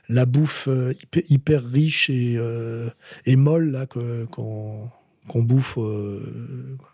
la 0.10 0.26
bouffe 0.26 0.68
euh, 0.68 0.94
hyper, 1.30 1.64
riche 1.64 2.10
et, 2.10 2.36
euh, 2.38 2.90
et 3.26 3.36
molle 3.36 3.72
là, 3.72 3.86
qu'on 3.86 4.90
bouffe, 5.36 5.78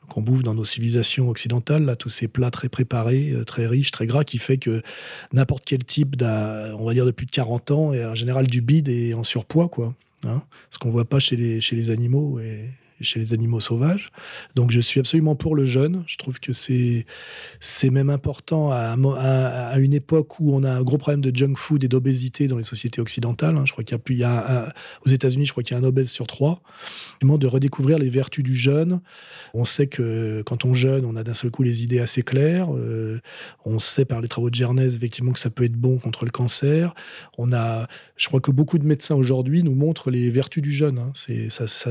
qu'on 0.09 0.21
bouffe 0.21 0.43
dans 0.43 0.53
nos 0.53 0.65
civilisations 0.65 1.29
occidentales, 1.29 1.95
tous 1.97 2.09
ces 2.09 2.27
plats 2.27 2.51
très 2.51 2.69
préparés, 2.69 3.33
très 3.47 3.65
riches, 3.65 3.91
très 3.91 4.07
gras, 4.07 4.25
qui 4.25 4.39
fait 4.39 4.57
que 4.57 4.81
n'importe 5.31 5.63
quel 5.65 5.85
type, 5.85 6.21
on 6.21 6.85
va 6.85 6.93
dire 6.93 7.05
de 7.05 7.11
plus 7.11 7.25
de 7.25 7.31
40 7.31 7.71
ans, 7.71 7.93
est 7.93 8.05
en 8.05 8.15
général 8.15 8.47
du 8.47 8.61
bide 8.61 8.89
et 8.89 9.13
en 9.13 9.23
surpoids. 9.23 9.69
Quoi, 9.69 9.95
hein. 10.25 10.41
ce 10.69 10.79
qu'on 10.79 10.89
voit 10.89 11.05
pas 11.05 11.19
chez 11.19 11.37
les, 11.37 11.61
chez 11.61 11.77
les 11.77 11.89
animaux. 11.91 12.39
Et, 12.39 12.69
chez 13.03 13.19
les 13.19 13.33
animaux 13.33 13.59
sauvages. 13.59 14.11
Donc 14.55 14.71
je 14.71 14.79
suis 14.79 14.99
absolument 14.99 15.35
pour 15.35 15.55
le 15.55 15.65
jeûne. 15.65 16.03
Je 16.07 16.17
trouve 16.17 16.39
que 16.39 16.53
c'est 16.53 17.05
c'est 17.59 17.89
même 17.89 18.09
important 18.09 18.71
à, 18.71 18.95
à, 19.17 19.79
une 19.79 19.93
époque 19.93 20.39
où 20.39 20.55
on 20.55 20.63
a 20.63 20.71
un 20.71 20.81
gros 20.81 20.97
problème 20.97 21.21
de 21.21 21.35
junk 21.35 21.55
food 21.55 21.83
et 21.83 21.87
d'obésité 21.87 22.47
dans 22.47 22.57
les 22.57 22.63
sociétés 22.63 23.01
occidentales. 23.01 23.57
Hein. 23.57 23.63
Je 23.65 23.71
crois 23.71 23.83
qu'il 23.83 23.93
y 23.93 23.95
a 23.95 23.99
plus, 23.99 24.15
il 24.15 24.19
y 24.19 24.23
a 24.23 24.73
aux 25.05 25.09
États-Unis, 25.09 25.45
je 25.45 25.51
crois 25.51 25.63
qu'il 25.63 25.75
y 25.75 25.79
a 25.79 25.81
un 25.81 25.87
obèse 25.87 26.09
sur 26.09 26.27
trois. 26.27 26.61
De 27.23 27.47
redécouvrir 27.47 27.97
les 27.97 28.09
vertus 28.09 28.43
du 28.43 28.55
jeûne. 28.55 29.01
On 29.53 29.65
sait 29.65 29.87
que 29.87 30.43
quand 30.45 30.65
on 30.65 30.73
jeûne, 30.73 31.05
on 31.05 31.15
a 31.15 31.23
d'un 31.23 31.33
seul 31.33 31.51
coup 31.51 31.63
les 31.63 31.83
idées 31.83 31.99
assez 31.99 32.21
claires. 32.21 32.67
Euh, 32.75 33.21
on 33.65 33.79
sait 33.79 34.05
par 34.05 34.21
les 34.21 34.27
travaux 34.27 34.49
de 34.49 34.55
Gernès 34.55 34.95
effectivement 34.95 35.31
que 35.31 35.39
ça 35.39 35.49
peut 35.49 35.63
être 35.63 35.73
bon 35.73 35.97
contre 35.97 36.25
le 36.25 36.31
cancer. 36.31 36.93
On 37.37 37.53
a, 37.53 37.87
je 38.17 38.27
crois 38.27 38.41
que 38.41 38.51
beaucoup 38.51 38.77
de 38.77 38.85
médecins 38.85 39.15
aujourd'hui 39.15 39.63
nous 39.63 39.73
montrent 39.73 40.11
les 40.11 40.29
vertus 40.29 40.61
du 40.61 40.71
jeûne. 40.71 40.99
Hein. 40.99 41.11
C'est 41.15 41.49
ça, 41.49 41.67
ça, 41.67 41.89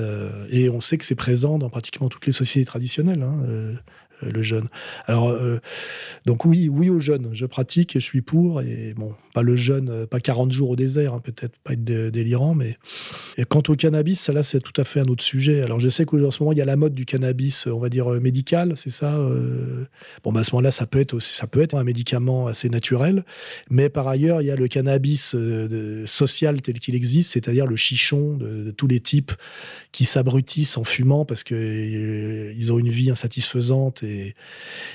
et 0.51 0.69
on 0.69 0.81
sait 0.81 0.99
que 0.99 1.02
c'est 1.05 1.15
présent 1.15 1.59
dans 1.59 1.71
pratiquement 1.71 2.09
toutes 2.09 2.27
les 2.27 2.33
sociétés 2.33 2.65
traditionnelles. 2.65 3.23
Hein, 3.23 3.41
euh, 3.47 3.75
le 4.31 4.43
jeûne. 4.43 4.69
Alors, 5.07 5.31
euh, 5.31 5.61
donc 6.27 6.45
oui, 6.45 6.69
oui 6.69 6.91
au 6.91 7.01
jeûne. 7.01 7.31
Je 7.33 7.47
pratique 7.47 7.97
et 7.97 8.01
je 8.01 8.05
suis 8.05 8.23
pour. 8.23 8.61
Et 8.61 8.95
bon, 8.97 9.15
pas 9.35 9.43
le 9.43 9.57
jeûne, 9.57 9.89
euh, 9.91 10.07
pas 10.07 10.21
40 10.21 10.53
jours 10.53 10.71
au 10.71 10.77
désert, 10.77 11.15
hein, 11.15 11.21
peut-être 11.21 11.59
pas 11.65 11.73
être 11.73 11.85
délirant, 11.85 12.55
mais 12.55 12.79
et 13.37 13.45
quant 13.45 13.63
au 13.69 13.77
cannabis, 13.77 14.21
ça 14.21 14.33
là, 14.33 14.43
c'est 14.43 14.61
tout 14.61 14.79
à 14.81 14.85
fait 14.85 15.01
un 15.01 15.07
autre 15.07 15.25
sujet. 15.25 15.63
Alors, 15.63 15.81
je 15.81 15.89
sais 15.89 16.05
qu'en 16.05 16.31
ce 16.31 16.43
moment, 16.43 16.53
il 16.53 16.59
y 16.59 16.63
a 16.63 16.67
la 16.67 16.77
mode 16.77 16.95
du 16.95 17.05
cannabis, 17.05 17.67
on 17.67 17.79
va 17.79 17.89
dire 17.89 18.09
médical, 18.21 18.75
c'est 18.77 18.91
ça. 18.91 19.19
Bon, 20.25 20.33
bah, 20.33 20.41
à 20.41 20.45
ce 20.45 20.53
moment-là, 20.53 20.71
ça 20.71 20.87
peut 20.87 21.01
être 21.01 21.19
ça 21.21 21.47
peut 21.47 21.63
être 21.63 21.75
un 21.75 21.85
médicament 21.85 22.47
assez 22.47 22.69
naturel, 22.69 23.25
mais 23.71 23.89
par 23.89 24.09
ailleurs, 24.09 24.43
il 24.43 24.47
y 24.47 24.51
a 24.51 24.57
le 24.57 24.69
cannabis 24.69 25.37
social 26.07 26.61
tel 26.61 26.79
qu'il 26.79 26.95
existe, 26.95 27.33
c'est-à-dire 27.33 27.67
le 27.67 27.77
chichon 27.77 28.37
de, 28.37 28.71
tous 28.71 28.87
les 28.87 29.01
types 29.01 29.33
qui 29.93 30.05
s'abrutissent 30.05 30.77
en 30.77 30.85
fumant 30.85 31.25
parce 31.25 31.45
que 31.45 32.53
ils 32.57 32.73
ont 32.73 32.79
une 32.79 32.89
vie 32.89 33.11
insatisfaisante 33.11 34.03
et 34.03 34.12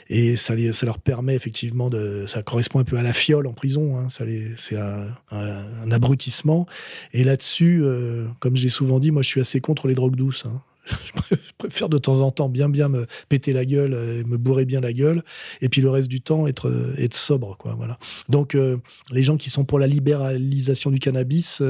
et, 0.10 0.38
ça, 0.38 0.56
leur 0.86 1.00
permet 1.00 1.36
effectivement 1.36 1.90
de. 1.90 2.26
Ça 2.28 2.44
correspond 2.44 2.80
un 2.80 2.84
peu 2.84 2.98
à 2.98 3.04
la 3.04 3.14
fiole 3.14 3.48
en 3.48 3.54
prison, 3.54 3.98
hein, 3.98 4.08
c'est 4.10 4.78
un, 4.78 5.92
abrutissement. 5.92 6.68
Et 7.14 7.24
là-dessus, 7.24 7.82
euh, 7.84 8.28
comme 8.40 8.56
j'ai 8.56 8.70
souvent 8.70 9.00
dit, 9.00 9.12
moi 9.12 9.22
je 9.22 9.30
suis 9.30 9.42
assez 9.42 9.62
contre 9.62 9.88
les 9.88 9.96
drogues 9.96 10.16
douces. 10.16 10.46
Hein. 10.46 10.62
je 11.32 11.52
préfère 11.58 11.90
de 11.90 11.98
temps 11.98 12.22
en 12.22 12.32
temps 12.32 12.50
bien 12.50 12.70
bien 12.70 12.90
me 12.90 13.06
péter 13.30 13.54
la 13.54 13.66
gueule, 13.66 13.94
euh, 13.94 14.24
me 14.26 14.38
bourrer 14.38 14.66
bien 14.66 14.82
la 14.82 14.94
gueule, 14.94 15.24
et 15.62 15.70
puis 15.70 15.82
le 15.82 15.90
reste 15.90 16.08
du 16.08 16.22
temps 16.22 16.48
être, 16.48 16.70
euh, 16.70 16.96
être 16.98 17.16
sobre. 17.16 17.58
Quoi, 17.58 17.76
voilà. 17.76 17.98
Donc 18.30 18.56
euh, 18.56 18.78
les 19.12 19.24
gens 19.24 19.38
qui 19.38 19.50
sont 19.50 19.66
pour 19.66 19.80
la 19.80 19.88
libéralisation 19.88 20.92
du 20.92 21.00
cannabis, 21.00 21.62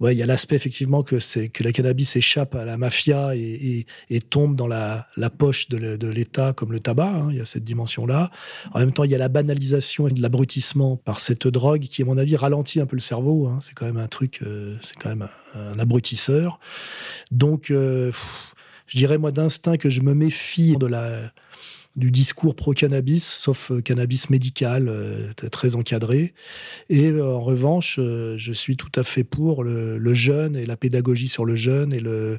ouais, 0.00 0.14
il 0.14 0.18
y 0.18 0.22
a 0.22 0.26
l'aspect 0.26 0.56
effectivement 0.56 1.02
que, 1.02 1.18
c'est, 1.18 1.48
que 1.48 1.62
la 1.62 1.72
cannabis 1.72 2.16
échappe 2.16 2.54
à 2.54 2.64
la 2.64 2.76
mafia 2.76 3.34
et, 3.34 3.86
tombe 4.28 4.54
dans 4.54 4.68
la, 4.68 5.08
la 5.16 5.30
poche 5.30 5.68
de, 5.68 6.06
l'État 6.06 6.52
comme 6.52 6.72
le 6.72 6.80
tabac, 6.80 7.08
hein, 7.08 7.28
il 7.30 7.38
y 7.38 7.40
a 7.40 7.44
cette 7.44 7.64
dimension-là. 7.64 8.30
En 8.72 8.78
même 8.78 8.92
temps, 8.92 9.04
il 9.04 9.10
y 9.10 9.14
a 9.14 9.18
la 9.18 9.28
banalisation 9.28 10.08
et 10.08 10.12
de 10.12 10.22
l'abrutissement 10.22 10.96
par 10.96 11.20
cette 11.20 11.46
drogue 11.48 11.82
qui, 11.82 12.02
à 12.02 12.04
mon 12.04 12.18
avis, 12.18 12.36
ralentit 12.36 12.80
un 12.80 12.86
peu 12.86 12.96
le 12.96 13.00
cerveau. 13.00 13.48
Hein. 13.48 13.58
C'est 13.60 13.74
quand 13.74 13.86
même 13.86 13.96
un 13.96 14.08
truc, 14.08 14.42
c'est 14.82 14.96
quand 14.96 15.08
même 15.08 15.26
abrutisseur. 15.78 16.58
Donc, 17.30 17.70
euh, 17.70 18.12
je 18.86 18.98
dirais 18.98 19.18
moi 19.18 19.32
d'instinct 19.32 19.76
que 19.76 19.90
je 19.90 20.00
me 20.00 20.14
méfie 20.14 20.76
de 20.76 20.86
la, 20.86 21.32
du 21.96 22.10
discours 22.10 22.56
pro-cannabis, 22.56 23.24
sauf 23.24 23.70
euh, 23.70 23.80
cannabis 23.80 24.30
médical, 24.30 24.88
euh, 24.88 25.32
très 25.50 25.76
encadré. 25.76 26.34
Et 26.88 27.12
en 27.20 27.40
revanche, 27.40 27.98
je 27.98 28.52
suis 28.52 28.76
tout 28.76 28.90
à 28.96 29.04
fait 29.04 29.24
pour 29.24 29.62
le, 29.62 30.14
jeûne 30.14 30.56
et 30.56 30.66
la 30.66 30.76
pédagogie 30.76 31.28
sur 31.28 31.44
le 31.44 31.54
jeûne 31.54 31.92
et, 31.92 32.00
le, 32.00 32.38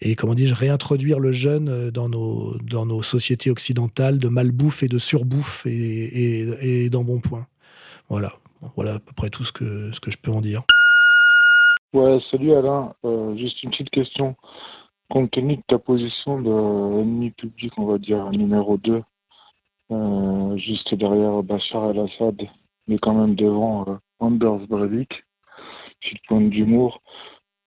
et 0.00 0.16
comment 0.16 0.34
dis-je, 0.34 0.54
réintroduire 0.54 1.20
le 1.20 1.32
jeûne 1.32 1.90
dans 1.90 2.08
nos, 2.08 2.56
dans 2.58 2.86
nos 2.86 3.02
sociétés 3.02 3.50
occidentales 3.50 4.18
de 4.18 4.28
malbouffe 4.28 4.82
et 4.82 4.88
de 4.88 4.98
surbouffe 4.98 5.66
et, 5.66 5.70
et, 5.70 6.84
et 6.84 6.90
d'embonpoint. 6.90 7.46
Voilà. 8.08 8.32
Voilà 8.74 8.94
à 8.94 8.98
peu 8.98 9.12
près 9.12 9.30
tout 9.30 9.44
ce 9.44 9.52
que, 9.52 9.92
ce 9.92 10.00
que 10.00 10.10
je 10.10 10.16
peux 10.16 10.32
en 10.32 10.40
dire. 10.40 10.64
Ouais, 11.92 12.18
salut 12.30 12.52
Alain. 12.52 12.94
Euh, 13.04 13.36
juste 13.36 13.62
une 13.62 13.70
petite 13.70 13.90
question. 13.90 14.36
Compte 15.10 15.30
tenu 15.30 15.56
de 15.56 15.62
ta 15.68 15.78
position 15.78 16.40
d'ennemi 16.40 17.30
public, 17.30 17.72
on 17.78 17.86
va 17.86 17.98
dire 17.98 18.28
numéro 18.30 18.76
2, 18.76 19.02
euh, 19.92 20.56
juste 20.58 20.94
derrière 20.94 21.42
Bachar 21.42 21.90
el-Assad, 21.90 22.42
mais 22.88 22.98
quand 22.98 23.14
même 23.14 23.34
devant 23.36 23.84
euh, 23.88 23.96
Anders 24.20 24.66
Breivik, 24.68 25.10
petite 26.00 26.20
pointe 26.28 26.50
d'humour. 26.50 27.00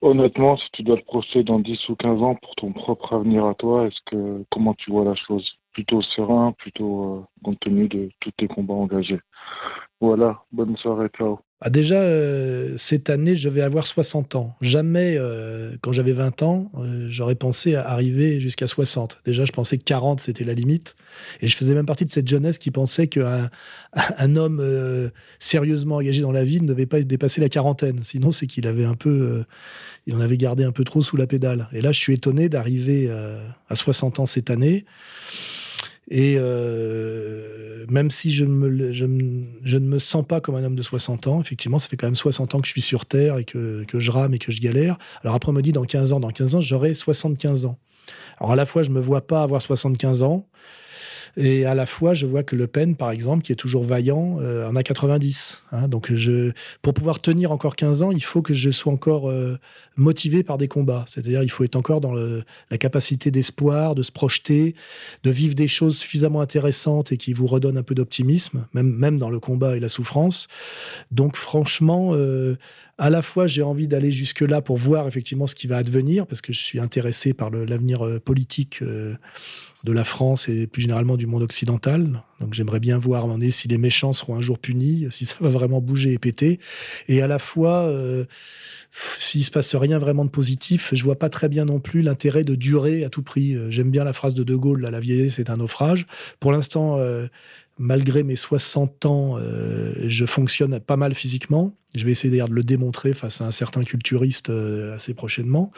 Honnêtement, 0.02 0.58
si 0.58 0.68
tu 0.74 0.84
dois 0.84 0.98
te 0.98 1.06
projeter 1.06 1.44
dans 1.44 1.60
10 1.60 1.90
ou 1.90 1.96
15 1.96 2.22
ans 2.22 2.36
pour 2.36 2.56
ton 2.56 2.74
propre 2.74 3.14
avenir 3.14 3.46
à 3.46 3.56
toi, 3.56 3.88
est-ce 3.88 4.00
que 4.08 4.46
comment 4.52 4.74
tu 4.76 4.92
vois 4.92 5.06
la 5.06 5.16
chose? 5.16 5.48
Plutôt 5.74 6.02
serein, 6.02 6.54
plutôt 6.54 7.16
euh, 7.18 7.26
compte 7.44 7.60
tenu 7.62 7.88
de 7.88 8.10
tous 8.20 8.32
tes 8.32 8.48
combats 8.48 8.74
engagés. 8.74 9.20
Voilà, 10.02 10.44
bonne 10.52 10.78
soirée, 10.78 11.10
ciao. 11.18 11.40
Ah, 11.62 11.70
déjà, 11.70 11.96
euh, 11.96 12.76
cette 12.78 13.10
année, 13.10 13.36
je 13.36 13.50
vais 13.50 13.62
avoir 13.62 13.86
60 13.86 14.38
ans. 14.38 14.56
Jamais, 14.62 15.18
euh, 15.18 15.76
quand 15.82 15.92
j'avais 15.92 16.14
20 16.14 16.42
ans, 16.42 16.72
euh, 16.76 17.08
j'aurais 17.10 17.36
pensé 17.36 17.76
à 17.76 17.86
arriver 17.90 18.40
jusqu'à 18.40 18.66
60. 18.66 19.20
Déjà, 19.26 19.44
je 19.44 19.52
pensais 19.52 19.78
que 19.78 19.84
40, 19.84 20.22
c'était 20.22 20.46
la 20.46 20.54
limite. 20.54 20.96
Et 21.42 21.50
je 21.50 21.58
faisais 21.58 21.74
même 21.74 21.86
partie 21.86 22.06
de 22.06 22.10
cette 22.12 22.30
jeunesse 22.30 22.60
qui 22.60 22.72
pensait 22.72 23.08
qu'un 23.08 23.50
un 24.18 24.36
homme 24.38 24.64
sérieusement 25.40 25.98
engagé 25.98 26.22
dans 26.22 26.32
la 26.32 26.46
vie 26.46 26.62
ne 26.62 26.68
devait 26.68 26.86
pas 26.86 27.02
dépasser 27.02 27.42
la 27.42 27.50
quarantaine. 27.50 28.04
Sinon, 28.04 28.32
c'est 28.32 28.48
qu'il 28.48 28.66
avait 28.66 28.86
un 28.86 28.96
peu, 28.96 29.44
il 30.08 30.16
en 30.16 30.22
avait 30.22 30.38
gardé 30.38 30.64
un 30.64 30.72
peu 30.72 30.86
trop 30.86 31.02
sous 31.02 31.18
la 31.18 31.28
pédale. 31.28 31.68
Et 31.74 31.82
là, 31.82 31.92
je 31.92 32.00
suis 32.00 32.14
étonné 32.14 32.48
d'arriver 32.48 33.12
à 33.68 33.76
60 33.76 34.20
ans 34.20 34.26
cette 34.26 34.50
année. 34.50 34.86
Et 36.10 36.36
euh, 36.38 37.86
même 37.88 38.10
si 38.10 38.32
je, 38.32 38.46
me, 38.46 38.92
je, 38.92 39.06
je, 39.64 39.78
ne 39.78 39.88
me 39.88 40.00
sens 40.00 40.26
pas 40.26 40.42
comme 40.42 40.56
un 40.56 40.64
homme 40.64 40.76
de 40.76 40.82
60 40.82 41.28
ans, 41.28 41.40
effectivement, 41.40 41.78
ça 41.78 41.88
fait 41.88 41.98
quand 41.98 42.08
même 42.08 42.16
60 42.16 42.56
ans 42.56 42.60
que 42.60 42.66
je 42.66 42.72
suis 42.72 42.82
sur 42.82 43.06
Terre 43.06 43.38
et 43.38 43.46
que, 43.46 43.84
que 43.88 44.00
je 44.00 44.10
rame 44.10 44.34
et 44.34 44.40
que 44.40 44.52
je 44.52 44.60
galère. 44.60 44.98
Alors 45.24 45.36
après, 45.36 45.50
on 45.50 45.54
me 45.54 45.62
dit 45.62 45.72
dans 45.72 45.84
15 45.84 46.14
ans, 46.14 46.20
dans 46.20 46.32
15 46.32 46.56
ans, 46.56 46.62
j'aurai 46.62 46.94
75 46.94 47.66
ans. 47.66 47.78
Alors 48.40 48.54
à 48.54 48.56
la 48.56 48.66
fois, 48.66 48.82
je 48.84 48.90
me 48.90 49.00
vois 49.00 49.22
pas 49.22 49.44
avoir 49.44 49.62
75 49.62 50.24
ans, 50.24 50.48
et 51.42 51.66
à 51.66 51.74
la 51.74 51.86
fois, 51.86 52.14
je 52.14 52.26
vois 52.26 52.44
que 52.44 52.58
Le 52.58 52.68
Pen, 52.68 52.98
par 52.98 53.12
exemple, 53.12 53.44
qui 53.44 53.54
est 53.54 53.56
toujours 53.56 53.86
vaillant, 53.86 54.40
euh, 54.42 54.68
en 54.68 54.76
a 54.76 54.84
90. 54.84 55.64
Hein. 55.72 55.88
donc, 55.88 56.12
pour 56.82 56.94
pouvoir 56.94 57.22
tenir 57.22 57.54
encore 57.54 57.78
15 57.78 58.04
ans, 58.04 58.12
il 58.12 58.24
faut 58.24 58.42
que 58.42 58.54
je 58.54 58.72
sois 58.72 58.92
encore 58.92 59.30
euh, 59.30 59.58
motivé 59.96 60.44
par 60.44 60.58
des 60.58 60.68
combats. 60.68 61.06
C'est-à-dire, 61.08 61.42
il 61.42 61.50
faut 61.50 61.64
être 61.64 61.78
encore 61.78 62.02
dans 62.02 62.14
la 62.14 62.78
capacité 62.78 63.32
d'espoir, 63.32 63.96
de 63.96 64.04
se 64.04 64.12
projeter, 64.12 64.76
de 65.24 65.32
vivre 65.32 65.56
des 65.56 65.70
choses 65.70 65.98
suffisamment 65.98 66.42
intéressantes 66.42 67.14
et 67.14 67.18
qui 67.18 67.32
vous 67.32 67.48
redonnent 67.48 67.78
un 67.78 67.84
peu 67.84 67.96
d'optimisme, 67.96 68.66
même, 68.74 68.92
même 68.92 69.18
dans 69.18 69.30
le 69.30 69.40
combat 69.40 69.78
et 69.78 69.80
la 69.80 69.90
souffrance. 69.90 70.50
Donc, 71.12 71.38
franchement, 71.38 72.12
euh, 72.16 72.58
à 73.00 73.10
la 73.10 73.22
fois, 73.22 73.48
j'ai 73.48 73.64
envie 73.64 73.88
d'aller 73.88 74.12
jusque-là 74.12 74.62
pour 74.62 74.78
voir 74.78 75.08
effectivement 75.08 75.48
ce 75.48 75.56
qui 75.56 75.68
va 75.68 75.78
advenir, 75.78 76.28
parce 76.28 76.42
que 76.42 76.54
je 76.54 76.62
suis 76.62 76.80
intéressé 76.80 77.34
par 77.34 77.50
l'avenir 77.50 78.20
politique 78.24 78.84
de 79.84 79.94
la 79.94 80.04
France 80.04 80.50
et 80.50 80.68
plus 80.68 80.82
généralement 80.82 81.16
du 81.16 81.26
monde 81.26 81.44
occidental. 81.44 82.22
Donc 82.42 82.54
j'aimerais 82.54 82.80
bien 82.80 82.98
voir 82.98 83.26
si 83.50 83.68
les 83.68 83.78
méchants 83.78 84.14
seront 84.14 84.36
un 84.36 84.42
jour 84.42 84.60
punis, 84.60 85.08
si 85.10 85.26
ça 85.26 85.36
va 85.40 85.50
vraiment 85.50 85.82
bouger 85.82 86.14
et 86.14 86.20
péter. 86.20 86.60
Et 87.08 87.22
à 87.22 87.28
la 87.28 87.40
fois, 87.40 87.84
euh, 87.84 88.26
s'il 88.92 89.44
se 89.44 89.52
passe 89.52 89.76
rien 89.76 89.98
vraiment 89.98 90.26
de 90.26 90.30
positif, 90.30 90.94
je 90.94 91.04
vois 91.04 91.18
pas 91.18 91.30
très 91.30 91.48
bien 91.48 91.66
non 91.66 91.80
plus 91.80 92.02
l'intérêt 92.02 92.44
de 92.44 92.56
durer 92.56 93.04
à 93.06 93.10
tout 93.10 93.24
prix. 93.24 93.56
Euh, 93.56 93.72
j'aime 93.72 93.90
bien 93.90 94.04
la 94.04 94.14
phrase 94.14 94.34
de 94.34 94.44
De 94.44 94.56
Gaulle, 94.56 94.82
la 94.82 95.00
vieillesse 95.00 95.36
c'est 95.36 95.50
un 95.50 95.58
naufrage. 95.58 96.08
Pour 96.40 96.52
l'instant, 96.52 96.98
euh, 97.00 97.28
malgré 97.80 98.24
mes 98.24 98.36
60 98.36 99.06
ans, 99.06 99.38
euh, 99.38 99.94
je 100.06 100.26
fonctionne 100.26 100.80
pas 100.82 100.98
mal 100.98 101.16
physiquement. 101.16 101.74
Je 101.96 102.06
vais 102.06 102.12
essayer 102.12 102.30
d'ailleurs 102.30 102.50
de 102.50 102.54
le 102.54 102.64
démontrer 102.64 103.14
face 103.14 103.42
à 103.42 103.46
un 103.46 103.52
certain 103.52 103.84
culturiste 103.84 104.50
euh, 104.50 104.94
assez 104.94 105.14
prochainement. 105.14 105.72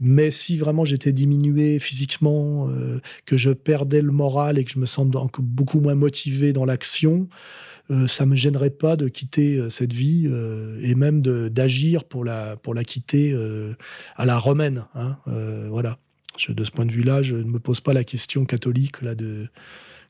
Mais 0.00 0.32
si 0.32 0.58
vraiment 0.58 0.84
j'étais 0.84 1.12
diminué 1.12 1.78
physiquement, 1.78 2.68
euh, 2.68 3.00
que 3.24 3.36
je 3.36 3.50
perdais 3.50 4.02
le 4.02 4.10
moral 4.10 4.58
et 4.58 4.64
que 4.64 4.72
je 4.72 4.80
me 4.80 4.86
sens 4.86 5.06
beaucoup 5.38 5.80
moins 5.80 5.94
motivé 5.94 6.52
dans 6.52 6.66
l'action, 6.66 7.28
ça 8.06 8.24
me 8.24 8.36
gênerait 8.36 8.70
pas 8.70 8.94
de 8.94 9.08
quitter 9.08 9.68
cette 9.68 9.92
vie 9.92 10.30
et 10.80 10.94
même 10.94 11.22
d'agir 11.22 12.04
pour 12.04 12.24
la, 12.24 12.56
pour 12.56 12.72
la 12.72 12.84
quitter 12.84 13.36
à 14.14 14.26
la 14.26 14.38
romaine. 14.38 14.84
Hein, 14.94 15.18
voilà. 15.68 15.98
de 16.48 16.64
ce 16.64 16.70
point 16.70 16.86
de 16.86 16.92
vue-là, 16.92 17.22
je 17.22 17.34
ne 17.34 17.50
me 17.50 17.58
pose 17.58 17.80
pas 17.80 17.92
la 17.92 18.04
question 18.04 18.44
catholique 18.44 19.02
là, 19.02 19.16
de 19.16 19.48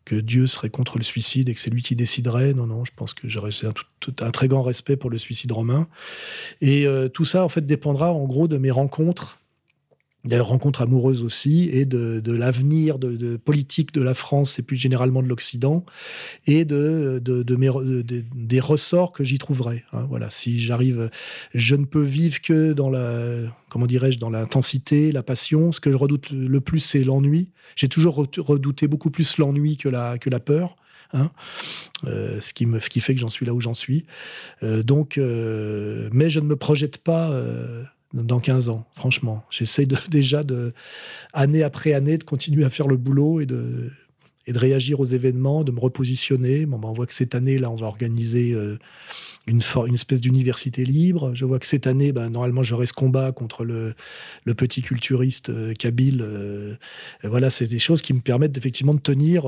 que 0.05 0.17
Dieu 0.17 0.47
serait 0.47 0.71
contre 0.71 0.99
le 0.99 1.05
suicide 1.05 1.49
et 1.49 1.55
que 1.55 1.61
c'est 1.61 1.71
lui 1.71 1.83
qui 1.83 1.97
déciderait. 1.97 2.55
Non, 2.55 2.67
non, 2.67 2.85
je 2.85 2.93
pense 2.95 3.15
que 3.15 3.29
j'aurais 3.29 3.51
un, 3.65 3.73
un, 4.25 4.31
très 4.31 4.49
grand 4.49 4.63
respect 4.63 4.97
pour 4.97 5.11
le 5.11 5.19
suicide 5.19 5.53
romain. 5.53 5.89
Et 6.61 6.87
euh, 6.87 7.09
tout 7.09 7.25
ça, 7.25 7.45
en 7.45 7.49
fait, 7.49 7.65
dépendra 7.65 8.13
en 8.13 8.25
gros 8.25 8.49
de 8.49 8.59
mes 8.59 8.71
rencontres 8.71 9.40
des 10.25 10.39
rencontres 10.39 10.83
amoureuses 10.83 11.23
aussi, 11.23 11.71
et 11.73 11.85
de, 11.87 12.33
l'avenir 12.33 12.99
de, 12.99 13.37
politique 13.37 13.93
de 13.93 14.03
la 14.03 14.15
France 14.15 14.59
et 14.59 14.63
plus 14.63 14.77
généralement 14.77 15.23
de 15.23 15.29
l'Occident, 15.29 15.85
et 16.47 16.65
de, 16.65 17.21
des 17.21 18.61
ressorts 18.61 19.13
que 19.13 19.25
j'y 19.25 19.39
trouverai. 19.39 19.85
Hein. 19.93 20.07
voilà, 20.09 20.31
si 20.31 20.61
j'arrive, 20.61 21.11
je 21.55 21.75
ne 21.75 21.85
peux 21.85 22.03
vivre 22.03 22.41
que 22.41 22.73
dans 22.73 22.91
la, 22.91 23.41
comment 23.71 23.87
dirais-je, 23.87 24.19
dans 24.19 24.31
l'intensité, 24.31 25.13
la 25.13 25.23
passion. 25.23 25.73
Ce 25.73 25.81
que 25.81 25.91
je 25.91 25.97
redoute 25.97 26.31
le 26.31 26.61
plus, 26.61 26.81
c'est 26.81 27.05
l'ennui. 27.05 27.53
J'ai 27.77 27.89
toujours 27.89 28.27
redouté 28.39 28.89
beaucoup 28.89 29.11
plus 29.11 29.39
l'ennui 29.39 29.77
que 29.77 29.89
la, 29.89 30.19
que 30.19 30.29
la 30.29 30.41
peur. 30.41 30.77
Hein. 31.13 31.31
Euh, 32.07 32.41
ce, 32.41 32.53
qui 32.53 32.67
me, 32.67 32.79
fait 32.79 33.15
que 33.15 33.21
j'en 33.21 33.29
suis 33.29 33.47
là 33.47 33.55
où 33.55 33.61
j'en 33.61 33.75
suis. 33.75 34.07
Euh, 34.63 34.83
donc, 34.83 35.19
euh, 35.19 36.09
mais 36.13 36.31
je 36.31 36.41
ne 36.41 36.47
me 36.47 36.57
projette 36.57 36.99
pas 36.99 37.31
dans 38.13 38.41
15 38.41 38.69
ans, 38.69 38.87
franchement. 38.95 39.45
J'essaie 39.51 39.87
déjà, 40.11 40.43
de, 40.43 40.73
année 41.33 41.63
après 41.63 41.93
année, 41.93 42.19
de 42.19 42.25
continuer 42.25 42.65
à 42.65 42.71
faire 42.71 42.89
le 42.89 42.97
boulot 42.97 43.41
et 43.41 43.47
de, 43.47 43.91
et 44.47 44.53
de 44.53 44.59
réagir 44.59 45.01
aux 45.01 45.05
événements, 45.05 45.65
de 45.65 45.73
me 45.73 45.81
repositionner. 45.81 46.67
Bon, 46.67 46.79
ben, 46.79 46.89
on 46.89 46.93
voit 46.93 47.07
que 47.07 47.15
cette 47.15 47.35
année, 47.35 47.59
là, 47.59 47.71
on 47.71 47.77
va 47.77 47.87
organiser 47.87 48.53
euh, 48.53 48.79
une, 49.47 49.61
une 49.87 49.95
espèce 49.95 50.21
d'université 50.21 50.85
libre. 50.85 51.35
Je 51.35 51.45
vois 51.45 51.59
que 51.59 51.67
cette 51.67 51.87
année, 51.87 52.13
ben, 52.13 52.31
normalement, 52.31 52.63
j'aurai 52.63 52.87
ce 52.87 52.93
combat 52.93 53.33
contre 53.33 53.65
le, 53.65 53.95
le 54.45 54.55
petit 54.55 54.83
culturiste 54.83 55.51
euh, 55.51 55.73
Kabyle. 55.75 56.23
Euh, 56.23 56.75
voilà, 57.23 57.51
c'est 57.51 57.69
des 57.69 57.79
choses 57.79 58.03
qui 58.03 58.13
me 58.13 58.21
permettent 58.21 58.57
effectivement 58.57 58.95
de 58.95 59.01
tenir 59.01 59.47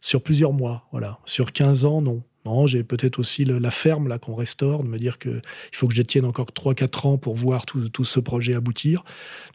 sur 0.00 0.22
plusieurs 0.22 0.52
mois. 0.52 0.86
Voilà. 0.92 1.18
Sur 1.24 1.52
15 1.52 1.84
ans, 1.84 2.02
non 2.02 2.22
j'ai 2.66 2.82
peut-être 2.82 3.18
aussi 3.18 3.44
la 3.44 3.70
ferme 3.70 4.08
là 4.08 4.18
qu'on 4.18 4.34
restaure, 4.34 4.82
de 4.82 4.88
me 4.88 4.98
dire 4.98 5.18
qu'il 5.18 5.40
faut 5.72 5.88
que 5.88 5.94
je 5.94 6.02
tienne 6.02 6.24
encore 6.24 6.46
3-4 6.46 7.06
ans 7.06 7.18
pour 7.18 7.34
voir 7.34 7.66
tout, 7.66 8.04
ce 8.04 8.20
projet 8.20 8.54
aboutir. 8.54 9.04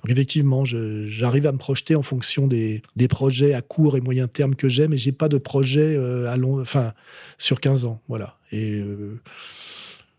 Donc 0.04 0.12
effectivement, 0.12 0.64
j'arrive 0.66 1.48
à 1.48 1.52
me 1.52 1.58
projeter 1.58 1.96
en 1.96 2.04
fonction 2.04 2.48
des, 2.48 2.82
projets 3.10 3.54
à 3.54 3.62
court 3.62 3.98
et 3.98 4.02
moyen 4.02 4.28
terme 4.28 4.56
que 4.56 4.70
j'ai, 4.70 4.88
mais 4.88 4.98
j'ai 4.98 5.12
pas 5.12 5.30
de 5.30 5.38
projet 5.38 5.96
euh, 5.96 6.32
à 6.32 6.38
long, 6.38 6.62
enfin 6.62 6.94
sur 7.38 7.60
15 7.60 7.86
ans, 7.86 8.02
voilà. 8.08 8.38
Et 8.52 8.72
euh, 8.72 9.20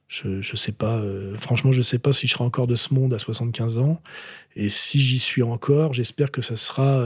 je, 0.09 0.43
je 0.43 0.57
sais 0.57 0.73
pas, 0.73 0.97
euh, 0.99 1.37
franchement, 1.39 1.73
je 1.73 1.83
sais 1.83 1.99
pas 1.99 2.12
si 2.12 2.27
je 2.27 2.35
serai 2.35 2.45
encore 2.45 2.67
de 2.67 2.77
ce 2.77 2.93
monde 2.95 3.15
à 3.15 3.19
75 3.19 3.79
ans. 3.79 4.03
Et 4.57 4.69
si 4.69 5.01
j'y 5.01 5.19
suis 5.19 5.43
encore, 5.43 5.93
j'espère 5.93 6.31
que 6.31 6.43
ça 6.43 6.57
sera 6.57 7.01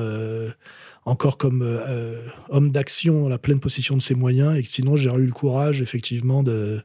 encore 1.04 1.38
comme 1.38 1.62
euh, 1.62 1.80
euh, 1.88 2.22
homme 2.50 2.70
d'action 2.70 3.22
dans 3.22 3.28
la 3.28 3.38
pleine 3.38 3.60
possession 3.60 3.96
de 3.96 4.00
ses 4.00 4.14
moyens 4.14 4.56
et 4.56 4.62
que 4.62 4.68
sinon 4.68 4.96
j'aurais 4.96 5.20
eu 5.20 5.26
le 5.26 5.32
courage 5.32 5.82
effectivement 5.82 6.42
de, 6.42 6.82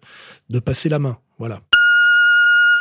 de 0.49 0.59
passer 0.59 0.89
la 0.89 0.99
main. 0.99 1.17
Voilà. 1.37 1.59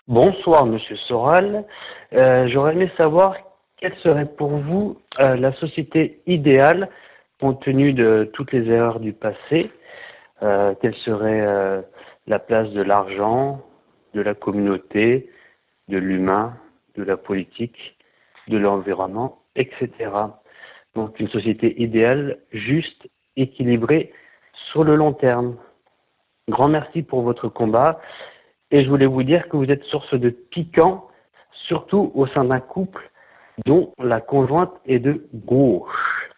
Bonsoir 0.08 0.66
Monsieur 0.66 0.96
Soral. 0.96 1.64
Euh, 2.12 2.48
j'aurais 2.48 2.72
aimé 2.72 2.90
savoir 2.96 3.36
quelle 3.80 3.96
serait 4.02 4.26
pour 4.26 4.50
vous 4.50 4.98
la 5.18 5.52
société 5.54 6.20
idéale 6.26 6.88
compte 7.40 7.62
tenu 7.64 7.92
de 7.92 8.30
toutes 8.32 8.52
les 8.52 8.68
erreurs 8.70 9.00
du 9.00 9.12
passé. 9.12 9.70
quelle 10.40 10.94
serait 11.04 11.82
la 12.28 12.38
place 12.38 12.70
de 12.70 12.82
l'argent, 12.82 13.60
de 14.14 14.20
la 14.20 14.34
communauté, 14.34 15.28
de 15.88 15.98
l'humain, 15.98 16.54
de 16.96 17.02
la 17.02 17.16
politique, 17.16 17.96
de 18.48 18.58
l'environnement, 18.58 19.38
etc. 19.56 19.90
Donc 20.94 21.18
une 21.20 21.28
société 21.28 21.80
idéale, 21.80 22.38
juste, 22.52 23.08
équilibrée 23.36 24.12
sur 24.70 24.84
le 24.84 24.96
long 24.96 25.12
terme. 25.12 25.56
Grand 26.48 26.68
merci 26.68 27.02
pour 27.02 27.22
votre 27.22 27.48
combat. 27.48 28.00
Et 28.70 28.84
je 28.84 28.88
voulais 28.88 29.06
vous 29.06 29.22
dire 29.22 29.48
que 29.48 29.56
vous 29.56 29.70
êtes 29.70 29.84
source 29.84 30.14
de 30.14 30.30
piquant, 30.30 31.08
surtout 31.66 32.10
au 32.14 32.26
sein 32.26 32.44
d'un 32.44 32.60
couple 32.60 33.10
dont 33.66 33.92
la 33.98 34.20
conjointe 34.20 34.72
est 34.86 34.98
de 34.98 35.26
gauche. 35.34 36.30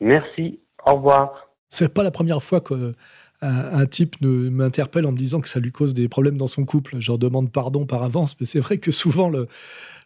Merci, 0.00 0.60
au 0.84 0.96
revoir. 0.96 1.48
C'est 1.70 1.92
pas 1.92 2.02
la 2.02 2.10
première 2.10 2.42
fois 2.42 2.60
que 2.60 2.94
un, 3.42 3.86
type 3.86 4.16
m'interpelle 4.20 5.06
en 5.06 5.12
me 5.12 5.18
disant 5.18 5.40
que 5.40 5.48
ça 5.48 5.60
lui 5.60 5.72
cause 5.72 5.94
des 5.94 6.08
problèmes 6.08 6.36
dans 6.36 6.46
son 6.46 6.64
couple. 6.64 6.96
Je 7.00 7.08
leur 7.10 7.18
demande 7.18 7.52
pardon 7.52 7.86
par 7.86 8.02
avance, 8.02 8.36
mais 8.40 8.46
c'est 8.46 8.60
vrai 8.60 8.78
que 8.78 8.90
souvent 8.90 9.30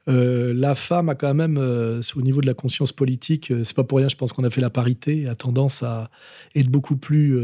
euh, 0.09 0.55
la 0.55 0.75
femme 0.75 1.09
a 1.09 1.15
quand 1.15 1.35
même, 1.35 1.59
euh, 1.59 2.01
au 2.17 2.23
niveau 2.23 2.41
de 2.41 2.47
la 2.47 2.55
conscience 2.55 2.93
politique, 2.93 3.51
euh, 3.51 3.65
c'est 3.65 3.77
pas 3.77 3.85
pour 3.85 3.99
rien, 3.99 4.09
je 4.09 4.17
pense 4.17 4.33
qu'on 4.33 4.45
a 4.45 4.51
fait 4.51 4.61
la 4.61 4.71
parité, 4.71 5.29
a 5.29 5.35
tendance 5.35 5.83
à 5.83 6.11
être 6.55 6.69
beaucoup 6.69 6.97
plus 6.97 7.39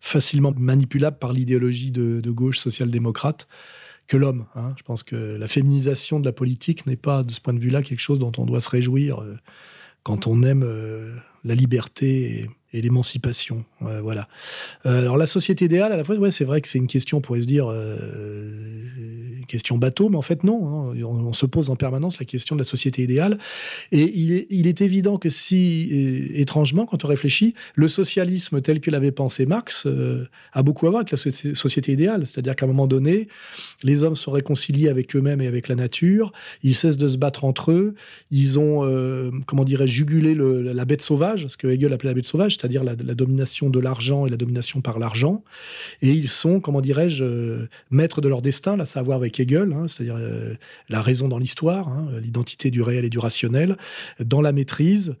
facilement 0.00 0.52
manipulable 0.56 1.18
par 1.18 1.32
l'idéologie 1.32 1.90
de, 1.90 2.30
gauche 2.30 2.58
social-démocrate 2.58 3.46
que 4.08 4.16
l'homme. 4.16 4.46
Hein. 4.56 4.74
Je 4.76 4.82
pense 4.82 5.02
que 5.02 5.16
la 5.16 5.46
féminisation 5.46 6.18
de 6.18 6.24
la 6.24 6.32
politique 6.32 6.86
n'est 6.86 6.96
pas, 6.96 7.22
de 7.22 7.30
ce 7.30 7.40
point 7.40 7.54
de 7.54 7.60
vue-là, 7.60 7.82
quelque 7.82 8.00
chose 8.00 8.18
dont 8.18 8.32
on 8.38 8.46
doit 8.46 8.60
se 8.60 8.68
réjouir 8.68 9.22
quand 10.02 10.26
on 10.26 10.42
aime 10.42 10.66
la 11.44 11.54
liberté 11.54 12.48
l'émancipation. 12.80 13.64
voilà. 13.80 14.28
alors 14.84 15.16
la 15.16 15.26
société 15.26 15.66
idéale, 15.66 15.92
à 15.92 15.96
la 15.96 16.04
fois, 16.04 16.30
c'est 16.30 16.44
vrai 16.44 16.60
que 16.60 16.68
c'est 16.68 16.78
une 16.78 16.86
question, 16.86 17.18
on 17.18 17.20
pourrait 17.20 17.42
se 17.42 17.46
dire, 17.46 17.66
question 19.46 19.78
bateau, 19.78 20.08
mais 20.08 20.16
en 20.16 20.22
fait 20.22 20.44
non. 20.44 20.92
Hein. 20.92 21.02
On, 21.04 21.32
se 21.32 21.46
pose 21.46 21.70
en 21.70 21.76
permanence 21.76 22.18
la 22.18 22.26
question 22.26 22.56
de 22.56 22.60
la 22.60 22.64
société 22.64 23.02
idéale. 23.02 23.38
Et 23.90 24.12
il 24.14 24.66
est, 24.66 24.80
évident 24.82 25.16
que 25.16 25.28
si, 25.28 26.30
étrangement, 26.34 26.86
quand 26.86 27.04
on 27.04 27.08
réfléchit, 27.08 27.54
le 27.74 27.88
socialisme 27.88 28.60
tel 28.60 28.80
que 28.80 28.90
l'avait 28.90 29.12
pensé 29.12 29.46
Marx 29.46 29.84
euh, 29.86 30.26
a 30.52 30.62
beaucoup 30.62 30.86
à 30.86 30.90
voir 30.90 31.00
avec 31.00 31.10
la 31.10 31.16
société 31.54 31.92
idéale. 31.92 32.26
C'est-à-dire 32.26 32.56
qu'à 32.56 32.66
un 32.66 32.68
moment 32.68 32.86
donné, 32.86 33.28
les 33.82 34.02
hommes 34.02 34.16
sont 34.16 34.32
réconciliés 34.32 34.88
avec 34.88 35.14
eux-mêmes 35.14 35.40
et 35.40 35.46
avec 35.46 35.68
la 35.68 35.74
nature, 35.74 36.32
ils 36.62 36.74
cessent 36.74 36.96
de 36.96 37.08
se 37.08 37.16
battre 37.16 37.44
entre 37.44 37.72
eux, 37.72 37.94
ils 38.30 38.58
ont, 38.58 38.84
euh, 38.84 39.30
comment 39.46 39.64
dirais-je, 39.64 39.92
jugulé 39.92 40.34
la 40.34 40.84
bête 40.84 41.02
sauvage, 41.02 41.46
ce 41.48 41.56
que 41.56 41.66
Hegel 41.68 41.92
appelait 41.92 42.10
la 42.10 42.14
bête 42.14 42.24
sauvage, 42.24 42.56
c'est-à-dire 42.56 42.82
la, 42.82 42.94
la, 42.94 43.14
domination 43.14 43.70
de 43.70 43.78
l'argent 43.78 44.26
et 44.26 44.30
la 44.30 44.36
domination 44.36 44.80
par 44.80 44.98
l'argent. 44.98 45.44
Et 46.00 46.10
ils 46.10 46.28
sont, 46.28 46.60
comment 46.60 46.80
dirais-je, 46.80 47.24
euh, 47.24 47.68
maîtres 47.90 48.20
de 48.20 48.28
leur 48.28 48.42
destin, 48.42 48.76
là, 48.76 48.84
ça 48.84 49.02
avec 49.10 49.31
Hegel, 49.38 49.72
hein, 49.72 49.86
c'est-à-dire 49.88 50.16
euh, 50.18 50.54
la 50.88 51.02
raison 51.02 51.28
dans 51.28 51.38
l'histoire, 51.38 51.88
hein, 51.88 52.06
l'identité 52.20 52.70
du 52.70 52.82
réel 52.82 53.04
et 53.04 53.10
du 53.10 53.18
rationnel, 53.18 53.76
dans 54.20 54.40
la 54.40 54.52
maîtrise. 54.52 55.16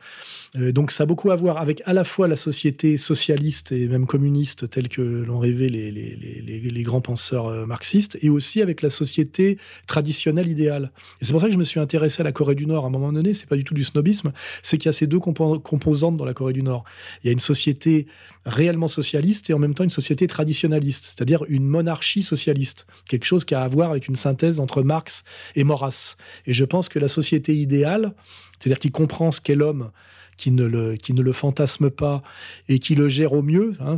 Euh, 0.56 0.72
donc 0.72 0.90
ça 0.90 1.04
a 1.04 1.06
beaucoup 1.06 1.30
à 1.30 1.36
voir 1.36 1.56
avec 1.58 1.82
à 1.86 1.92
la 1.92 2.04
fois 2.04 2.28
la 2.28 2.36
société 2.36 2.96
socialiste 2.96 3.72
et 3.72 3.88
même 3.88 4.06
communiste 4.06 4.68
telle 4.70 4.88
que 4.88 5.02
l'ont 5.02 5.38
rêvé 5.38 5.68
les, 5.68 6.82
grands 6.82 7.00
penseurs 7.00 7.66
marxistes, 7.66 8.18
et 8.22 8.28
aussi 8.28 8.60
avec 8.60 8.82
la 8.82 8.90
société 8.90 9.58
traditionnelle 9.86 10.48
idéale. 10.48 10.90
Et 11.20 11.24
c'est 11.24 11.32
pour 11.32 11.40
ça 11.40 11.46
que 11.46 11.52
je 11.52 11.58
me 11.58 11.64
suis 11.64 11.80
intéressé 11.80 12.22
à 12.22 12.24
la 12.24 12.32
Corée 12.32 12.54
du 12.54 12.66
Nord 12.66 12.84
à 12.84 12.88
un 12.88 12.90
moment 12.90 13.12
donné, 13.12 13.32
c'est 13.32 13.48
pas 13.48 13.56
du 13.56 13.64
tout 13.64 13.74
du 13.74 13.84
snobisme, 13.84 14.32
c'est 14.62 14.78
qu'il 14.78 14.86
y 14.86 14.88
a 14.88 14.92
ces 14.92 15.06
deux 15.06 15.20
composantes 15.20 16.16
dans 16.16 16.24
la 16.24 16.34
Corée 16.34 16.52
du 16.52 16.62
Nord. 16.62 16.84
Il 17.22 17.28
y 17.28 17.30
a 17.30 17.32
une 17.32 17.38
société 17.38 18.06
réellement 18.44 18.88
socialiste 18.88 19.50
et 19.50 19.54
en 19.54 19.58
même 19.58 19.74
temps 19.74 19.84
une 19.84 19.90
société 19.90 20.26
traditionnaliste, 20.26 21.04
c'est-à-dire 21.04 21.44
une 21.48 21.66
monarchie 21.66 22.22
socialiste, 22.22 22.86
quelque 23.08 23.24
chose 23.24 23.44
qui 23.44 23.54
a 23.54 23.62
à 23.62 23.68
voir 23.68 23.90
avec 23.90 24.01
une 24.08 24.16
synthèse 24.16 24.60
entre 24.60 24.82
Marx 24.82 25.24
et 25.56 25.64
Maurras. 25.64 26.16
Et 26.46 26.54
je 26.54 26.64
pense 26.64 26.88
que 26.88 26.98
la 26.98 27.08
société 27.08 27.54
idéale, 27.54 28.14
c'est-à-dire 28.58 28.78
qui 28.78 28.90
comprend 28.90 29.30
ce 29.30 29.40
qu'est 29.40 29.54
l'homme, 29.54 29.90
qui 30.36 30.50
ne 30.50 30.64
le, 30.64 30.96
qui 30.96 31.12
ne 31.14 31.22
le 31.22 31.32
fantasme 31.32 31.90
pas 31.90 32.22
et 32.68 32.78
qui 32.78 32.94
le 32.94 33.08
gère 33.08 33.32
au 33.32 33.42
mieux, 33.42 33.74
hein, 33.80 33.96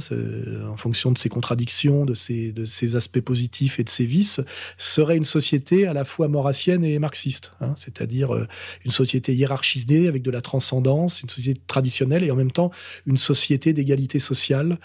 en 0.69 0.77
fonction 0.77 1.13
de 1.13 1.19
ses 1.19 1.29
contradictions, 1.29 2.05
de 2.05 2.15
ses, 2.15 2.53
de 2.53 2.65
ses 2.65 2.97
aspects 2.97 3.21
positifs 3.21 3.79
et 3.79 3.85
de 3.85 3.89
ses 3.89 4.07
vices, 4.07 4.41
serait 4.79 5.17
une 5.17 5.25
société 5.25 5.87
à 5.87 5.93
la 5.93 6.05
fois 6.05 6.29
maurassienne 6.29 6.85
et 6.85 6.99
marxiste, 6.99 7.53
hein, 7.61 7.73
c'est-à-dire 7.77 8.35
euh, 8.35 8.47
une 8.85 8.91
société 8.91 9.35
hiérarchisée 9.35 10.09
avec 10.09 10.23
de 10.23 10.31
la 10.31 10.41
transcendance, 10.41 11.23
une 11.23 11.29
société 11.29 11.61
traditionnelle 11.67 12.25
et 12.25 12.31
en 12.31 12.37
même 12.37 12.53
temps 12.53 12.71
une 13.07 13.17
société 13.17 13.73
d'égalité 13.73 14.19
sociale, 14.19 14.79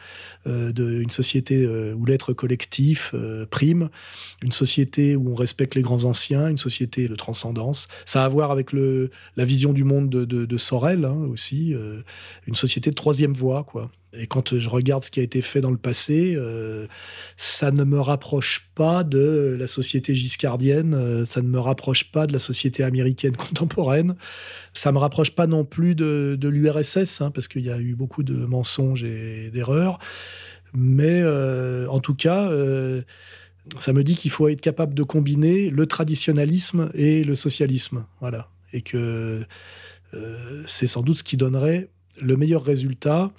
euh, 0.47 0.72
de, 0.72 1.02
une 1.02 1.10
société 1.10 1.64
euh, 1.64 1.93
où 1.93 2.06
l'être 2.06 2.34
collectif 2.34 3.14
prime, 3.50 3.89
une 4.41 4.52
société 4.52 5.16
où 5.16 5.32
on 5.32 5.36
respecte 5.36 5.76
les 5.76 5.82
grands 5.82 6.06
anciens, 6.06 6.47
une 6.47 6.58
société 6.58 7.08
de 7.08 7.16
transcendance. 7.16 7.88
Ça 8.06 8.24
a 8.24 8.26
à 8.26 8.28
voir 8.28 8.52
avec 8.52 8.74
le, 8.74 9.10
la 9.38 9.45
vision 9.45 9.74
du 9.74 9.84
monde 9.84 10.10
de, 10.10 10.58
Sorel, 10.58 11.06
hein, 11.06 11.18
aussi, 11.30 11.49
euh, 11.74 12.04
une 12.47 12.56
société 12.56 12.89
de 12.89 12.95
troisième 12.95 13.34
voie, 13.34 13.64
quoi. 13.64 13.91
Et 14.12 14.26
quand 14.26 14.58
je 14.58 14.70
regarde 14.70 15.04
ce 15.04 15.12
qui 15.12 15.20
a 15.20 15.24
été 15.24 15.43
fait 15.43 15.62
dans 15.62 15.70
le 15.70 15.78
passé, 15.78 16.34
euh, 16.36 16.88
ça 17.38 17.70
ne 17.70 17.84
me 17.84 18.00
rapproche 18.00 18.68
pas 18.74 19.04
de 19.04 19.56
la 19.60 19.68
société 19.68 20.16
giscardienne, 20.16 20.95
euh, 20.95 21.26
ça 21.26 21.43
ne 21.43 21.47
me 21.47 21.60
rapproche 21.60 22.12
pas 22.12 22.26
de 22.26 22.34
la 22.34 22.39
société 22.39 22.84
américaine 22.84 23.38
contemporaine, 23.38 24.16
ça 24.74 24.91
me 24.91 24.97
rapproche 24.97 25.32
pas 25.32 25.45
non 25.45 25.64
plus 25.64 25.93
de, 25.93 26.38
l'URSS, 26.41 27.22
hein, 27.22 27.30
parce 27.30 27.47
qu'il 27.47 27.64
y 27.64 27.70
a 27.70 27.78
eu 27.78 27.93
beaucoup 27.93 28.24
de 28.24 28.34
mensonges 28.34 29.04
et 29.04 29.52
d'erreurs. 29.52 30.00
Mais 30.74 31.24
en 31.88 32.00
tout 32.00 32.14
cas, 32.14 32.52
ça 33.78 33.93
me 33.93 34.04
dit 34.04 34.16
qu'il 34.16 34.32
faut 34.32 34.47
être 34.47 34.62
capable 34.62 34.93
de 34.93 35.04
combiner 35.04 35.70
le 35.70 35.86
traditionnalisme 35.86 36.89
et 36.93 37.24
le 37.24 37.36
socialisme. 37.36 38.06
Voilà. 38.20 38.50
Et 38.74 38.82
que 38.82 39.45
euh, 40.14 40.64
c'est 40.66 40.88
sans 40.88 41.01
doute 41.01 41.18
ce 41.18 41.24
qui 41.24 41.38
donnerait 41.38 41.89
le 42.22 42.36
meilleur 42.38 42.64
résultat. 42.64 43.32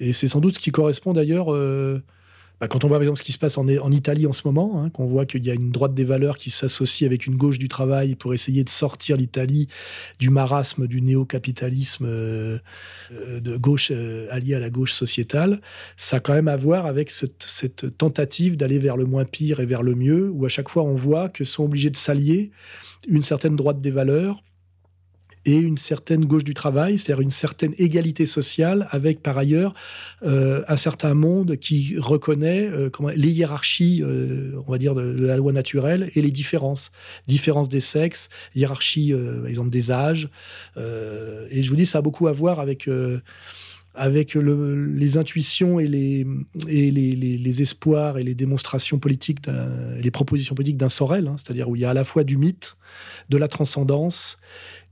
Et 0.00 0.12
c'est 0.12 0.28
sans 0.28 0.40
doute 0.40 0.54
ce 0.54 0.58
qui 0.58 0.70
correspond 0.70 1.14
d'ailleurs, 1.14 1.52
euh, 1.52 2.02
bah, 2.60 2.68
quand 2.68 2.84
on 2.84 2.88
voit 2.88 2.98
par 2.98 3.02
exemple 3.02 3.18
ce 3.18 3.22
qui 3.22 3.32
se 3.32 3.38
passe 3.38 3.56
en, 3.56 3.66
Italie 3.66 4.26
en 4.26 4.32
ce 4.32 4.42
moment, 4.44 4.82
hein, 4.82 4.90
qu'on 4.90 5.06
voit 5.06 5.24
qu'il 5.24 5.44
y 5.44 5.50
a 5.50 5.54
une 5.54 5.70
droite 5.70 5.94
des 5.94 6.04
valeurs 6.04 6.36
qui 6.36 6.50
s'associe 6.50 7.06
avec 7.08 7.26
une 7.26 7.36
gauche 7.36 7.58
du 7.58 7.68
travail 7.68 8.14
pour 8.14 8.34
essayer 8.34 8.62
de 8.62 8.68
sortir 8.68 9.16
l'Italie 9.16 9.68
du 10.18 10.28
marasme 10.28 10.86
du 10.86 11.00
néo-capitalisme 11.00 12.04
euh, 12.06 12.58
de 13.10 13.56
gauche 13.56 13.90
allié 14.30 14.54
à 14.54 14.60
la 14.60 14.68
gauche 14.68 14.92
sociétale, 14.92 15.62
ça 15.96 16.18
a 16.18 16.20
quand 16.20 16.34
même 16.34 16.48
à 16.48 16.56
voir 16.56 16.84
avec 16.84 17.10
cette, 17.10 17.42
cette 17.42 17.96
tentative 17.96 18.58
d'aller 18.58 18.78
vers 18.78 18.98
le 18.98 19.06
moins 19.06 19.24
pire 19.24 19.60
et 19.60 19.66
vers 19.66 19.82
le 19.82 19.94
mieux, 19.94 20.28
où 20.28 20.44
à 20.44 20.50
chaque 20.50 20.68
fois 20.68 20.82
on 20.82 20.94
voit 20.94 21.30
que 21.30 21.44
sont 21.44 21.64
obligés 21.64 21.90
de 21.90 21.96
s'allier 21.96 22.50
une 23.08 23.22
certaine 23.22 23.56
droite 23.56 23.78
des 23.78 23.90
valeurs 23.90 24.42
et 25.46 25.54
une 25.54 25.78
certaine 25.78 26.24
gauche 26.24 26.42
du 26.42 26.54
travail, 26.54 26.98
c'est-à-dire 26.98 27.22
une 27.22 27.30
certaine 27.30 27.72
égalité 27.78 28.26
sociale, 28.26 28.88
avec 28.90 29.22
par 29.22 29.38
ailleurs 29.38 29.74
euh, 30.24 30.64
un 30.66 30.76
certain 30.76 31.14
monde 31.14 31.56
qui 31.56 31.94
reconnaît 31.98 32.68
euh, 32.68 32.90
les 33.14 33.30
hiérarchies, 33.30 34.02
euh, 34.02 34.60
on 34.66 34.72
va 34.72 34.78
dire, 34.78 34.96
de, 34.96 35.02
la 35.02 35.36
loi 35.36 35.52
naturelle 35.52 36.10
et 36.16 36.20
les 36.20 36.32
différences. 36.32 36.90
Différences 37.28 37.68
des 37.68 37.80
sexes, 37.80 38.28
hiérarchie, 38.56 39.14
par 39.14 39.46
exemple, 39.46 39.70
des 39.70 39.92
âges. 39.92 40.28
et 40.76 41.62
je 41.62 41.70
vous 41.70 41.76
dis, 41.76 41.86
ça 41.86 41.98
a 41.98 42.02
beaucoup 42.02 42.26
à 42.26 42.32
voir 42.32 42.58
avec 42.58 42.90
avec 43.98 44.34
le, 44.34 44.86
les 44.92 45.16
intuitions 45.16 45.80
et, 45.80 45.86
les, 45.86 46.26
et 46.68 46.90
les, 46.90 47.12
les, 47.12 47.62
espoirs 47.62 48.18
et 48.18 48.24
les 48.24 48.34
démonstrations 48.34 48.98
politiques, 48.98 49.38
les 50.02 50.10
propositions 50.10 50.54
politiques 50.54 50.76
d'un 50.76 50.90
Sorel, 50.90 51.28
hein, 51.28 51.36
c'est-à-dire 51.38 51.70
où 51.70 51.76
il 51.76 51.82
y 51.82 51.84
a 51.86 51.90
à 51.90 51.94
la 51.94 52.04
fois 52.04 52.22
du 52.22 52.36
mythe, 52.36 52.76
de 53.30 53.38
la 53.38 53.48
transcendance 53.48 54.38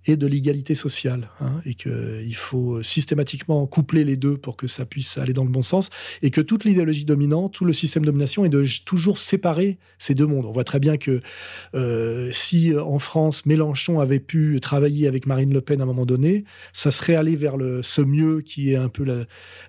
et 0.07 0.17
de 0.17 0.27
l'égalité 0.27 0.75
sociale, 0.75 1.29
hein, 1.41 1.61
et 1.65 1.75
qu'il 1.75 2.37
faut 2.37 2.83
systématiquement 2.83 3.67
coupler 3.67 4.05
les 4.05 4.17
deux 4.17 4.37
pour 4.37 4.57
que 4.57 4.67
ça 4.67 4.85
puisse 4.85 5.19
aller 5.19 5.33
dans 5.33 5.45
le 5.45 5.51
bon 5.51 5.63
sens, 5.63 5.91
et 6.23 6.31
que 6.31 6.41
toute 6.41 6.65
l'idéologie 6.65 7.05
dominante, 7.05 7.55
tout 7.55 7.65
le 7.65 7.73
système 7.73 8.05
de 8.05 8.11
domination 8.11 8.45
est 8.45 8.51
de 8.51 8.65
toujours 8.85 9.19
séparer 9.19 9.79
ces 9.99 10.15
deux 10.15 10.27
mondes. 10.27 10.47
On 10.47 10.53
voit 10.53 10.65
très 10.65 10.81
bien 10.81 10.97
que 10.97 11.21
euh, 11.75 12.29
si 12.33 12.77
en 12.77 12.99
France 12.99 13.47
Mélenchon 13.47 14.01
avait 14.01 14.21
pu 14.21 14.59
travailler 14.61 15.09
avec 15.09 15.27
Marine 15.27 15.53
Le 15.53 15.61
Pen 15.61 15.81
à 15.81 15.85
un 15.85 15.87
moment 15.87 16.07
donné, 16.07 16.45
ça 16.73 16.91
serait 16.91 17.15
allé 17.15 17.37
vers 17.37 17.57
le, 17.57 17.83
ce 17.83 18.03
mieux 18.03 18.41
qui 18.41 18.73
est 18.73 18.77
un 18.77 18.89
peu 18.89 19.05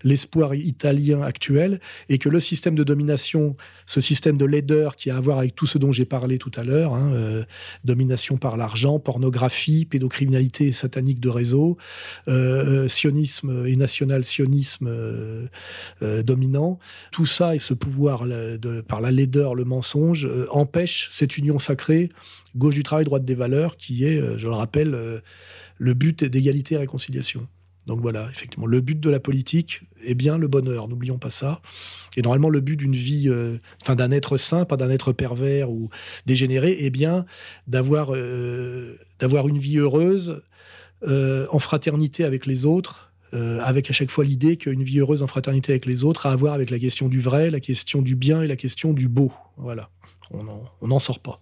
l'espoir 0.04 0.54
italien 0.54 1.22
actuel, 1.22 1.80
et 2.10 2.18
que 2.18 2.30
le 2.30 2.40
système 2.40 2.76
de 2.76 2.84
domination, 2.84 3.56
ce 3.86 4.02
système 4.02 4.38
de 4.38 4.46
laideur 4.46 4.96
qui 4.96 5.10
a 5.10 5.16
à 5.16 5.20
voir 5.22 5.40
avec 5.40 5.56
tout 5.56 5.66
ce 5.66 5.78
dont 5.78 5.94
j'ai 5.94 6.06
parlé 6.06 6.38
tout 6.38 6.52
à 6.56 6.64
l'heure, 6.64 6.94
hein, 6.94 7.12
euh, 7.14 7.44
domination 7.86 8.38
par 8.38 8.58
l'argent, 8.58 9.00
pornographie, 9.00 9.86
pédocriminalité, 9.86 10.25
criminalité 10.26 10.72
satanique 10.72 11.20
de 11.20 11.30
réseau, 11.30 11.78
euh, 12.28 12.88
sionisme 12.88 13.66
et 13.68 13.76
national-sionisme 13.76 14.88
euh, 14.88 15.46
euh, 16.02 16.24
dominant. 16.24 16.80
Tout 17.12 17.28
ça 17.28 17.56
et 17.56 17.60
ce 17.60 17.76
pouvoir 17.76 18.26
par 18.88 19.02
la 19.02 19.12
laideur, 19.12 19.54
le 19.54 19.66
mensonge, 19.66 20.28
empêche 20.50 21.10
cette 21.12 21.38
union 21.38 21.60
sacrée, 21.60 22.10
gauche 22.56 22.76
du 22.76 22.84
travail, 22.84 23.06
droite 23.06 23.24
des 23.24 23.36
valeurs, 23.36 23.78
qui 23.78 24.06
est, 24.06 24.20
je 24.38 24.48
le 24.48 24.54
rappelle, 24.54 25.22
le 25.78 25.94
but 25.94 26.24
d'égalité 26.24 26.76
et 26.76 26.78
réconciliation. 26.80 27.48
Donc 27.86 28.02
voilà, 28.02 28.28
effectivement, 28.32 28.66
le 28.66 28.82
but 28.82 29.00
de 29.00 29.10
la 29.10 29.20
politique 29.20 29.82
est 30.04 30.16
bien 30.16 30.38
le 30.38 30.48
bonheur, 30.48 30.88
n'oublions 30.88 31.18
pas 31.18 31.30
ça. 31.30 31.62
Et 32.18 32.22
normalement, 32.22 32.50
le 32.50 32.60
but 32.60 32.78
d'une 32.78 32.96
vie, 32.96 33.30
euh, 33.30 33.58
enfin 33.82 33.96
d'un 33.96 34.12
être 34.12 34.38
sain, 34.38 34.66
pas 34.66 34.78
d'un 34.78 34.90
être 34.90 35.12
pervers 35.12 35.70
ou 35.70 35.90
dégénéré, 36.26 36.86
est 36.86 36.90
bien 36.90 37.26
d'avoir 37.68 38.16
euh, 38.16 38.98
une 39.22 39.58
vie 39.58 39.78
heureuse 39.78 40.42
euh, 41.08 41.46
en 41.52 41.60
fraternité 41.60 42.24
avec 42.24 42.46
les 42.46 42.66
autres, 42.66 43.12
avec 43.34 43.90
à 43.90 43.94
chaque 43.94 44.12
fois 44.12 44.24
l'idée 44.24 44.56
qu'une 44.56 44.84
vie 44.84 45.00
heureuse 45.00 45.22
en 45.22 45.28
fraternité 45.28 45.74
avec 45.74 45.86
les 45.86 46.06
autres 46.06 46.26
a 46.26 46.32
à 46.32 46.36
voir 46.38 46.54
avec 46.54 46.70
la 46.70 46.80
question 46.80 47.10
du 47.10 47.20
vrai, 47.20 47.50
la 47.50 47.60
question 47.60 48.02
du 48.02 48.16
bien 48.16 48.42
et 48.42 48.48
la 48.48 48.56
question 48.56 48.94
du 48.94 49.10
beau. 49.10 49.30
Voilà, 49.58 49.90
on 50.32 50.88
n'en 50.88 51.00
sort 51.00 51.20
pas. 51.20 51.42